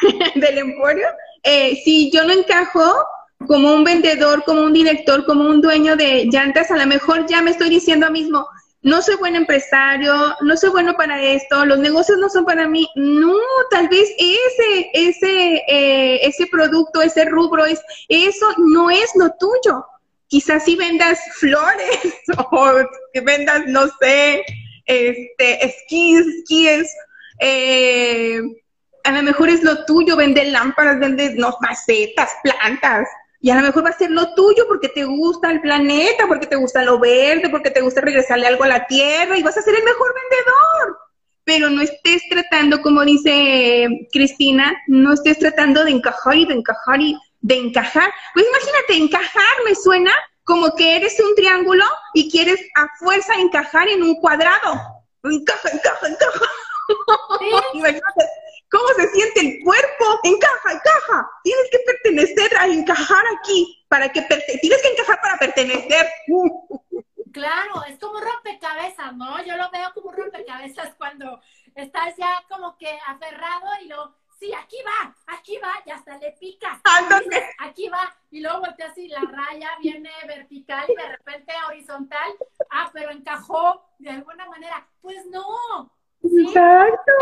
del 0.34 0.58
emporio, 0.58 1.06
eh, 1.42 1.80
si 1.84 2.10
yo 2.10 2.24
no 2.24 2.32
encajo 2.32 3.04
como 3.46 3.74
un 3.74 3.84
vendedor, 3.84 4.44
como 4.44 4.62
un 4.62 4.72
director, 4.72 5.24
como 5.26 5.48
un 5.48 5.60
dueño 5.60 5.96
de 5.96 6.26
llantas, 6.30 6.70
a 6.70 6.76
lo 6.76 6.86
mejor 6.86 7.26
ya 7.26 7.42
me 7.42 7.50
estoy 7.50 7.68
diciendo 7.68 8.06
a 8.06 8.10
mismo, 8.10 8.46
no 8.84 9.00
soy 9.00 9.16
buen 9.16 9.34
empresario, 9.34 10.36
no 10.42 10.56
soy 10.58 10.68
bueno 10.68 10.94
para 10.94 11.20
esto, 11.20 11.64
los 11.64 11.78
negocios 11.78 12.18
no 12.18 12.28
son 12.28 12.44
para 12.44 12.68
mí. 12.68 12.86
No, 12.94 13.34
tal 13.70 13.88
vez 13.88 14.10
ese, 14.18 14.90
ese, 14.92 15.62
eh, 15.66 16.20
ese 16.22 16.46
producto, 16.46 17.00
ese 17.00 17.24
rubro, 17.24 17.64
es, 17.64 17.80
eso 18.08 18.46
no 18.58 18.90
es 18.90 19.10
lo 19.16 19.30
tuyo. 19.40 19.86
Quizás 20.28 20.66
si 20.66 20.76
vendas 20.76 21.18
flores 21.38 21.98
o 22.50 22.74
vendas, 23.24 23.62
no 23.68 23.88
sé, 24.00 24.44
este, 24.84 25.64
esquís, 25.64 26.20
esquíes, 26.20 26.94
eh, 27.40 28.38
a 29.04 29.12
lo 29.12 29.22
mejor 29.22 29.48
es 29.48 29.62
lo 29.62 29.86
tuyo, 29.86 30.14
vender 30.14 30.48
lámparas, 30.48 31.00
vender 31.00 31.36
no, 31.36 31.56
macetas, 31.60 32.32
plantas. 32.42 33.08
Y 33.44 33.50
a 33.50 33.56
lo 33.56 33.60
mejor 33.60 33.84
va 33.84 33.90
a 33.90 33.98
ser 33.98 34.10
lo 34.10 34.34
tuyo 34.34 34.64
porque 34.66 34.88
te 34.88 35.04
gusta 35.04 35.50
el 35.50 35.60
planeta, 35.60 36.26
porque 36.26 36.46
te 36.46 36.56
gusta 36.56 36.82
lo 36.82 36.98
verde, 36.98 37.50
porque 37.50 37.70
te 37.70 37.82
gusta 37.82 38.00
regresarle 38.00 38.46
algo 38.46 38.64
a 38.64 38.68
la 38.68 38.86
tierra 38.86 39.36
y 39.36 39.42
vas 39.42 39.58
a 39.58 39.60
ser 39.60 39.74
el 39.74 39.84
mejor 39.84 40.14
vendedor. 40.14 40.98
Pero 41.44 41.68
no 41.68 41.82
estés 41.82 42.22
tratando, 42.30 42.80
como 42.80 43.04
dice 43.04 44.08
Cristina, 44.10 44.74
no 44.86 45.12
estés 45.12 45.38
tratando 45.38 45.84
de 45.84 45.90
encajar 45.90 46.36
y 46.38 46.46
de 46.46 46.54
encajar 46.54 47.02
y 47.02 47.18
de 47.42 47.54
encajar. 47.56 48.10
Pues 48.32 48.46
imagínate, 48.48 48.96
encajar 48.96 49.54
me 49.66 49.74
suena 49.74 50.12
como 50.44 50.74
que 50.74 50.96
eres 50.96 51.20
un 51.20 51.34
triángulo 51.34 51.84
y 52.14 52.30
quieres 52.30 52.58
a 52.76 52.88
fuerza 52.98 53.34
encajar 53.34 53.88
en 53.90 54.04
un 54.04 54.14
cuadrado. 54.22 54.80
Encaja, 55.22 55.68
encaja, 55.68 56.08
encaja. 56.08 56.46
¿Cómo 58.74 58.88
se 58.96 59.08
siente 59.10 59.40
el 59.40 59.62
cuerpo? 59.62 60.18
Encaja, 60.24 60.72
encaja. 60.72 61.30
Tienes 61.44 61.70
que 61.70 61.78
pertenecer 61.86 62.58
a 62.58 62.66
encajar 62.66 63.24
aquí. 63.38 63.86
Para 63.88 64.08
que 64.08 64.20
Tienes 64.22 64.82
que 64.82 64.88
encajar 64.88 65.20
para 65.22 65.38
pertenecer. 65.38 66.08
Claro, 67.32 67.84
es 67.88 67.98
como 68.00 68.20
rompecabezas, 68.20 69.14
¿no? 69.14 69.44
Yo 69.44 69.56
lo 69.56 69.70
veo 69.70 69.92
como 69.94 70.10
rompecabezas 70.10 70.94
cuando 70.96 71.40
estás 71.76 72.16
ya 72.16 72.44
como 72.48 72.76
que 72.76 72.98
aferrado 73.06 73.66
y 73.82 73.86
lo, 73.86 74.16
sí, 74.40 74.52
aquí 74.54 74.78
va, 74.84 75.14
aquí 75.26 75.58
va, 75.58 75.72
y 75.86 75.90
hasta 75.90 76.18
le 76.18 76.32
picas. 76.32 76.80
aquí 77.58 77.88
va, 77.88 78.16
y 78.30 78.40
luego 78.40 78.60
volteas 78.60 78.96
y 78.98 79.08
la 79.08 79.20
raya 79.20 79.70
viene 79.80 80.10
vertical 80.26 80.86
y 80.88 80.96
de 80.96 81.08
repente 81.08 81.52
horizontal. 81.68 82.34
Ah, 82.70 82.90
pero 82.92 83.10
encajó 83.10 83.84
de 83.98 84.10
alguna 84.10 84.46
manera. 84.46 84.86
Pues 85.00 85.26
no, 85.26 85.90
Exacto. 86.24 87.12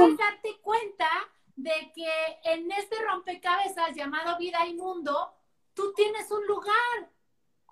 Es 0.00 0.16
darte 0.16 0.60
cuenta 0.62 1.08
de 1.56 1.92
que 1.94 2.10
en 2.44 2.70
este 2.70 2.96
rompecabezas 3.04 3.94
llamado 3.94 4.38
vida 4.38 4.64
y 4.66 4.74
mundo, 4.74 5.32
tú 5.74 5.92
tienes 5.94 6.30
un 6.30 6.46
lugar. 6.46 7.10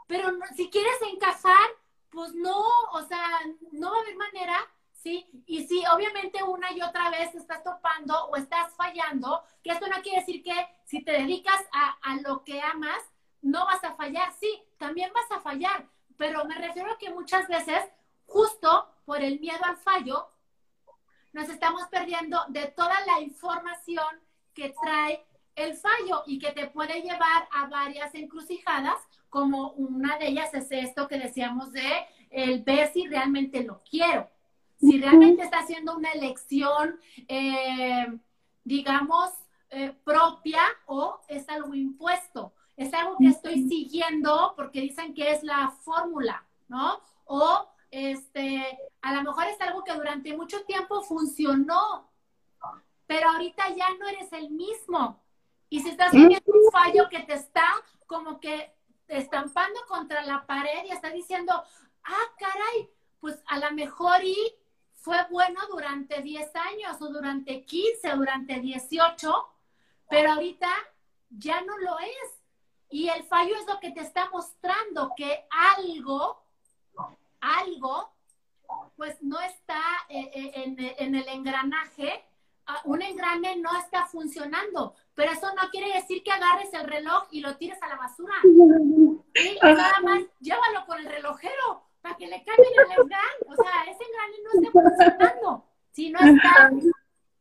Pero 0.07 0.30
si 0.55 0.70
quieres 0.70 1.01
encajar, 1.12 1.68
pues 2.11 2.34
no, 2.34 2.64
o 2.93 3.03
sea, 3.03 3.41
no 3.72 3.91
va 3.91 3.97
a 3.97 4.01
haber 4.01 4.16
manera, 4.16 4.57
¿sí? 4.93 5.28
Y 5.47 5.66
si 5.66 5.84
obviamente 5.87 6.43
una 6.43 6.72
y 6.72 6.80
otra 6.80 7.11
vez 7.11 7.34
estás 7.34 7.62
topando 7.62 8.26
o 8.26 8.37
estás 8.37 8.74
fallando, 8.74 9.43
que 9.62 9.70
esto 9.70 9.87
no 9.89 10.01
quiere 10.03 10.20
decir 10.20 10.43
que 10.43 10.55
si 10.84 11.03
te 11.03 11.12
dedicas 11.12 11.61
a, 11.72 11.99
a 12.03 12.16
lo 12.20 12.45
que 12.45 12.61
amas, 12.61 13.03
no 13.43 13.66
vas 13.66 13.82
a 13.84 13.95
fallar, 13.95 14.32
sí, 14.39 14.62
también 14.78 15.12
vas 15.12 15.30
a 15.30 15.41
fallar, 15.41 15.89
pero 16.16 16.45
me 16.45 16.55
refiero 16.55 16.93
a 16.93 16.99
que 16.99 17.11
muchas 17.11 17.47
veces, 17.49 17.84
justo 18.26 18.89
por 19.05 19.22
el 19.22 19.39
miedo 19.39 19.64
al 19.64 19.76
fallo, 19.76 20.28
nos 21.37 21.51
estamos 21.51 21.82
perdiendo 21.91 22.39
de 22.49 22.68
toda 22.68 22.95
la 23.05 23.20
información 23.20 24.07
que 24.55 24.74
trae 24.82 25.22
el 25.55 25.74
fallo 25.74 26.22
y 26.26 26.39
que 26.39 26.53
te 26.53 26.66
puede 26.68 27.03
llevar 27.03 27.47
a 27.53 27.66
varias 27.66 28.14
encrucijadas, 28.14 28.97
como 29.28 29.72
una 29.72 30.16
de 30.16 30.28
ellas 30.28 30.55
es 30.55 30.72
esto 30.72 31.07
que 31.07 31.18
decíamos 31.18 31.72
de 31.72 32.07
el 32.30 32.62
ver 32.62 32.91
si 32.91 33.07
realmente 33.07 33.62
lo 33.64 33.82
quiero, 33.82 34.30
si 34.80 34.99
realmente 34.99 35.43
está 35.43 35.59
haciendo 35.59 35.95
una 35.95 36.11
elección, 36.12 36.99
eh, 37.28 38.07
digamos, 38.64 39.30
eh, 39.68 39.95
propia 40.05 40.62
o 40.87 41.20
es 41.28 41.47
algo 41.51 41.74
impuesto, 41.74 42.55
es 42.78 42.95
algo 42.95 43.18
que 43.18 43.28
estoy 43.28 43.68
siguiendo 43.68 44.55
porque 44.57 44.80
dicen 44.80 45.12
que 45.12 45.32
es 45.32 45.43
la 45.43 45.70
fórmula, 45.84 46.47
¿no? 46.68 46.99
O 47.26 47.68
este, 47.97 48.78
a 49.01 49.14
lo 49.14 49.22
mejor 49.22 49.47
es 49.47 49.59
algo 49.62 49.82
que 49.82 49.94
durante 49.94 50.36
mucho 50.36 50.62
tiempo 50.66 51.01
funcionó, 51.01 52.11
pero 53.07 53.30
ahorita 53.30 53.70
ya 53.70 53.88
no 53.99 54.07
eres 54.07 54.30
el 54.34 54.51
mismo. 54.51 55.24
Y 55.70 55.80
si 55.80 55.88
estás 55.88 56.11
teniendo 56.11 56.53
un 56.53 56.70
fallo 56.70 57.09
que 57.09 57.20
te 57.20 57.32
está 57.32 57.66
como 58.07 58.38
que 58.38 58.74
estampando 59.09 59.80
contra 59.88 60.22
la 60.26 60.44
pared 60.44 60.84
y 60.84 60.90
está 60.90 61.09
diciendo, 61.09 61.55
ah, 62.05 62.34
caray, 62.38 62.90
pues 63.18 63.42
a 63.47 63.61
lo 63.61 63.72
mejor 63.72 64.22
y 64.22 64.36
fue 64.92 65.16
bueno 65.30 65.59
durante 65.70 66.20
10 66.20 66.55
años 66.55 67.01
o 67.01 67.09
durante 67.09 67.64
15 67.64 68.12
o 68.12 68.16
durante 68.18 68.61
18, 68.61 69.49
pero 70.11 70.32
ahorita 70.32 70.68
ya 71.30 71.62
no 71.62 71.78
lo 71.78 71.99
es. 71.99 72.42
Y 72.90 73.09
el 73.09 73.24
fallo 73.24 73.57
es 73.57 73.66
lo 73.66 73.80
que 73.80 73.90
te 73.92 74.01
está 74.01 74.28
mostrando 74.28 75.12
que 75.16 75.47
algo 75.78 76.45
algo, 77.55 78.12
pues 78.97 79.22
no 79.22 79.40
está 79.40 79.80
eh, 80.09 80.30
eh, 80.34 80.97
en, 80.99 81.14
el 81.14 81.28
engranaje, 81.28 82.24
ah, 82.66 82.80
un 82.84 83.03
engrane 83.03 83.57
no 83.57 83.76
está 83.78 84.07
funcionando, 84.07 84.94
pero 85.14 85.32
eso 85.32 85.49
no 85.55 85.68
quiere 85.70 85.92
decir 85.94 86.22
que 86.22 86.32
agarres 86.32 86.72
el 86.72 86.86
reloj 86.86 87.28
y 87.30 87.40
lo 87.40 87.57
tires 87.57 87.82
a 87.82 87.88
la 87.88 87.97
basura. 87.97 88.34
Nada 89.62 90.01
más 90.03 90.22
llévalo 90.40 90.86
con 90.86 90.99
el 90.99 91.07
relojero 91.07 91.82
para 92.01 92.16
que 92.16 92.26
le 92.26 92.42
cambien 92.42 92.72
el 92.74 93.03
engrane. 93.03 93.36
O 93.49 93.55
sea, 93.55 93.84
ese 93.84 94.05
engrane 94.05 94.36
no 94.44 94.51
está 94.53 94.70
funcionando. 94.72 95.64
Si 95.92 96.11
no 96.11 96.18
está, 96.18 96.70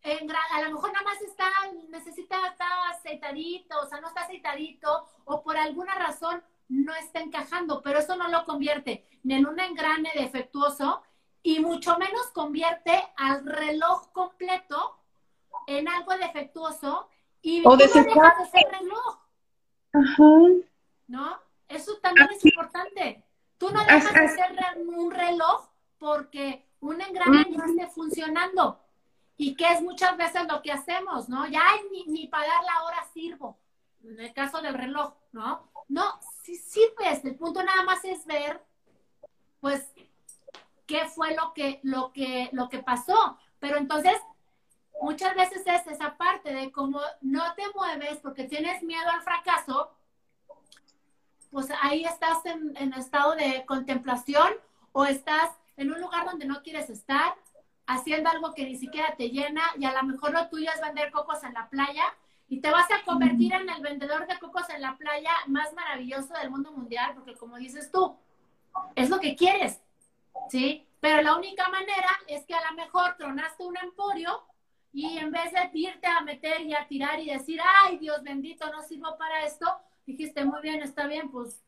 a 0.06 0.62
lo 0.62 0.72
mejor 0.72 0.94
nada 0.94 1.04
más 1.04 1.22
está, 1.22 1.50
necesita 1.90 2.48
estar 2.48 2.68
aceitadito, 2.92 3.80
o 3.80 3.88
sea, 3.88 4.00
no 4.00 4.08
está 4.08 4.22
aceitadito, 4.22 5.06
o 5.26 5.42
por 5.42 5.58
alguna 5.58 5.96
razón 5.96 6.44
no 6.68 6.96
está 6.96 7.20
encajando, 7.20 7.82
pero 7.82 8.00
eso 8.00 8.16
no 8.16 8.28
lo 8.28 8.46
convierte 8.46 9.08
ni 9.24 9.36
en 9.36 9.46
un 9.46 9.60
engrane 9.60 10.12
defectuoso 10.16 11.02
y 11.44 11.60
mucho 11.60 11.98
menos 11.98 12.28
convierte 12.28 13.04
al 13.18 13.46
reloj 13.46 14.12
completo 14.12 14.98
en 15.68 15.88
algo 15.88 16.16
defectuoso 16.18 17.10
y 17.42 17.62
o 17.66 17.78
de 17.78 17.88
ser 17.88 18.06
reloj. 18.06 19.20
Ajá. 19.94 20.24
¿No? 21.08 21.40
Eso 21.68 21.98
también 22.02 22.28
es 22.32 22.46
importante. 22.46 23.24
Tú 23.58 23.70
no 23.70 23.84
dejas 23.86 24.14
de 24.14 24.30
ser 24.30 24.56
un 24.78 25.12
reloj 25.12 25.70
porque 26.00 26.66
un 26.80 27.02
engrane 27.02 27.46
no 27.50 27.66
esté 27.66 27.88
funcionando. 27.88 28.80
Y 29.38 29.56
que 29.56 29.68
es 29.72 29.82
muchas 29.82 30.16
veces 30.18 30.44
lo 30.50 30.62
que 30.62 30.72
hacemos, 30.72 31.28
¿no? 31.30 31.46
Ya 31.48 31.62
ni, 31.92 32.06
ni 32.06 32.28
para 32.28 32.48
dar 32.48 32.64
la 32.64 32.84
hora 32.86 33.04
sirvo. 33.14 33.60
en 34.04 34.20
el 34.20 34.34
caso 34.34 34.62
del 34.62 34.74
reloj, 34.74 35.14
¿no? 35.32 35.70
No, 35.88 36.20
sí 36.44 36.56
sirves. 36.56 37.24
El 37.24 37.36
punto 37.36 37.64
nada 37.64 37.84
más 37.84 38.04
es 38.06 38.26
ver, 38.26 38.64
pues, 39.60 39.84
qué 40.86 41.06
fue 41.08 41.36
lo 41.36 41.54
que, 41.54 41.80
lo 41.84 42.12
que, 42.12 42.50
lo 42.52 42.70
que 42.70 42.80
pasó. 42.80 43.38
Pero 43.60 43.78
entonces, 43.78 44.18
muchas 45.02 45.36
veces 45.36 45.64
es 45.66 45.88
esa 45.88 46.18
parte 46.18 46.54
de 46.54 46.72
cómo 46.72 47.00
no 47.22 47.54
te 47.56 47.64
mueves 47.74 48.18
porque 48.18 48.46
tienes 48.46 48.84
miedo 48.84 49.10
al 49.10 49.22
fracaso, 49.22 49.92
pues 51.52 51.68
ahí 51.82 52.04
estás 52.04 52.46
en, 52.46 52.76
en 52.78 52.94
estado 52.94 53.36
de 53.36 53.66
contemplación 53.66 54.54
o 54.92 55.06
estás 55.06 55.52
en 55.78 55.92
un 55.92 56.02
lugar 56.02 56.26
donde 56.26 56.46
no 56.46 56.62
quieres 56.64 56.90
estar, 56.90 57.36
haciendo 57.88 58.30
algo 58.30 58.54
que 58.54 58.66
ni 58.66 58.76
siquiera 58.76 59.16
te 59.16 59.30
llena 59.30 59.62
y 59.78 59.86
a 59.86 59.94
lo 59.94 60.04
mejor 60.04 60.32
lo 60.32 60.50
tuyo 60.50 60.70
es 60.74 60.82
vender 60.82 61.12
cocos 61.12 61.44
en 61.44 61.54
la 61.54 61.70
playa 61.70 62.04
y 62.48 62.62
te 62.62 62.70
vas 62.70 62.90
a 62.92 63.04
convertir 63.04 63.54
en 63.54 63.70
el 63.70 63.82
vendedor 63.82 64.28
de 64.28 64.38
cocos 64.40 64.70
en 64.70 64.82
la 64.82 64.98
playa 64.98 65.32
más 65.48 65.74
maravilloso 65.74 66.34
del 66.34 66.52
mundo 66.52 66.72
mundial, 66.72 67.14
porque 67.16 67.36
como 67.36 67.58
dices 67.58 67.92
tú, 67.92 68.16
es 68.96 69.10
lo 69.10 69.20
que 69.20 69.36
quieres, 69.36 69.82
¿sí? 70.50 70.86
Pero 71.00 71.22
la 71.22 71.36
única 71.36 71.68
manera 71.70 72.10
es 72.28 72.46
que 72.46 72.54
a 72.54 72.70
lo 72.70 72.76
mejor 72.76 73.16
tronaste 73.18 73.64
un 73.64 73.78
emporio 73.78 74.44
y 74.94 75.18
en 75.18 75.32
vez 75.32 75.52
de 75.52 75.70
irte 75.74 76.08
a 76.08 76.22
meter 76.22 76.62
y 76.62 76.74
a 76.74 76.88
tirar 76.88 77.20
y 77.20 77.30
decir, 77.30 77.60
ay, 77.84 77.98
Dios 77.98 78.24
bendito, 78.24 78.70
no 78.72 78.82
sirvo 78.84 79.18
para 79.18 79.46
esto, 79.46 79.66
dijiste, 80.06 80.46
muy 80.46 80.62
bien, 80.62 80.82
está 80.82 81.08
bien, 81.08 81.30
pues 81.30 81.62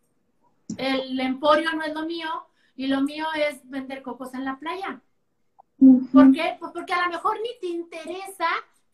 el 0.78 1.20
emporio 1.20 1.72
no 1.74 1.84
es 1.84 1.94
lo 1.94 2.06
mío 2.06 2.48
y 2.76 2.88
lo 2.88 3.02
mío 3.02 3.26
es 3.36 3.68
vender 3.70 4.02
cocos 4.02 4.34
en 4.34 4.46
la 4.46 4.58
playa. 4.58 5.02
¿Por 6.12 6.32
qué? 6.32 6.56
Pues 6.60 6.72
porque 6.72 6.94
a 6.94 7.06
lo 7.06 7.12
mejor 7.12 7.38
ni 7.42 7.60
te 7.60 7.68
interesa 7.68 8.48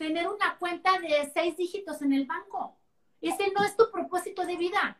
tener 0.03 0.27
una 0.27 0.57
cuenta 0.57 0.91
de 0.99 1.31
seis 1.33 1.55
dígitos 1.55 2.01
en 2.01 2.11
el 2.11 2.25
banco. 2.25 2.75
Ese 3.21 3.51
no 3.55 3.63
es 3.63 3.77
tu 3.77 3.89
propósito 3.89 4.45
de 4.45 4.57
vida, 4.57 4.97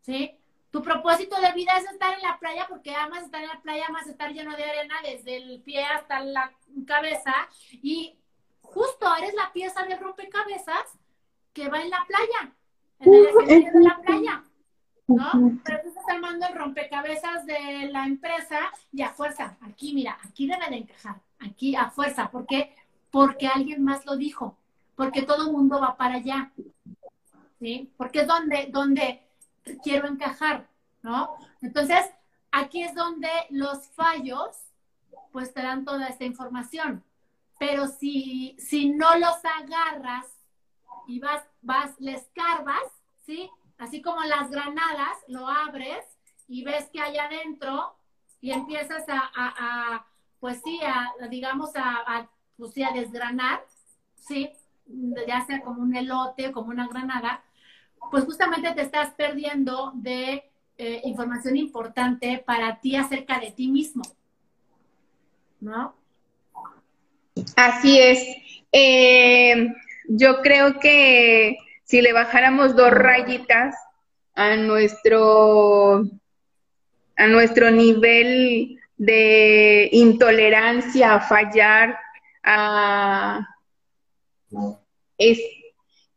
¿sí? 0.00 0.34
Tu 0.70 0.82
propósito 0.82 1.38
de 1.40 1.52
vida 1.52 1.72
es 1.76 1.84
estar 1.84 2.14
en 2.14 2.22
la 2.22 2.38
playa 2.38 2.66
porque 2.66 2.94
amas 2.94 3.24
estar 3.24 3.42
en 3.42 3.48
la 3.48 3.60
playa, 3.60 3.84
amas 3.88 4.06
estar 4.06 4.32
lleno 4.32 4.56
de 4.56 4.64
arena 4.64 4.94
desde 5.02 5.36
el 5.36 5.60
pie 5.60 5.84
hasta 5.84 6.20
la 6.20 6.52
cabeza 6.86 7.34
y 7.70 8.18
justo 8.62 9.06
eres 9.18 9.34
la 9.34 9.52
pieza 9.52 9.82
de 9.84 9.96
rompecabezas 9.96 10.86
que 11.52 11.68
va 11.68 11.82
en 11.82 11.90
la 11.90 12.06
playa, 12.06 12.54
en 13.00 13.14
el 13.14 13.26
escenario 13.26 13.72
de 13.72 13.84
la 13.84 14.00
playa. 14.00 14.44
¿no? 15.06 15.60
Pero 15.64 15.82
tú 15.82 15.88
estás 15.88 16.08
armando 16.08 16.46
el 16.46 16.54
rompecabezas 16.54 17.44
de 17.44 17.90
la 17.92 18.06
empresa 18.06 18.58
y 18.90 19.02
a 19.02 19.10
fuerza, 19.10 19.58
aquí 19.60 19.92
mira, 19.94 20.18
aquí 20.24 20.46
debe 20.46 20.66
de 20.70 20.76
encajar, 20.76 21.20
aquí 21.40 21.76
a 21.76 21.90
fuerza, 21.90 22.30
porque 22.30 22.74
porque 23.16 23.46
alguien 23.46 23.82
más 23.82 24.04
lo 24.04 24.14
dijo, 24.14 24.58
porque 24.94 25.22
todo 25.22 25.46
el 25.46 25.52
mundo 25.52 25.80
va 25.80 25.96
para 25.96 26.16
allá, 26.16 26.52
¿sí? 27.58 27.90
Porque 27.96 28.20
es 28.20 28.26
donde, 28.26 28.66
donde 28.70 29.26
quiero 29.82 30.06
encajar, 30.06 30.68
¿no? 31.00 31.34
Entonces, 31.62 32.04
aquí 32.52 32.82
es 32.82 32.94
donde 32.94 33.30
los 33.48 33.86
fallos, 33.86 34.58
pues 35.32 35.54
te 35.54 35.62
dan 35.62 35.86
toda 35.86 36.08
esta 36.08 36.26
información. 36.26 37.02
Pero 37.58 37.86
si, 37.86 38.54
si 38.58 38.90
no 38.90 39.16
los 39.16 39.42
agarras 39.62 40.26
y 41.06 41.18
vas, 41.18 41.42
vas, 41.62 41.98
les 41.98 42.28
carbas, 42.34 42.84
¿sí? 43.24 43.48
Así 43.78 44.02
como 44.02 44.22
las 44.24 44.50
granadas, 44.50 45.16
lo 45.26 45.48
abres 45.48 46.04
y 46.48 46.64
ves 46.64 46.90
que 46.92 47.00
hay 47.00 47.16
adentro 47.16 47.96
y 48.42 48.50
empiezas 48.50 49.06
a, 49.08 50.04
pues 50.38 50.60
sí, 50.62 50.78
a, 50.84 51.14
digamos, 51.30 51.70
a 51.76 52.28
pues 52.58 52.72
sí, 52.72 52.82
desgranar, 52.94 53.60
¿sí? 54.16 54.50
Ya 55.26 55.44
sea 55.46 55.60
como 55.62 55.82
un 55.82 55.96
elote, 55.96 56.52
como 56.52 56.70
una 56.70 56.88
granada, 56.88 57.42
pues 58.10 58.24
justamente 58.24 58.72
te 58.72 58.82
estás 58.82 59.10
perdiendo 59.14 59.92
de 59.94 60.44
eh, 60.78 61.00
información 61.04 61.56
importante 61.56 62.42
para 62.44 62.80
ti 62.80 62.96
acerca 62.96 63.40
de 63.40 63.50
ti 63.50 63.68
mismo, 63.68 64.02
¿no? 65.60 65.94
Así 67.56 67.98
es. 67.98 68.22
Eh, 68.72 69.68
yo 70.08 70.40
creo 70.42 70.78
que 70.78 71.56
si 71.84 72.00
le 72.00 72.12
bajáramos 72.12 72.76
dos 72.76 72.90
rayitas 72.90 73.74
a 74.34 74.56
nuestro 74.56 76.04
a 77.18 77.26
nuestro 77.26 77.70
nivel 77.70 78.78
de 78.98 79.88
intolerancia 79.92 81.14
a 81.14 81.20
fallar, 81.20 81.98
es, 85.18 85.38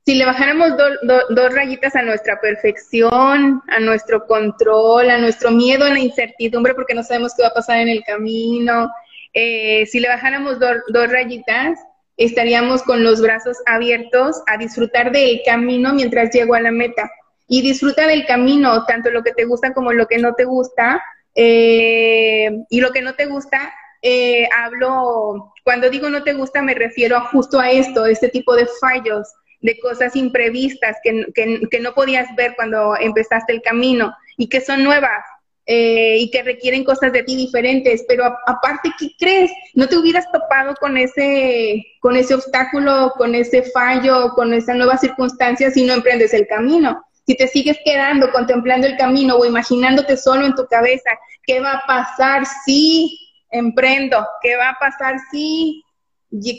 si 0.05 0.15
le 0.15 0.25
bajáramos 0.25 0.71
dos 1.03 1.53
rayitas 1.53 1.95
a 1.95 2.01
nuestra 2.01 2.39
perfección, 2.39 3.61
a 3.67 3.80
nuestro 3.80 4.25
control, 4.25 5.09
a 5.09 5.17
nuestro 5.17 5.51
miedo 5.51 5.86
a 5.86 5.89
la 5.89 5.99
incertidumbre 5.99 6.73
porque 6.73 6.93
no 6.93 7.03
sabemos 7.03 7.34
qué 7.36 7.43
va 7.43 7.49
a 7.49 7.53
pasar 7.53 7.80
en 7.80 7.89
el 7.89 8.03
camino, 8.03 8.89
eh, 9.34 9.86
si 9.86 9.99
le 9.99 10.07
bajáramos 10.07 10.57
dos 10.59 11.11
rayitas, 11.11 11.80
estaríamos 12.17 12.84
con 12.84 13.03
los 13.03 13.21
brazos 13.21 13.57
abiertos 13.65 14.41
a 14.47 14.57
disfrutar 14.57 15.11
del 15.11 15.41
camino 15.45 15.93
mientras 15.93 16.32
llego 16.32 16.55
a 16.55 16.61
la 16.61 16.71
meta. 16.71 17.09
Y 17.47 17.61
disfruta 17.61 18.05
del 18.05 18.25
camino, 18.25 18.86
tanto 18.86 19.09
lo 19.09 19.23
que 19.23 19.34
te 19.34 19.45
gusta 19.45 19.73
como 19.73 19.91
lo 19.91 20.05
que 20.07 20.19
no 20.19 20.34
te 20.36 20.45
gusta. 20.45 21.01
Eh, 21.34 22.49
y 22.69 22.82
lo 22.82 22.91
que 22.91 23.01
no 23.01 23.15
te 23.15 23.25
gusta, 23.25 23.73
eh, 24.01 24.47
hablo, 24.55 25.53
cuando 25.63 25.89
digo 25.89 26.09
no 26.09 26.23
te 26.23 26.33
gusta, 26.33 26.61
me 26.61 26.73
refiero 26.73 27.17
a 27.17 27.21
justo 27.27 27.59
a 27.59 27.69
esto, 27.71 28.05
este 28.05 28.29
tipo 28.29 28.55
de 28.55 28.67
fallos, 28.79 29.27
de 29.61 29.77
cosas 29.79 30.15
imprevistas 30.15 30.97
que, 31.03 31.25
que, 31.69 31.79
no 31.79 31.93
podías 31.93 32.33
ver 32.35 32.53
cuando 32.55 32.95
empezaste 32.97 33.51
el 33.51 33.61
camino 33.61 34.13
y 34.37 34.47
que 34.47 34.61
son 34.61 34.83
nuevas. 34.83 35.23
Eh, 35.71 36.17
y 36.17 36.31
que 36.31 36.41
requieren 36.41 36.83
cosas 36.83 37.13
de 37.13 37.21
ti 37.21 37.35
diferentes, 37.35 38.03
pero 38.07 38.25
aparte, 38.47 38.91
¿qué 38.97 39.11
crees? 39.19 39.51
No 39.75 39.87
te 39.87 39.97
hubieras 39.99 40.25
topado 40.31 40.73
con 40.79 40.97
ese, 40.97 41.85
con 41.99 42.15
ese 42.15 42.33
obstáculo, 42.33 43.13
con 43.19 43.35
ese 43.35 43.61
fallo, 43.71 44.29
con 44.29 44.51
esa 44.51 44.73
nueva 44.73 44.97
circunstancia 44.97 45.69
si 45.69 45.85
no 45.85 45.93
emprendes 45.93 46.33
el 46.33 46.47
camino. 46.47 47.05
Si 47.27 47.35
te 47.35 47.47
sigues 47.47 47.77
quedando 47.85 48.31
contemplando 48.31 48.87
el 48.87 48.97
camino 48.97 49.35
o 49.35 49.45
imaginándote 49.45 50.17
solo 50.17 50.47
en 50.47 50.55
tu 50.55 50.65
cabeza, 50.65 51.11
¿qué 51.45 51.59
va 51.59 51.73
a 51.73 51.85
pasar 51.85 52.47
si 52.65 53.28
emprendo, 53.51 54.25
¿qué 54.41 54.55
va 54.55 54.69
a 54.69 54.79
pasar 54.79 55.15
si 55.31 55.83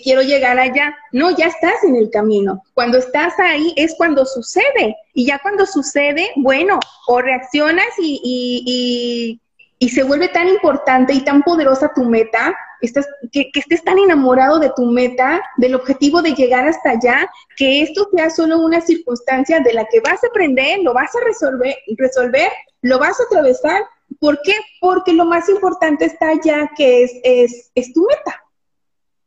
quiero 0.02 0.22
llegar 0.22 0.58
allá? 0.58 0.94
No, 1.12 1.30
ya 1.30 1.46
estás 1.46 1.82
en 1.84 1.96
el 1.96 2.10
camino. 2.10 2.62
Cuando 2.74 2.98
estás 2.98 3.38
ahí 3.38 3.72
es 3.76 3.94
cuando 3.96 4.24
sucede. 4.24 4.96
Y 5.14 5.26
ya 5.26 5.38
cuando 5.38 5.66
sucede, 5.66 6.30
bueno, 6.36 6.80
o 7.06 7.20
reaccionas 7.20 7.88
y, 7.98 9.40
se 9.88 10.02
vuelve 10.02 10.28
tan 10.28 10.48
importante 10.48 11.14
y 11.14 11.20
tan 11.22 11.42
poderosa 11.42 11.90
tu 11.94 12.04
meta, 12.04 12.54
estás, 12.80 13.06
que, 13.32 13.50
que, 13.50 13.60
estés 13.60 13.82
tan 13.82 13.98
enamorado 13.98 14.58
de 14.58 14.70
tu 14.76 14.84
meta, 14.84 15.42
del 15.56 15.74
objetivo 15.74 16.22
de 16.22 16.34
llegar 16.34 16.66
hasta 16.68 16.90
allá, 16.90 17.30
que 17.56 17.82
esto 17.82 18.08
sea 18.14 18.30
solo 18.30 18.58
una 18.58 18.80
circunstancia 18.80 19.60
de 19.60 19.72
la 19.72 19.86
que 19.86 20.00
vas 20.00 20.22
a 20.22 20.26
aprender, 20.26 20.80
lo 20.82 20.92
vas 20.92 21.10
a 21.16 21.24
resolver, 21.24 21.74
resolver 21.96 22.50
lo 22.82 22.98
vas 22.98 23.18
a 23.20 23.24
atravesar 23.24 23.82
¿Por 24.18 24.40
qué? 24.42 24.54
Porque 24.80 25.12
lo 25.12 25.24
más 25.24 25.48
importante 25.48 26.04
está 26.04 26.30
allá, 26.30 26.70
que 26.76 27.04
es, 27.04 27.12
es, 27.22 27.70
es 27.74 27.92
tu 27.92 28.06
meta. 28.06 28.42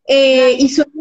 Eh, 0.06 0.58
y, 0.60 0.70
suena, 0.70 0.92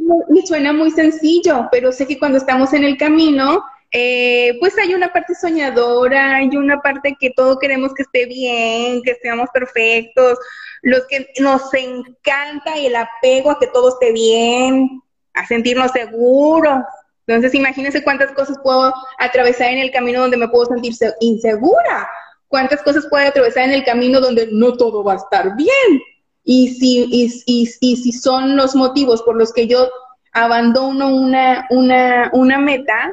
suena, 0.45 0.73
muy 0.73 0.91
sencillo, 0.93 1.69
pero 1.73 1.91
sé 1.91 2.07
que 2.07 2.19
cuando 2.19 2.39
estamos 2.39 2.73
en 2.73 2.85
el 2.85 2.97
camino, 2.97 3.65
eh, 3.91 4.57
pues 4.61 4.79
hay 4.79 4.95
una 4.95 5.13
parte 5.13 5.35
soñadora, 5.35 6.37
hay 6.37 6.57
una 6.57 6.81
parte 6.81 7.17
que 7.19 7.31
todo 7.31 7.59
queremos 7.59 7.93
que 7.95 8.03
esté 8.03 8.27
bien, 8.27 9.03
que 9.03 9.17
seamos 9.21 9.51
perfectos, 9.53 10.39
los 10.83 11.07
que 11.09 11.29
nos 11.41 11.63
encanta 11.75 12.77
el 12.77 12.95
apego 12.95 13.51
a 13.51 13.59
que 13.59 13.67
todo 13.67 13.91
esté 13.91 14.13
bien, 14.13 15.03
a 15.35 15.47
sentirnos 15.47 15.91
seguros. 15.93 16.85
Entonces, 17.27 17.55
imagínense 17.55 18.05
cuántas 18.05 18.33
cosas 18.33 18.59
puedo 18.63 18.93
atravesar 19.19 19.73
en 19.73 19.79
el 19.79 19.91
camino 19.91 20.21
donde 20.21 20.37
me 20.37 20.49
puedo 20.49 20.67
sentir 20.67 20.93
insegura 21.21 22.09
cuántas 22.53 22.83
cosas 22.83 23.07
puede 23.09 23.29
atravesar 23.29 23.65
en 23.65 23.73
el 23.73 23.83
camino 23.83 24.21
donde 24.21 24.47
no 24.53 24.75
todo 24.75 25.03
va 25.03 25.15
a 25.15 25.17
estar 25.17 25.57
bien. 25.57 26.03
Y 26.45 26.69
si, 26.75 27.09
y, 27.11 27.33
y, 27.81 27.97
si 27.97 28.13
son 28.13 28.57
los 28.57 28.75
motivos 28.75 29.23
por 29.23 29.37
los 29.37 29.55
que 29.55 29.67
yo 29.67 29.89
abandono 30.33 31.09
una, 31.09 31.67
una, 31.71 32.31
una 32.35 32.59
meta, 32.59 33.11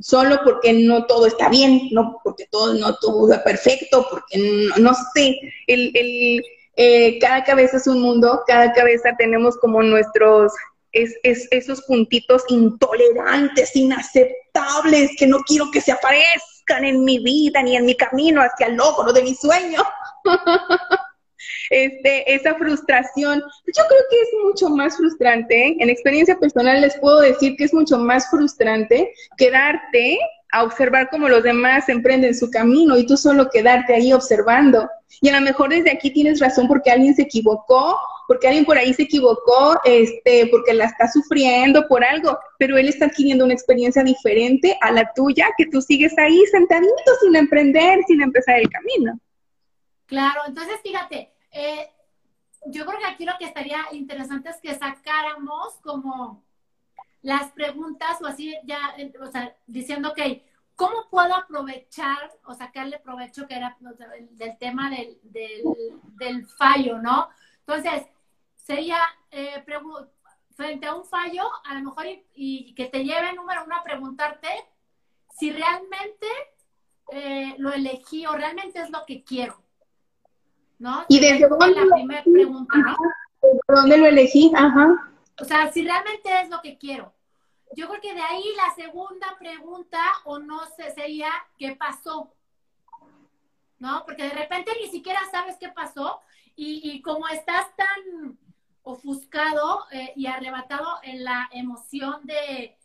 solo 0.00 0.40
porque 0.44 0.72
no 0.72 1.06
todo 1.06 1.26
está 1.26 1.48
bien, 1.48 1.88
no 1.92 2.18
porque 2.24 2.48
todo 2.50 2.74
no 2.74 2.96
todo 2.96 3.32
es 3.32 3.38
perfecto, 3.40 4.04
porque 4.10 4.36
no, 4.78 4.92
sé, 5.14 5.38
el, 5.68 5.92
el, 5.94 6.42
eh, 6.74 7.20
cada 7.20 7.44
cabeza 7.44 7.76
es 7.76 7.86
un 7.86 8.00
mundo, 8.00 8.42
cada 8.48 8.72
cabeza 8.72 9.14
tenemos 9.16 9.56
como 9.58 9.80
nuestros, 9.80 10.52
es, 10.90 11.14
es, 11.22 11.46
esos 11.52 11.82
puntitos 11.82 12.42
intolerantes, 12.48 13.76
inaceptables, 13.76 15.12
que 15.16 15.28
no 15.28 15.38
quiero 15.46 15.70
que 15.70 15.80
se 15.80 15.92
aparezcan 15.92 16.55
en 16.68 17.04
mi 17.04 17.18
vida 17.18 17.62
ni 17.62 17.76
en 17.76 17.84
mi 17.84 17.94
camino 17.94 18.42
hacia 18.42 18.66
el 18.66 18.76
logro 18.76 19.12
de 19.12 19.22
mi 19.22 19.34
sueño. 19.34 19.82
este, 21.70 22.34
esa 22.34 22.54
frustración, 22.54 23.40
yo 23.40 23.82
creo 23.88 24.00
que 24.10 24.20
es 24.20 24.28
mucho 24.44 24.68
más 24.70 24.96
frustrante, 24.96 25.76
en 25.78 25.90
experiencia 25.90 26.38
personal 26.38 26.80
les 26.80 26.96
puedo 26.98 27.20
decir 27.20 27.56
que 27.56 27.64
es 27.64 27.74
mucho 27.74 27.98
más 27.98 28.28
frustrante 28.30 29.12
quedarte 29.36 30.18
a 30.52 30.64
observar 30.64 31.08
cómo 31.10 31.28
los 31.28 31.42
demás 31.42 31.88
emprenden 31.88 32.34
su 32.34 32.50
camino 32.50 32.96
y 32.96 33.06
tú 33.06 33.16
solo 33.16 33.50
quedarte 33.50 33.94
ahí 33.94 34.12
observando. 34.12 34.88
Y 35.20 35.28
a 35.28 35.38
lo 35.38 35.44
mejor 35.44 35.70
desde 35.70 35.90
aquí 35.90 36.10
tienes 36.10 36.40
razón 36.40 36.68
porque 36.68 36.90
alguien 36.90 37.14
se 37.14 37.22
equivocó, 37.22 37.98
porque 38.26 38.48
alguien 38.48 38.64
por 38.64 38.76
ahí 38.76 38.92
se 38.94 39.02
equivocó, 39.02 39.78
este, 39.84 40.48
porque 40.48 40.74
la 40.74 40.86
está 40.86 41.10
sufriendo 41.10 41.86
por 41.88 42.04
algo, 42.04 42.38
pero 42.58 42.76
él 42.76 42.88
está 42.88 43.06
adquiriendo 43.06 43.44
una 43.44 43.54
experiencia 43.54 44.02
diferente 44.02 44.76
a 44.80 44.92
la 44.92 45.12
tuya, 45.14 45.48
que 45.56 45.66
tú 45.66 45.80
sigues 45.80 46.16
ahí 46.18 46.44
sentadito 46.46 47.14
sin 47.20 47.36
emprender, 47.36 48.00
sin 48.06 48.20
empezar 48.22 48.58
el 48.58 48.68
camino. 48.68 49.18
Claro, 50.06 50.40
entonces 50.46 50.76
fíjate, 50.82 51.32
eh, 51.50 51.90
yo 52.66 52.84
creo 52.86 52.98
que 52.98 53.06
aquí 53.06 53.24
lo 53.24 53.32
que 53.38 53.46
estaría 53.46 53.78
interesante 53.92 54.50
es 54.50 54.56
que 54.60 54.74
sacáramos 54.74 55.74
como 55.82 56.44
las 57.22 57.50
preguntas 57.52 58.20
o 58.22 58.26
así 58.26 58.54
ya, 58.64 58.94
o 59.20 59.26
sea, 59.26 59.56
diciendo, 59.66 60.10
ok, 60.10 60.20
¿cómo 60.76 61.08
puedo 61.10 61.34
aprovechar 61.34 62.30
o 62.44 62.54
sacarle 62.54 63.00
provecho 63.00 63.46
que 63.48 63.56
era 63.56 63.76
del 64.30 64.56
tema 64.58 64.90
del, 64.90 65.18
del, 65.22 66.46
fallo, 66.46 66.98
¿no? 66.98 67.28
Entonces, 67.66 68.06
sería 68.66 68.98
eh, 69.30 69.64
frente 70.56 70.86
a 70.86 70.94
un 70.94 71.04
fallo, 71.04 71.44
a 71.64 71.74
lo 71.74 71.82
mejor 71.82 72.06
y, 72.34 72.74
que 72.74 72.86
te 72.86 73.04
lleve, 73.04 73.32
número 73.34 73.64
uno, 73.64 73.76
a 73.76 73.84
preguntarte 73.84 74.48
si 75.38 75.52
realmente 75.52 76.26
eh, 77.12 77.54
lo 77.58 77.72
elegí 77.72 78.26
o 78.26 78.32
realmente 78.32 78.80
es 78.80 78.90
lo 78.90 79.04
que 79.06 79.22
quiero. 79.22 79.62
¿No? 80.78 81.06
Y 81.08 81.20
desde 81.20 81.48
dónde 81.48 81.86
la 81.86 81.94
primera 81.94 82.24
pregunta, 82.24 82.76
¿no? 82.76 82.96
¿Dónde 83.68 83.96
lo 83.96 84.06
elegí? 84.06 84.52
Ajá. 84.54 85.12
O 85.40 85.44
sea, 85.44 85.70
si 85.72 85.82
realmente 85.82 86.28
es 86.42 86.50
lo 86.50 86.60
que 86.60 86.76
quiero. 86.76 87.14
Yo 87.74 87.88
creo 87.88 88.00
que 88.00 88.14
de 88.14 88.20
ahí 88.20 88.44
la 88.56 88.74
segunda 88.74 89.36
pregunta, 89.38 90.00
o 90.24 90.38
no 90.38 90.66
sé, 90.76 90.90
sería, 90.92 91.30
¿qué 91.56 91.76
pasó? 91.76 92.32
¿No? 93.78 94.04
Porque 94.04 94.24
de 94.24 94.30
repente 94.30 94.72
ni 94.80 94.88
siquiera 94.88 95.20
sabes 95.30 95.56
qué 95.58 95.68
pasó 95.68 96.20
y, 96.56 97.02
como 97.02 97.28
estás 97.28 97.66
tan 97.76 98.38
ofuscado 98.86 99.84
eh, 99.90 100.12
y 100.16 100.26
arrebatado 100.26 100.86
en 101.02 101.24
la 101.24 101.48
emoción 101.52 102.20
de, 102.24 102.76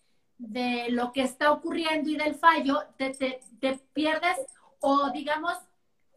lo 0.89 1.11
que 1.11 1.21
está 1.21 1.51
ocurriendo 1.51 2.09
y 2.09 2.15
del 2.15 2.35
fallo, 2.35 2.83
te, 2.97 3.11
te 3.11 3.73
pierdes 3.93 4.37
o 4.79 5.11
digamos, 5.11 5.53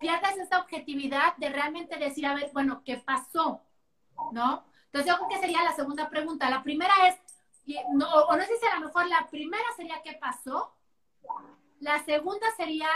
pierdes 0.00 0.36
esa 0.38 0.60
objetividad 0.60 1.36
de 1.36 1.50
realmente 1.50 1.98
decir, 1.98 2.26
a 2.26 2.34
ver, 2.34 2.50
bueno, 2.52 2.82
¿qué 2.84 2.96
pasó? 2.96 3.60
¿No? 4.32 4.64
Entonces 4.86 5.10
yo 5.10 5.16
creo 5.18 5.28
que 5.28 5.38
sería 5.38 5.62
la 5.64 5.74
segunda 5.74 6.08
pregunta. 6.08 6.48
La 6.48 6.62
primera 6.62 6.94
es, 7.08 7.18
no, 7.92 8.06
o 8.08 8.36
no 8.36 8.42
sé 8.44 8.56
si 8.58 8.66
a 8.66 8.78
lo 8.78 8.86
mejor 8.86 9.06
la 9.06 9.28
primera 9.30 9.64
sería 9.76 10.00
qué 10.02 10.14
pasó, 10.14 10.74
la 11.80 12.02
segunda 12.04 12.46
sería, 12.56 12.88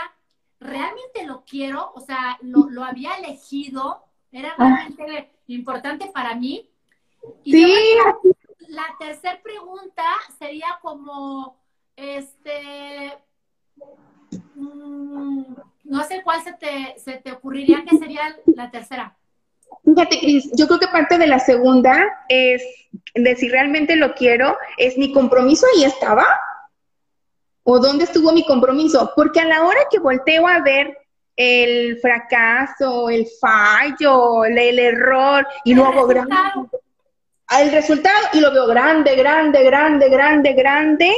¿realmente 0.59 1.25
lo 1.25 1.43
quiero? 1.45 1.91
O 1.93 2.01
sea, 2.01 2.37
lo, 2.41 2.83
había 2.83 3.15
elegido, 3.15 4.03
era 4.31 4.55
realmente 4.57 5.31
importante 5.47 6.07
para 6.07 6.35
mí. 6.35 6.68
Y 7.43 7.51
sí. 7.51 7.97
la, 8.67 8.85
tercera 8.99 9.39
pregunta 9.41 10.03
sería 10.37 10.79
como, 10.81 11.57
este, 11.95 13.17
mm, 14.55 15.43
no 15.83 16.03
sé 16.03 16.21
cuál 16.23 16.43
se 16.43 16.53
te, 16.53 16.99
se 16.99 17.13
te 17.17 17.31
ocurriría 17.31 17.83
que 17.85 17.97
sería 17.97 18.37
la 18.45 18.69
tercera. 18.71 19.15
Fíjate, 19.83 20.19
Cris, 20.19 20.51
yo 20.55 20.67
creo 20.67 20.79
que 20.79 20.87
parte 20.87 21.17
de 21.17 21.27
la 21.27 21.39
segunda 21.39 22.25
es 22.27 22.63
de 23.15 23.35
si 23.35 23.49
realmente 23.49 23.95
lo 23.95 24.13
quiero, 24.13 24.57
es 24.77 24.97
mi 24.97 25.11
compromiso 25.11 25.65
ahí 25.75 25.83
estaba. 25.83 26.25
¿O 27.63 27.79
dónde 27.79 28.05
estuvo 28.05 28.31
mi 28.31 28.45
compromiso? 28.45 29.11
Porque 29.15 29.39
a 29.39 29.45
la 29.45 29.63
hora 29.63 29.81
que 29.91 29.99
volteo 29.99 30.47
a 30.47 30.61
ver 30.61 30.97
el 31.35 31.97
fracaso, 31.99 33.09
el 33.09 33.27
fallo, 33.39 34.43
el, 34.43 34.79
error, 34.79 35.47
y 35.63 35.73
lo 35.73 35.85
hago 35.85 36.07
el 37.61 37.71
resultado, 37.71 38.27
y 38.33 38.39
lo 38.39 38.51
veo 38.51 38.67
grande, 38.67 39.15
grande, 39.15 39.63
grande, 39.63 40.09
grande, 40.09 40.53
grande, 40.53 41.13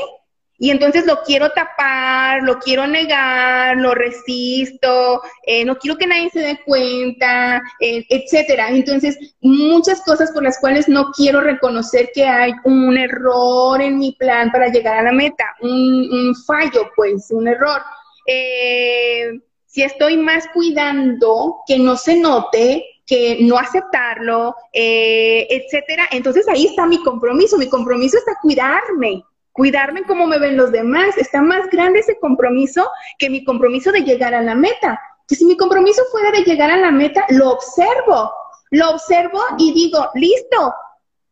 y 0.62 0.70
entonces 0.70 1.08
lo 1.08 1.24
quiero 1.24 1.50
tapar, 1.50 2.44
lo 2.44 2.60
quiero 2.60 2.86
negar, 2.86 3.78
lo 3.78 3.96
resisto, 3.96 5.20
eh, 5.44 5.66
no 5.66 5.76
quiero 5.80 5.98
que 5.98 6.06
nadie 6.06 6.30
se 6.30 6.42
dé 6.42 6.60
cuenta, 6.64 7.64
eh, 7.80 8.06
etcétera. 8.08 8.70
Entonces, 8.70 9.18
muchas 9.42 10.02
cosas 10.02 10.32
por 10.32 10.44
las 10.44 10.60
cuales 10.60 10.88
no 10.88 11.10
quiero 11.18 11.42
reconocer 11.42 12.12
que 12.14 12.28
hay 12.28 12.54
un 12.64 12.96
error 12.96 13.82
en 13.82 13.98
mi 13.98 14.12
plan 14.12 14.52
para 14.52 14.68
llegar 14.68 15.00
a 15.00 15.02
la 15.02 15.12
meta, 15.12 15.46
un, 15.62 16.36
fallo, 16.46 16.92
pues, 16.96 17.32
un 17.32 17.48
error. 17.48 17.82
Eh, 18.28 19.32
si 19.66 19.82
estoy 19.82 20.18
más 20.18 20.48
cuidando 20.54 21.62
que 21.66 21.80
no 21.80 21.98
se 21.98 22.18
note, 22.18 22.86
que 23.12 23.40
no 23.42 23.58
aceptarlo, 23.58 24.56
etcétera, 24.72 26.08
entonces 26.12 26.48
ahí 26.48 26.68
está 26.68 26.86
mi 26.86 27.04
compromiso. 27.04 27.58
Mi 27.58 27.68
compromiso 27.68 28.18
está 28.18 28.38
cuidarme, 28.42 29.26
cuidarme 29.52 30.04
como 30.04 30.28
me 30.28 30.40
ven 30.40 30.56
los 30.56 30.72
demás. 30.72 31.18
Está 31.18 31.42
más 31.42 31.70
grande 31.70 32.00
ese 32.00 32.18
compromiso 32.20 32.90
que 33.20 33.30
mi 33.30 33.44
compromiso 33.44 33.92
de 33.92 34.06
llegar 34.06 34.34
a 34.34 34.42
la 34.42 34.56
meta. 34.56 34.98
Que 35.28 35.36
si 35.36 35.44
mi 35.44 35.58
compromiso 35.58 36.02
fuera 36.10 36.32
de 36.32 36.46
llegar 36.46 36.72
a 36.72 36.78
la 36.78 36.90
meta, 36.90 37.26
lo 37.32 37.50
observo, 37.50 38.32
lo 38.70 38.92
observo 38.92 39.42
y 39.58 39.74
digo, 39.74 40.10
listo, 40.16 40.74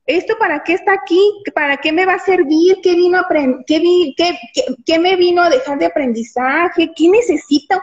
¿esto 0.05 0.37
para 0.37 0.61
qué 0.65 0.73
está 0.73 0.91
aquí? 0.91 1.21
¿Para 1.55 1.77
qué 1.77 1.93
me 1.93 2.05
va 2.05 2.15
a 2.15 2.19
servir? 2.19 2.79
¿Qué, 2.83 2.93
vino 2.95 3.19
a 3.19 3.27
qué, 3.65 4.37
qué, 4.85 4.99
me 4.99 5.15
vino 5.15 5.43
a 5.43 5.49
dejar 5.49 5.79
de 5.79 5.85
aprendizaje? 5.85 6.91
¿Qué 6.93 7.07
necesito? 7.07 7.79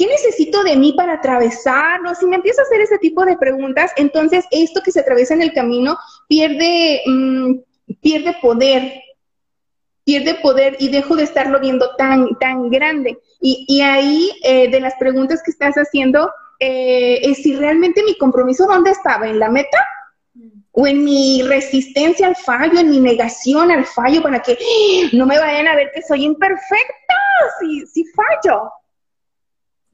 ¿Qué 0.00 0.06
necesito 0.06 0.62
de 0.62 0.76
mí 0.76 0.94
para 0.94 1.12
atravesarlo? 1.12 2.14
Si 2.14 2.24
me 2.24 2.36
empiezo 2.36 2.62
a 2.62 2.64
hacer 2.64 2.80
ese 2.80 2.96
tipo 2.96 3.22
de 3.26 3.36
preguntas, 3.36 3.92
entonces 3.98 4.46
esto 4.50 4.80
que 4.82 4.92
se 4.92 5.00
atraviesa 5.00 5.34
en 5.34 5.42
el 5.42 5.52
camino 5.52 5.98
pierde, 6.26 7.02
mm, 7.04 7.56
pierde 8.00 8.34
poder, 8.40 8.94
pierde 10.02 10.36
poder 10.36 10.78
y 10.78 10.88
dejo 10.88 11.16
de 11.16 11.24
estarlo 11.24 11.60
viendo 11.60 11.96
tan, 11.96 12.30
tan 12.38 12.70
grande. 12.70 13.18
Y, 13.42 13.82
ahí, 13.82 14.30
eh, 14.42 14.70
de 14.70 14.80
las 14.80 14.94
preguntas 14.94 15.42
que 15.44 15.50
estás 15.50 15.74
haciendo, 15.74 16.32
eh, 16.60 17.20
es 17.22 17.42
si 17.42 17.54
realmente 17.54 18.02
mi 18.02 18.16
compromiso, 18.16 18.66
¿dónde 18.66 18.92
estaba? 18.92 19.28
¿En 19.28 19.38
la 19.38 19.50
meta? 19.50 19.86
¿O 20.72 20.86
en 20.86 21.04
mi 21.04 21.42
resistencia 21.42 22.26
al 22.26 22.36
fallo, 22.36 22.80
en 22.80 22.88
mi 22.88 23.00
negación 23.00 23.70
al 23.70 23.84
fallo, 23.84 24.22
para 24.22 24.40
que 24.40 24.52
¡ah! 24.52 25.10
no 25.12 25.26
me 25.26 25.38
vayan 25.38 25.68
a 25.68 25.76
ver 25.76 25.90
que 25.94 26.00
soy 26.00 26.24
imperfecta 26.24 27.14
si, 27.60 27.86
si 27.86 28.04
fallo? 28.06 28.70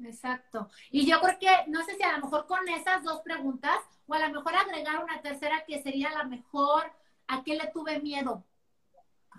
Exacto. 0.04 0.68
Y 0.90 1.06
yo 1.06 1.20
creo 1.20 1.38
que, 1.38 1.70
no 1.70 1.82
sé 1.84 1.96
si 1.96 2.02
a 2.02 2.12
lo 2.12 2.24
mejor 2.24 2.46
con 2.46 2.68
esas 2.68 3.02
dos 3.02 3.20
preguntas, 3.22 3.78
o 4.06 4.14
a 4.14 4.18
lo 4.18 4.28
mejor 4.30 4.54
agregar 4.54 5.02
una 5.02 5.20
tercera 5.22 5.64
que 5.64 5.82
sería 5.82 6.10
la 6.10 6.24
mejor, 6.24 6.92
¿a 7.28 7.42
qué 7.42 7.54
le 7.54 7.66
tuve 7.68 8.00
miedo? 8.00 8.44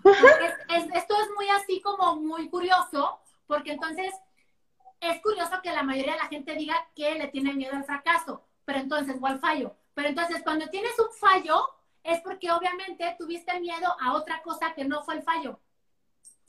esto 0.04 1.14
es 1.22 1.28
muy 1.36 1.48
así 1.50 1.80
como 1.80 2.16
muy 2.16 2.48
curioso, 2.48 3.20
porque 3.46 3.72
entonces 3.72 4.14
es 5.00 5.20
curioso 5.22 5.60
que 5.62 5.72
la 5.72 5.82
mayoría 5.82 6.12
de 6.12 6.18
la 6.18 6.26
gente 6.26 6.54
diga 6.54 6.76
que 6.94 7.14
le 7.14 7.28
tiene 7.28 7.54
miedo 7.54 7.76
al 7.76 7.84
fracaso, 7.84 8.44
pero 8.64 8.78
entonces, 8.78 9.16
o 9.20 9.26
al 9.26 9.40
fallo. 9.40 9.76
Pero 9.94 10.08
entonces, 10.08 10.42
cuando 10.42 10.68
tienes 10.68 10.98
un 10.98 11.12
fallo, 11.12 11.68
es 12.02 12.20
porque 12.20 12.50
obviamente 12.50 13.16
tuviste 13.18 13.58
miedo 13.60 13.94
a 14.00 14.14
otra 14.14 14.42
cosa 14.42 14.74
que 14.74 14.84
no 14.84 15.02
fue 15.02 15.16
el 15.16 15.22
fallo. 15.22 15.60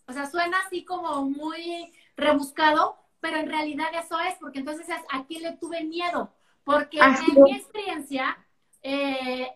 O 0.07 0.13
sea, 0.13 0.29
suena 0.29 0.57
así 0.65 0.83
como 0.83 1.23
muy 1.23 1.93
rebuscado, 2.15 2.97
pero 3.19 3.37
en 3.37 3.47
realidad 3.47 3.87
eso 3.93 4.19
es, 4.19 4.35
porque 4.35 4.59
entonces 4.59 4.87
es 4.89 5.01
a 5.11 5.25
quién 5.25 5.43
le 5.43 5.57
tuve 5.57 5.83
miedo. 5.83 6.33
Porque 6.63 6.99
en 6.99 7.43
mi 7.43 7.55
experiencia, 7.55 8.37
eh, 8.81 9.47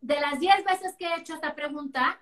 de 0.00 0.20
las 0.20 0.38
10 0.38 0.64
veces 0.64 0.94
que 0.98 1.06
he 1.06 1.20
hecho 1.20 1.34
esta 1.34 1.54
pregunta, 1.54 2.20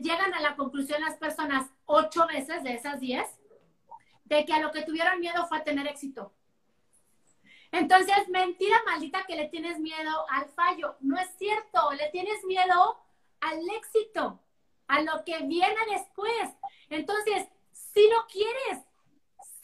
llegan 0.00 0.34
a 0.34 0.40
la 0.40 0.56
conclusión 0.56 1.00
las 1.00 1.16
personas 1.16 1.66
ocho 1.84 2.26
veces 2.26 2.62
de 2.64 2.74
esas 2.74 3.00
diez 3.00 3.26
de 4.24 4.44
que 4.44 4.52
a 4.52 4.60
lo 4.60 4.72
que 4.72 4.82
tuvieron 4.82 5.20
miedo 5.20 5.46
fue 5.46 5.58
a 5.58 5.64
tener 5.64 5.86
éxito. 5.86 6.32
Entonces, 7.72 8.28
mentira 8.28 8.76
maldita 8.86 9.24
que 9.26 9.36
le 9.36 9.48
tienes 9.48 9.78
miedo 9.78 10.26
al 10.30 10.46
fallo. 10.50 10.96
No 11.00 11.18
es 11.18 11.28
cierto, 11.38 11.92
le 11.92 12.08
tienes 12.10 12.44
miedo 12.44 12.98
al 13.40 13.60
éxito, 13.70 14.40
a 14.88 15.00
lo 15.02 15.24
que 15.24 15.38
viene 15.44 15.76
después. 15.90 16.48
Entonces, 16.90 17.46
si 17.72 18.08
no 18.08 18.26
quieres, 18.28 18.84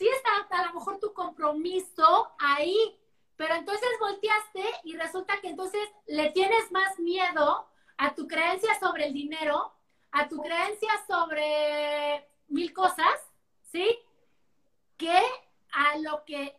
si 0.02 0.08
está 0.08 0.58
a 0.58 0.66
lo 0.66 0.74
mejor 0.74 0.98
tu 0.98 1.12
compromiso 1.12 2.32
ahí, 2.38 2.98
pero 3.36 3.54
entonces 3.54 3.88
volteaste 4.00 4.64
y 4.84 4.96
resulta 4.96 5.40
que 5.40 5.48
entonces 5.48 5.88
le 6.06 6.30
tienes 6.30 6.72
más 6.72 6.98
miedo 6.98 7.68
a 7.96 8.14
tu 8.14 8.26
creencia 8.26 8.78
sobre 8.80 9.06
el 9.06 9.12
dinero 9.12 9.72
a 10.12 10.28
tu 10.28 10.40
creencia 10.42 10.90
sobre 11.06 12.28
mil 12.48 12.72
cosas, 12.72 13.14
¿sí? 13.62 13.98
Que 14.98 15.18
a 15.72 15.98
lo 15.98 16.24
que 16.24 16.54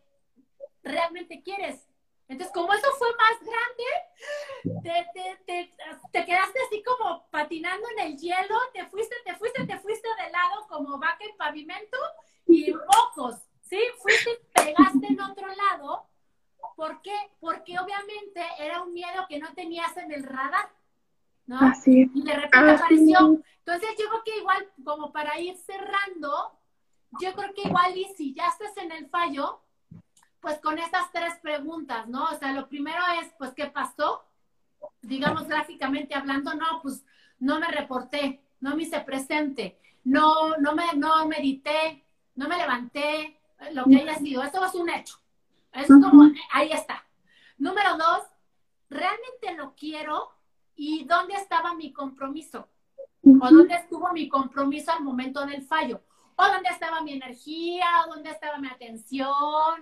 realmente 0.81 1.43
quieres. 1.43 1.87
Entonces, 2.27 2.53
como 2.53 2.73
eso 2.73 2.87
fue 2.97 3.07
más 3.17 3.39
grande, 3.41 4.81
te, 4.83 5.05
te, 5.13 5.43
te, 5.45 5.75
te, 6.11 6.25
quedaste 6.25 6.59
así 6.67 6.81
como 6.83 7.27
patinando 7.29 7.85
en 7.97 8.07
el 8.07 8.17
hielo, 8.17 8.55
te 8.73 8.85
fuiste, 8.85 9.15
te 9.25 9.35
fuiste, 9.35 9.65
te 9.65 9.77
fuiste 9.79 10.07
de 10.23 10.31
lado 10.31 10.67
como 10.69 10.97
vaca 10.97 11.23
en 11.25 11.35
pavimento 11.37 11.97
y 12.47 12.73
mocos, 12.73 13.35
¿sí? 13.61 13.79
Fuiste 14.01 14.31
y 14.31 14.63
pegaste 14.63 15.07
en 15.07 15.21
otro 15.21 15.47
lado. 15.47 16.07
¿Por 16.75 17.01
qué? 17.01 17.15
Porque 17.39 17.77
obviamente 17.77 18.41
era 18.57 18.81
un 18.81 18.93
miedo 18.93 19.25
que 19.27 19.39
no 19.39 19.53
tenías 19.53 19.95
en 19.97 20.11
el 20.11 20.23
radar, 20.23 20.71
¿no? 21.45 21.59
Así. 21.59 22.09
Y 22.13 22.23
de 22.23 22.33
repente 22.33 22.57
ah, 22.57 22.73
así. 22.73 22.83
apareció. 22.83 23.43
Entonces, 23.65 23.89
yo 23.99 24.09
creo 24.09 24.23
que 24.23 24.37
igual, 24.37 24.71
como 24.83 25.11
para 25.11 25.39
ir 25.39 25.55
cerrando, 25.57 26.59
yo 27.21 27.33
creo 27.33 27.53
que 27.53 27.67
igual 27.67 27.95
y 27.97 28.05
si 28.15 28.33
ya 28.33 28.47
estás 28.47 28.75
en 28.77 28.91
el 28.91 29.07
fallo, 29.09 29.61
pues 30.43 30.59
con 30.59 30.77
estas 30.77 31.09
tres 31.13 31.35
preguntas, 31.41 32.05
¿no? 32.09 32.25
O 32.25 32.37
sea, 32.37 32.51
lo 32.51 32.67
primero 32.67 33.01
es, 33.21 33.33
pues, 33.37 33.53
¿qué 33.53 33.67
pasó? 33.67 34.25
Digamos 35.01 35.47
gráficamente 35.47 36.15
hablando, 36.15 36.53
no, 36.53 36.81
pues 36.81 37.05
no 37.39 37.61
me 37.61 37.67
reporté, 37.67 38.43
no 38.59 38.75
me 38.75 38.83
hice 38.83 38.99
presente, 38.99 39.79
no, 40.03 40.57
no 40.57 40.75
me, 40.75 40.83
no 40.97 41.25
medité, 41.27 42.03
no 42.35 42.49
me 42.49 42.57
levanté, 42.57 43.39
lo 43.71 43.85
que 43.85 44.01
haya 44.01 44.15
sido. 44.15 44.43
Eso 44.43 44.65
es 44.65 44.75
un 44.75 44.89
hecho. 44.89 45.15
Es 45.71 45.87
como, 45.87 46.29
ahí 46.51 46.73
está. 46.73 47.05
Número 47.57 47.95
dos, 47.97 48.23
¿realmente 48.89 49.55
lo 49.55 49.73
quiero? 49.75 50.29
¿Y 50.75 51.05
dónde 51.05 51.35
estaba 51.35 51.73
mi 51.73 51.93
compromiso? 51.93 52.67
¿O 53.21 53.49
dónde 53.49 53.75
estuvo 53.75 54.11
mi 54.11 54.27
compromiso 54.27 54.91
al 54.91 55.05
momento 55.05 55.45
del 55.45 55.63
fallo? 55.63 56.01
¿O 56.35 56.43
dónde 56.45 56.69
estaba 56.69 57.01
mi 57.01 57.13
energía? 57.13 57.85
¿O 58.05 58.13
dónde 58.13 58.31
estaba 58.31 58.57
mi 58.57 58.67
atención? 58.67 59.31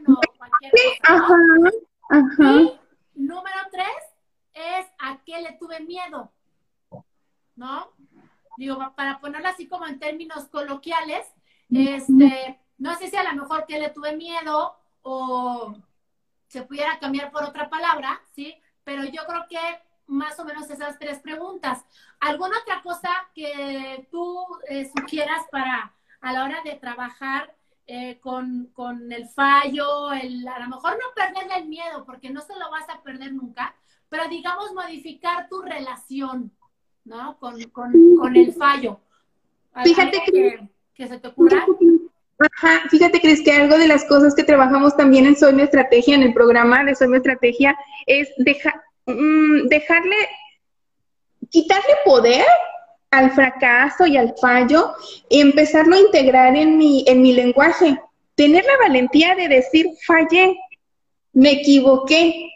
¿O 0.07 0.21
cualquier 0.37 0.71
cosa? 1.01 2.61
Y 3.15 3.21
número 3.21 3.57
tres 3.71 3.87
es 4.53 4.85
a 4.99 5.19
qué 5.25 5.41
le 5.41 5.53
tuve 5.53 5.79
miedo. 5.81 6.31
¿No? 7.55 7.91
Digo, 8.57 8.93
para 8.95 9.19
ponerlo 9.19 9.47
así 9.47 9.67
como 9.67 9.85
en 9.85 9.99
términos 9.99 10.47
coloquiales, 10.49 11.27
este, 11.69 12.59
no 12.77 12.95
sé 12.95 13.09
si 13.09 13.15
a 13.15 13.23
lo 13.23 13.33
mejor 13.41 13.65
que 13.65 13.79
le 13.79 13.89
tuve 13.89 14.15
miedo 14.15 14.75
o 15.03 15.75
se 16.47 16.63
pudiera 16.63 16.99
cambiar 16.99 17.31
por 17.31 17.43
otra 17.43 17.69
palabra, 17.69 18.21
¿sí? 18.35 18.61
Pero 18.83 19.05
yo 19.05 19.25
creo 19.25 19.45
que 19.49 19.59
más 20.07 20.37
o 20.39 20.43
menos 20.45 20.69
esas 20.69 20.99
tres 20.99 21.19
preguntas. 21.19 21.85
¿Alguna 22.19 22.59
otra 22.59 22.81
cosa 22.81 23.09
que 23.33 24.07
tú 24.11 24.45
eh, 24.67 24.91
sugieras 24.93 25.43
para 25.49 25.93
a 26.21 26.33
la 26.33 26.43
hora 26.43 26.61
de 26.63 26.75
trabajar 26.75 27.53
eh, 27.87 28.19
con, 28.19 28.67
con, 28.73 29.11
el 29.11 29.27
fallo, 29.27 30.13
el, 30.13 30.47
a 30.47 30.59
lo 30.59 30.67
mejor 30.67 30.93
no 30.93 31.13
perderle 31.15 31.55
el 31.57 31.67
miedo, 31.67 32.05
porque 32.05 32.29
no 32.29 32.41
se 32.41 32.53
lo 32.55 32.69
vas 32.71 32.89
a 32.89 33.01
perder 33.01 33.33
nunca, 33.33 33.75
pero 34.07 34.27
digamos 34.27 34.73
modificar 34.73 35.49
tu 35.49 35.61
relación, 35.61 36.51
¿no? 37.03 37.37
Con, 37.39 37.61
con, 37.71 37.91
con 38.17 38.35
el 38.35 38.53
fallo. 38.53 38.99
Fíjate 39.83 40.21
que, 40.25 40.69
que, 40.93 41.07
se 41.07 41.19
te 41.19 41.27
ocurra. 41.27 41.65
Ajá, 42.39 42.87
fíjate, 42.89 43.19
Cris, 43.21 43.43
que 43.43 43.51
algo 43.51 43.77
de 43.77 43.87
las 43.87 44.05
cosas 44.05 44.33
que 44.33 44.43
trabajamos 44.43 44.95
también 44.95 45.25
en 45.25 45.35
Soy 45.35 45.53
mi 45.53 45.61
Estrategia, 45.61 46.15
en 46.15 46.23
el 46.23 46.33
programa 46.33 46.83
de 46.83 46.95
Soy 46.95 47.07
mi 47.07 47.17
Estrategia, 47.17 47.77
es 48.05 48.29
dejar 48.37 48.81
Mm, 49.05 49.67
dejarle, 49.67 50.15
quitarle 51.49 51.93
poder 52.05 52.45
al 53.11 53.31
fracaso 53.31 54.07
y 54.07 54.17
al 54.17 54.33
fallo 54.39 54.93
y 55.29 55.41
empezarlo 55.41 55.95
a 55.95 55.99
integrar 55.99 56.55
en 56.55 56.77
mi, 56.77 57.03
en 57.07 57.21
mi 57.21 57.33
lenguaje. 57.33 58.01
Tener 58.35 58.63
la 58.65 58.77
valentía 58.87 59.35
de 59.35 59.49
decir, 59.49 59.87
fallé, 60.05 60.57
me 61.33 61.51
equivoqué. 61.51 62.47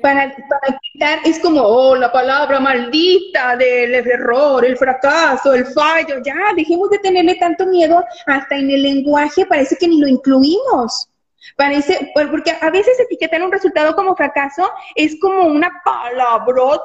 Para, 0.00 0.30
para 0.30 0.78
quitar, 0.80 1.18
es 1.24 1.40
como, 1.40 1.60
oh, 1.60 1.96
la 1.96 2.12
palabra 2.12 2.60
maldita 2.60 3.56
del 3.56 3.94
error, 3.96 4.64
el 4.64 4.76
fracaso, 4.76 5.52
el 5.52 5.66
fallo. 5.66 6.22
Ya, 6.24 6.54
dejemos 6.56 6.88
de 6.90 7.00
tenerle 7.00 7.34
tanto 7.34 7.66
miedo, 7.66 8.04
hasta 8.26 8.56
en 8.56 8.70
el 8.70 8.82
lenguaje 8.82 9.44
parece 9.44 9.76
que 9.76 9.88
ni 9.88 10.00
lo 10.00 10.06
incluimos. 10.06 11.08
Parece, 11.56 12.12
porque 12.14 12.56
a 12.60 12.70
veces 12.70 13.00
etiquetar 13.00 13.42
un 13.42 13.50
resultado 13.50 13.96
como 13.96 14.14
fracaso 14.14 14.70
es 14.94 15.18
como 15.20 15.46
una 15.46 15.82
palabrota 15.84 16.84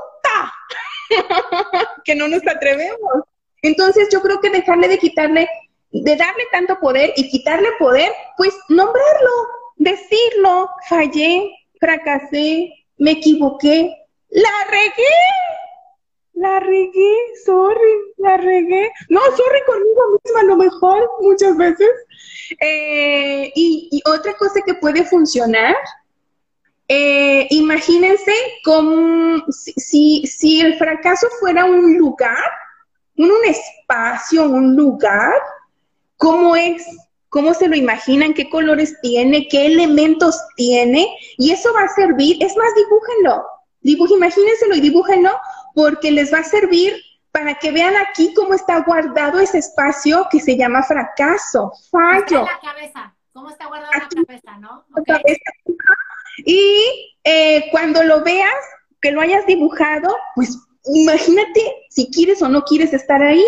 que 2.05 2.15
no 2.15 2.27
nos 2.27 2.45
atrevemos. 2.47 3.23
Entonces 3.61 4.09
yo 4.11 4.21
creo 4.21 4.39
que 4.41 4.49
dejarle 4.49 4.87
de 4.87 4.97
quitarle, 4.97 5.47
de 5.91 6.15
darle 6.15 6.43
tanto 6.51 6.79
poder 6.79 7.13
y 7.15 7.29
quitarle 7.29 7.69
poder, 7.79 8.11
pues 8.37 8.53
nombrarlo, 8.69 9.31
decirlo, 9.77 10.69
fallé, 10.87 11.51
fracasé, 11.79 12.71
me 12.97 13.11
equivoqué, 13.11 13.93
la 14.29 14.49
regué, 14.69 15.13
la 16.33 16.59
regué, 16.59 17.15
sorry, 17.45 17.93
la 18.17 18.37
regué. 18.37 18.91
No, 19.09 19.21
sorry 19.21 19.59
conmigo 19.65 20.01
misma 20.23 20.39
a 20.39 20.43
lo 20.43 20.57
mejor, 20.57 21.09
muchas 21.21 21.55
veces. 21.57 21.89
Eh, 22.59 23.51
y, 23.55 24.01
otra 24.05 24.33
cosa 24.35 24.61
que 24.65 24.73
puede 24.75 25.05
funcionar, 25.05 25.75
eh, 26.95 27.47
imagínense 27.49 28.33
como 28.63 29.43
si, 29.49 30.27
si, 30.27 30.61
el 30.61 30.77
fracaso 30.77 31.27
fuera 31.39 31.65
un 31.65 31.97
lugar, 31.97 32.43
un, 33.17 33.31
un 33.31 33.45
espacio, 33.45 34.43
un 34.43 34.75
lugar, 34.75 35.33
¿cómo 36.17 36.55
es? 36.55 36.85
¿Cómo 37.29 37.55
se 37.55 37.67
lo 37.67 37.75
imaginan? 37.75 38.35
¿Qué 38.35 38.47
colores 38.47 38.95
tiene? 39.01 39.47
¿Qué 39.47 39.65
elementos 39.65 40.39
tiene? 40.55 41.07
Y 41.39 41.51
eso 41.51 41.73
va 41.73 41.81
a 41.81 41.95
servir, 41.95 42.37
es 42.43 42.55
más, 42.55 42.75
dibújenlo. 42.75 43.43
Dibuj, 43.81 44.11
imagínenselo 44.11 44.75
y 44.75 44.81
dibújenlo 44.81 45.31
porque 45.73 46.11
les 46.11 46.31
va 46.31 46.39
a 46.39 46.43
servir 46.43 46.93
para 47.31 47.55
que 47.55 47.71
vean 47.71 47.95
aquí 47.97 48.35
cómo 48.35 48.53
está 48.53 48.81
guardado 48.81 49.39
ese 49.39 49.57
espacio 49.57 50.27
que 50.29 50.39
se 50.39 50.55
llama 50.55 50.83
fracaso, 50.83 51.73
fallo. 51.89 52.41
Está 52.41 52.53
la 52.53 52.59
cabeza, 52.61 53.15
cómo 53.33 53.49
está 53.49 53.65
guardado 53.65 53.91
la 53.93 54.07
cabeza, 54.07 54.57
¿no? 54.59 54.85
Y 56.37 57.13
eh, 57.23 57.65
cuando 57.71 58.03
lo 58.03 58.23
veas, 58.23 58.53
que 59.01 59.11
lo 59.11 59.21
hayas 59.21 59.45
dibujado, 59.45 60.15
pues 60.35 60.57
imagínate 60.85 61.61
si 61.89 62.09
quieres 62.09 62.41
o 62.41 62.49
no 62.49 62.63
quieres 62.63 62.93
estar 62.93 63.21
ahí. 63.21 63.45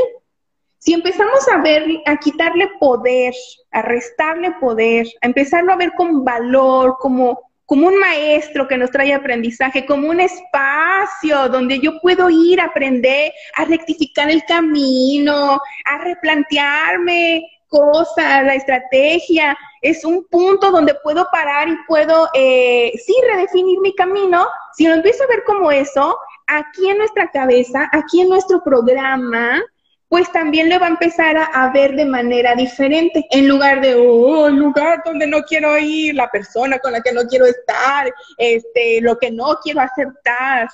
Si 0.77 0.93
empezamos 0.93 1.47
a 1.47 1.61
ver, 1.61 1.83
a 2.05 2.17
quitarle 2.17 2.69
poder, 2.79 3.33
a 3.71 3.81
restarle 3.81 4.51
poder, 4.59 5.07
a 5.21 5.27
empezarlo 5.27 5.73
a 5.73 5.77
ver 5.77 5.93
con 5.97 6.23
valor, 6.23 6.97
como 6.99 7.39
como 7.65 7.87
un 7.87 7.97
maestro 7.97 8.67
que 8.67 8.77
nos 8.77 8.91
trae 8.91 9.13
aprendizaje, 9.13 9.85
como 9.85 10.09
un 10.09 10.19
espacio 10.19 11.49
donde 11.49 11.79
yo 11.79 11.99
puedo 11.99 12.29
ir 12.29 12.61
a 12.61 12.65
aprender, 12.65 13.33
a 13.55 13.65
rectificar 13.65 14.29
el 14.29 14.43
camino, 14.45 15.59
a 15.85 15.97
replantearme 16.03 17.43
cosas, 17.67 18.45
la 18.45 18.55
estrategia. 18.55 19.57
Es 19.85 20.03
un 20.03 20.25
punto 20.25 20.71
donde 20.71 20.95
puedo 20.95 21.27
parar 21.31 21.69
y 21.69 21.77
puedo, 21.87 22.27
eh, 22.33 22.91
sí, 23.05 23.13
redefinir 23.29 23.79
mi 23.81 23.93
camino. 23.93 24.47
Si 24.73 24.87
lo 24.87 24.95
empiezo 24.95 25.23
a 25.23 25.27
ver 25.27 25.43
como 25.43 25.69
eso, 25.69 26.17
aquí 26.47 26.89
en 26.89 26.97
nuestra 26.97 27.29
cabeza, 27.29 27.87
aquí 27.91 28.21
en 28.21 28.29
nuestro 28.29 28.63
programa, 28.63 29.61
pues 30.07 30.31
también 30.31 30.71
lo 30.71 30.79
va 30.79 30.87
a 30.87 30.89
empezar 30.89 31.37
a, 31.37 31.71
ver 31.71 31.95
de 31.95 32.05
manera 32.05 32.55
diferente, 32.55 33.27
en 33.29 33.47
lugar 33.47 33.79
de, 33.79 33.93
oh, 33.93 34.49
lugar 34.49 35.03
donde 35.05 35.27
no 35.27 35.43
quiero 35.43 35.77
ir, 35.77 36.15
la 36.15 36.31
persona 36.31 36.79
con 36.79 36.91
la 36.91 37.01
que 37.01 37.13
no 37.13 37.21
quiero 37.27 37.45
estar, 37.45 38.11
este, 38.39 39.01
lo 39.01 39.19
que 39.19 39.29
no 39.29 39.59
quiero 39.61 39.81
aceptar. 39.81 40.67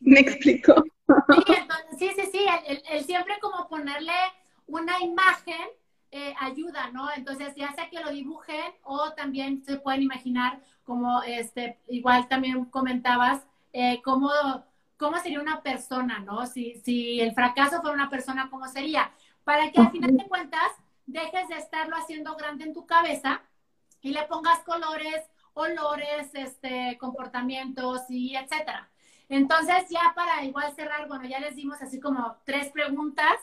¿Me 0.00 0.20
explico? 0.20 0.82
Sí, 1.98 2.10
sí, 2.16 2.28
sí, 2.32 2.46
el, 2.90 3.04
siempre 3.04 3.34
como 3.42 3.68
ponerle 3.68 4.14
una 4.66 4.98
imagen 5.00 5.68
eh, 6.16 6.32
ayuda, 6.38 6.90
¿no? 6.92 7.10
Entonces, 7.10 7.54
ya 7.56 7.72
sea 7.72 7.90
que 7.90 7.98
lo 7.98 8.10
dibujen 8.10 8.72
o 8.84 9.12
también 9.14 9.64
se 9.64 9.78
pueden 9.78 10.02
imaginar 10.02 10.60
como, 10.84 11.22
este, 11.24 11.80
igual 11.88 12.28
también 12.28 12.66
comentabas, 12.66 13.42
eh, 13.72 14.00
cómo 14.02 14.30
cómo 14.96 15.18
sería 15.18 15.40
una 15.40 15.60
persona, 15.60 16.20
¿no? 16.20 16.46
Si, 16.46 16.80
si 16.84 17.20
el 17.20 17.34
fracaso 17.34 17.80
fuera 17.80 17.96
una 17.96 18.10
persona, 18.10 18.48
¿cómo 18.48 18.68
sería? 18.68 19.12
Para 19.42 19.72
que 19.72 19.80
al 19.80 19.90
final 19.90 20.16
de 20.16 20.28
cuentas 20.28 20.70
dejes 21.06 21.48
de 21.48 21.56
estarlo 21.56 21.96
haciendo 21.96 22.36
grande 22.36 22.64
en 22.64 22.72
tu 22.72 22.86
cabeza 22.86 23.42
y 24.00 24.12
le 24.12 24.22
pongas 24.24 24.60
colores, 24.60 25.20
olores, 25.54 26.30
este, 26.34 26.96
comportamientos 26.98 28.02
y 28.08 28.36
etcétera. 28.36 28.88
Entonces, 29.28 29.88
ya 29.90 30.12
para 30.14 30.44
igual 30.44 30.72
cerrar, 30.76 31.08
bueno, 31.08 31.26
ya 31.26 31.40
les 31.40 31.56
dimos 31.56 31.82
así 31.82 31.98
como 31.98 32.36
tres 32.44 32.70
preguntas 32.70 33.36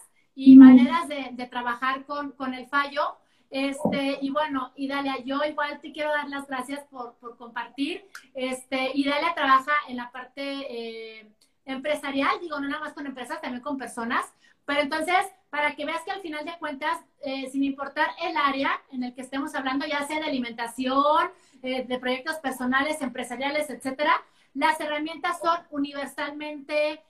y 0.43 0.55
maneras 0.55 1.07
de, 1.07 1.29
de 1.33 1.45
trabajar 1.45 2.03
con, 2.05 2.31
con, 2.31 2.55
el 2.55 2.65
fallo. 2.67 3.17
Este, 3.51 4.17
y 4.21 4.31
bueno, 4.31 4.71
y 4.75 4.87
Dalia, 4.87 5.17
yo 5.23 5.43
igual 5.43 5.79
te 5.81 5.91
quiero 5.91 6.09
dar 6.09 6.27
las 6.29 6.47
gracias 6.47 6.83
por, 6.85 7.13
por 7.15 7.37
compartir. 7.37 8.05
Este, 8.33 8.91
y 8.95 9.03
Dalia 9.03 9.35
trabaja 9.35 9.73
en 9.87 9.97
la 9.97 10.11
parte 10.11 10.41
eh, 10.41 11.31
empresarial, 11.65 12.39
digo, 12.41 12.59
no 12.59 12.67
nada 12.67 12.83
más 12.83 12.93
con 12.93 13.05
empresas, 13.05 13.39
también 13.39 13.61
con 13.61 13.77
personas. 13.77 14.25
Pero 14.65 14.81
entonces, 14.81 15.15
para 15.51 15.75
que 15.75 15.85
veas 15.85 16.01
que 16.03 16.11
al 16.11 16.21
final 16.21 16.43
de 16.43 16.57
cuentas, 16.57 16.97
eh, 17.23 17.47
sin 17.51 17.63
importar 17.63 18.07
el 18.21 18.35
área 18.35 18.71
en 18.91 19.03
el 19.03 19.13
que 19.13 19.21
estemos 19.21 19.53
hablando, 19.53 19.85
ya 19.85 20.07
sea 20.07 20.19
de 20.19 20.25
alimentación, 20.25 21.29
eh, 21.61 21.85
de 21.85 21.99
proyectos 21.99 22.37
personales, 22.37 22.99
empresariales, 23.01 23.69
etcétera, 23.69 24.13
las 24.55 24.79
herramientas 24.79 25.39
son 25.39 25.59
universalmente 25.69 27.03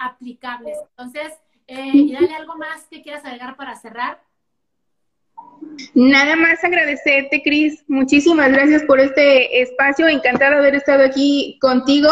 aplicables. 0.00 0.78
Entonces, 0.96 1.34
y 1.68 2.12
dale 2.12 2.34
algo 2.34 2.56
más 2.56 2.86
que 2.90 3.02
quieras 3.02 3.24
agregar 3.24 3.56
para 3.56 3.76
cerrar. 3.76 4.20
Nada 5.94 6.34
más 6.36 6.62
agradecerte, 6.64 7.42
Cris. 7.42 7.84
Muchísimas 7.88 8.50
gracias 8.50 8.82
por 8.84 9.00
este 9.00 9.60
espacio. 9.62 10.08
Encantada 10.08 10.52
de 10.52 10.56
haber 10.58 10.74
estado 10.74 11.04
aquí 11.04 11.58
contigo. 11.60 12.08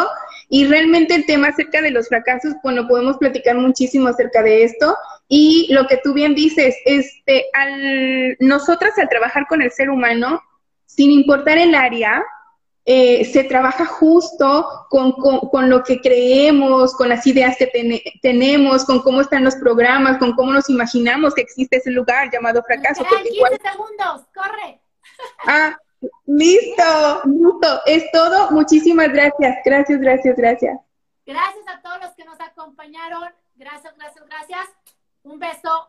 Y 0.49 0.67
realmente 0.67 1.15
el 1.15 1.27
tema 1.27 1.49
acerca 1.49 1.81
de 1.81 1.91
los 1.91 2.09
fracasos, 2.09 2.55
bueno, 2.63 2.87
podemos 2.87 3.17
platicar 3.17 3.57
muchísimo 3.57 4.09
acerca 4.09 4.43
de 4.43 4.65
esto. 4.65 4.97
Y 5.29 5.73
lo 5.73 5.87
que 5.87 5.99
tú 6.05 6.13
bien 6.13 6.35
dices, 6.35 6.77
este, 6.85 7.47
al, 7.55 8.37
nosotras 8.41 8.97
al 8.99 9.09
trabajar 9.09 9.47
con 9.49 9.63
el 9.63 9.73
ser 9.73 9.91
humano, 9.91 10.41
sin 10.85 11.11
importar 11.11 11.59
el 11.59 11.75
área, 11.75 12.23
eh, 12.89 13.25
se 13.25 13.43
trabaja 13.43 13.85
justo 13.85 14.87
con, 14.91 15.11
con, 15.13 15.69
lo 15.69 15.83
que 15.83 16.01
creemos, 16.01 16.95
con 16.95 17.09
las 17.09 17.27
ideas 17.27 17.57
que 17.57 17.67
tenemos, 18.23 18.85
con 18.85 19.03
cómo 19.03 19.21
están 19.23 19.43
los 19.43 19.57
programas, 19.57 20.19
con 20.19 20.37
cómo 20.37 20.53
nos 20.53 20.71
imaginamos 20.71 21.35
que 21.35 21.41
existe 21.41 21.79
ese 21.79 21.91
lugar 21.91 22.31
llamado 22.33 22.63
fracaso. 22.63 23.05
15 23.05 23.59
segundos, 23.71 24.27
corre. 24.33 24.81
Ah, 25.47 25.77
listo, 26.27 27.23
listo, 27.25 27.81
es 27.87 28.05
todo. 28.13 28.51
Muchísimas 28.51 29.09
gracias, 29.09 29.57
gracias, 29.65 29.99
gracias, 29.99 30.37
gracias. 30.37 30.79
Gracias 31.25 31.65
a 31.67 31.81
todos 31.81 31.99
los 32.03 32.11
que 32.13 32.25
nos 32.25 32.39
acompañaron. 32.39 33.25
Gracias, 33.57 33.95
gracias, 33.97 34.25
gracias. 34.27 34.69
Un 35.23 35.39
beso. 35.39 35.89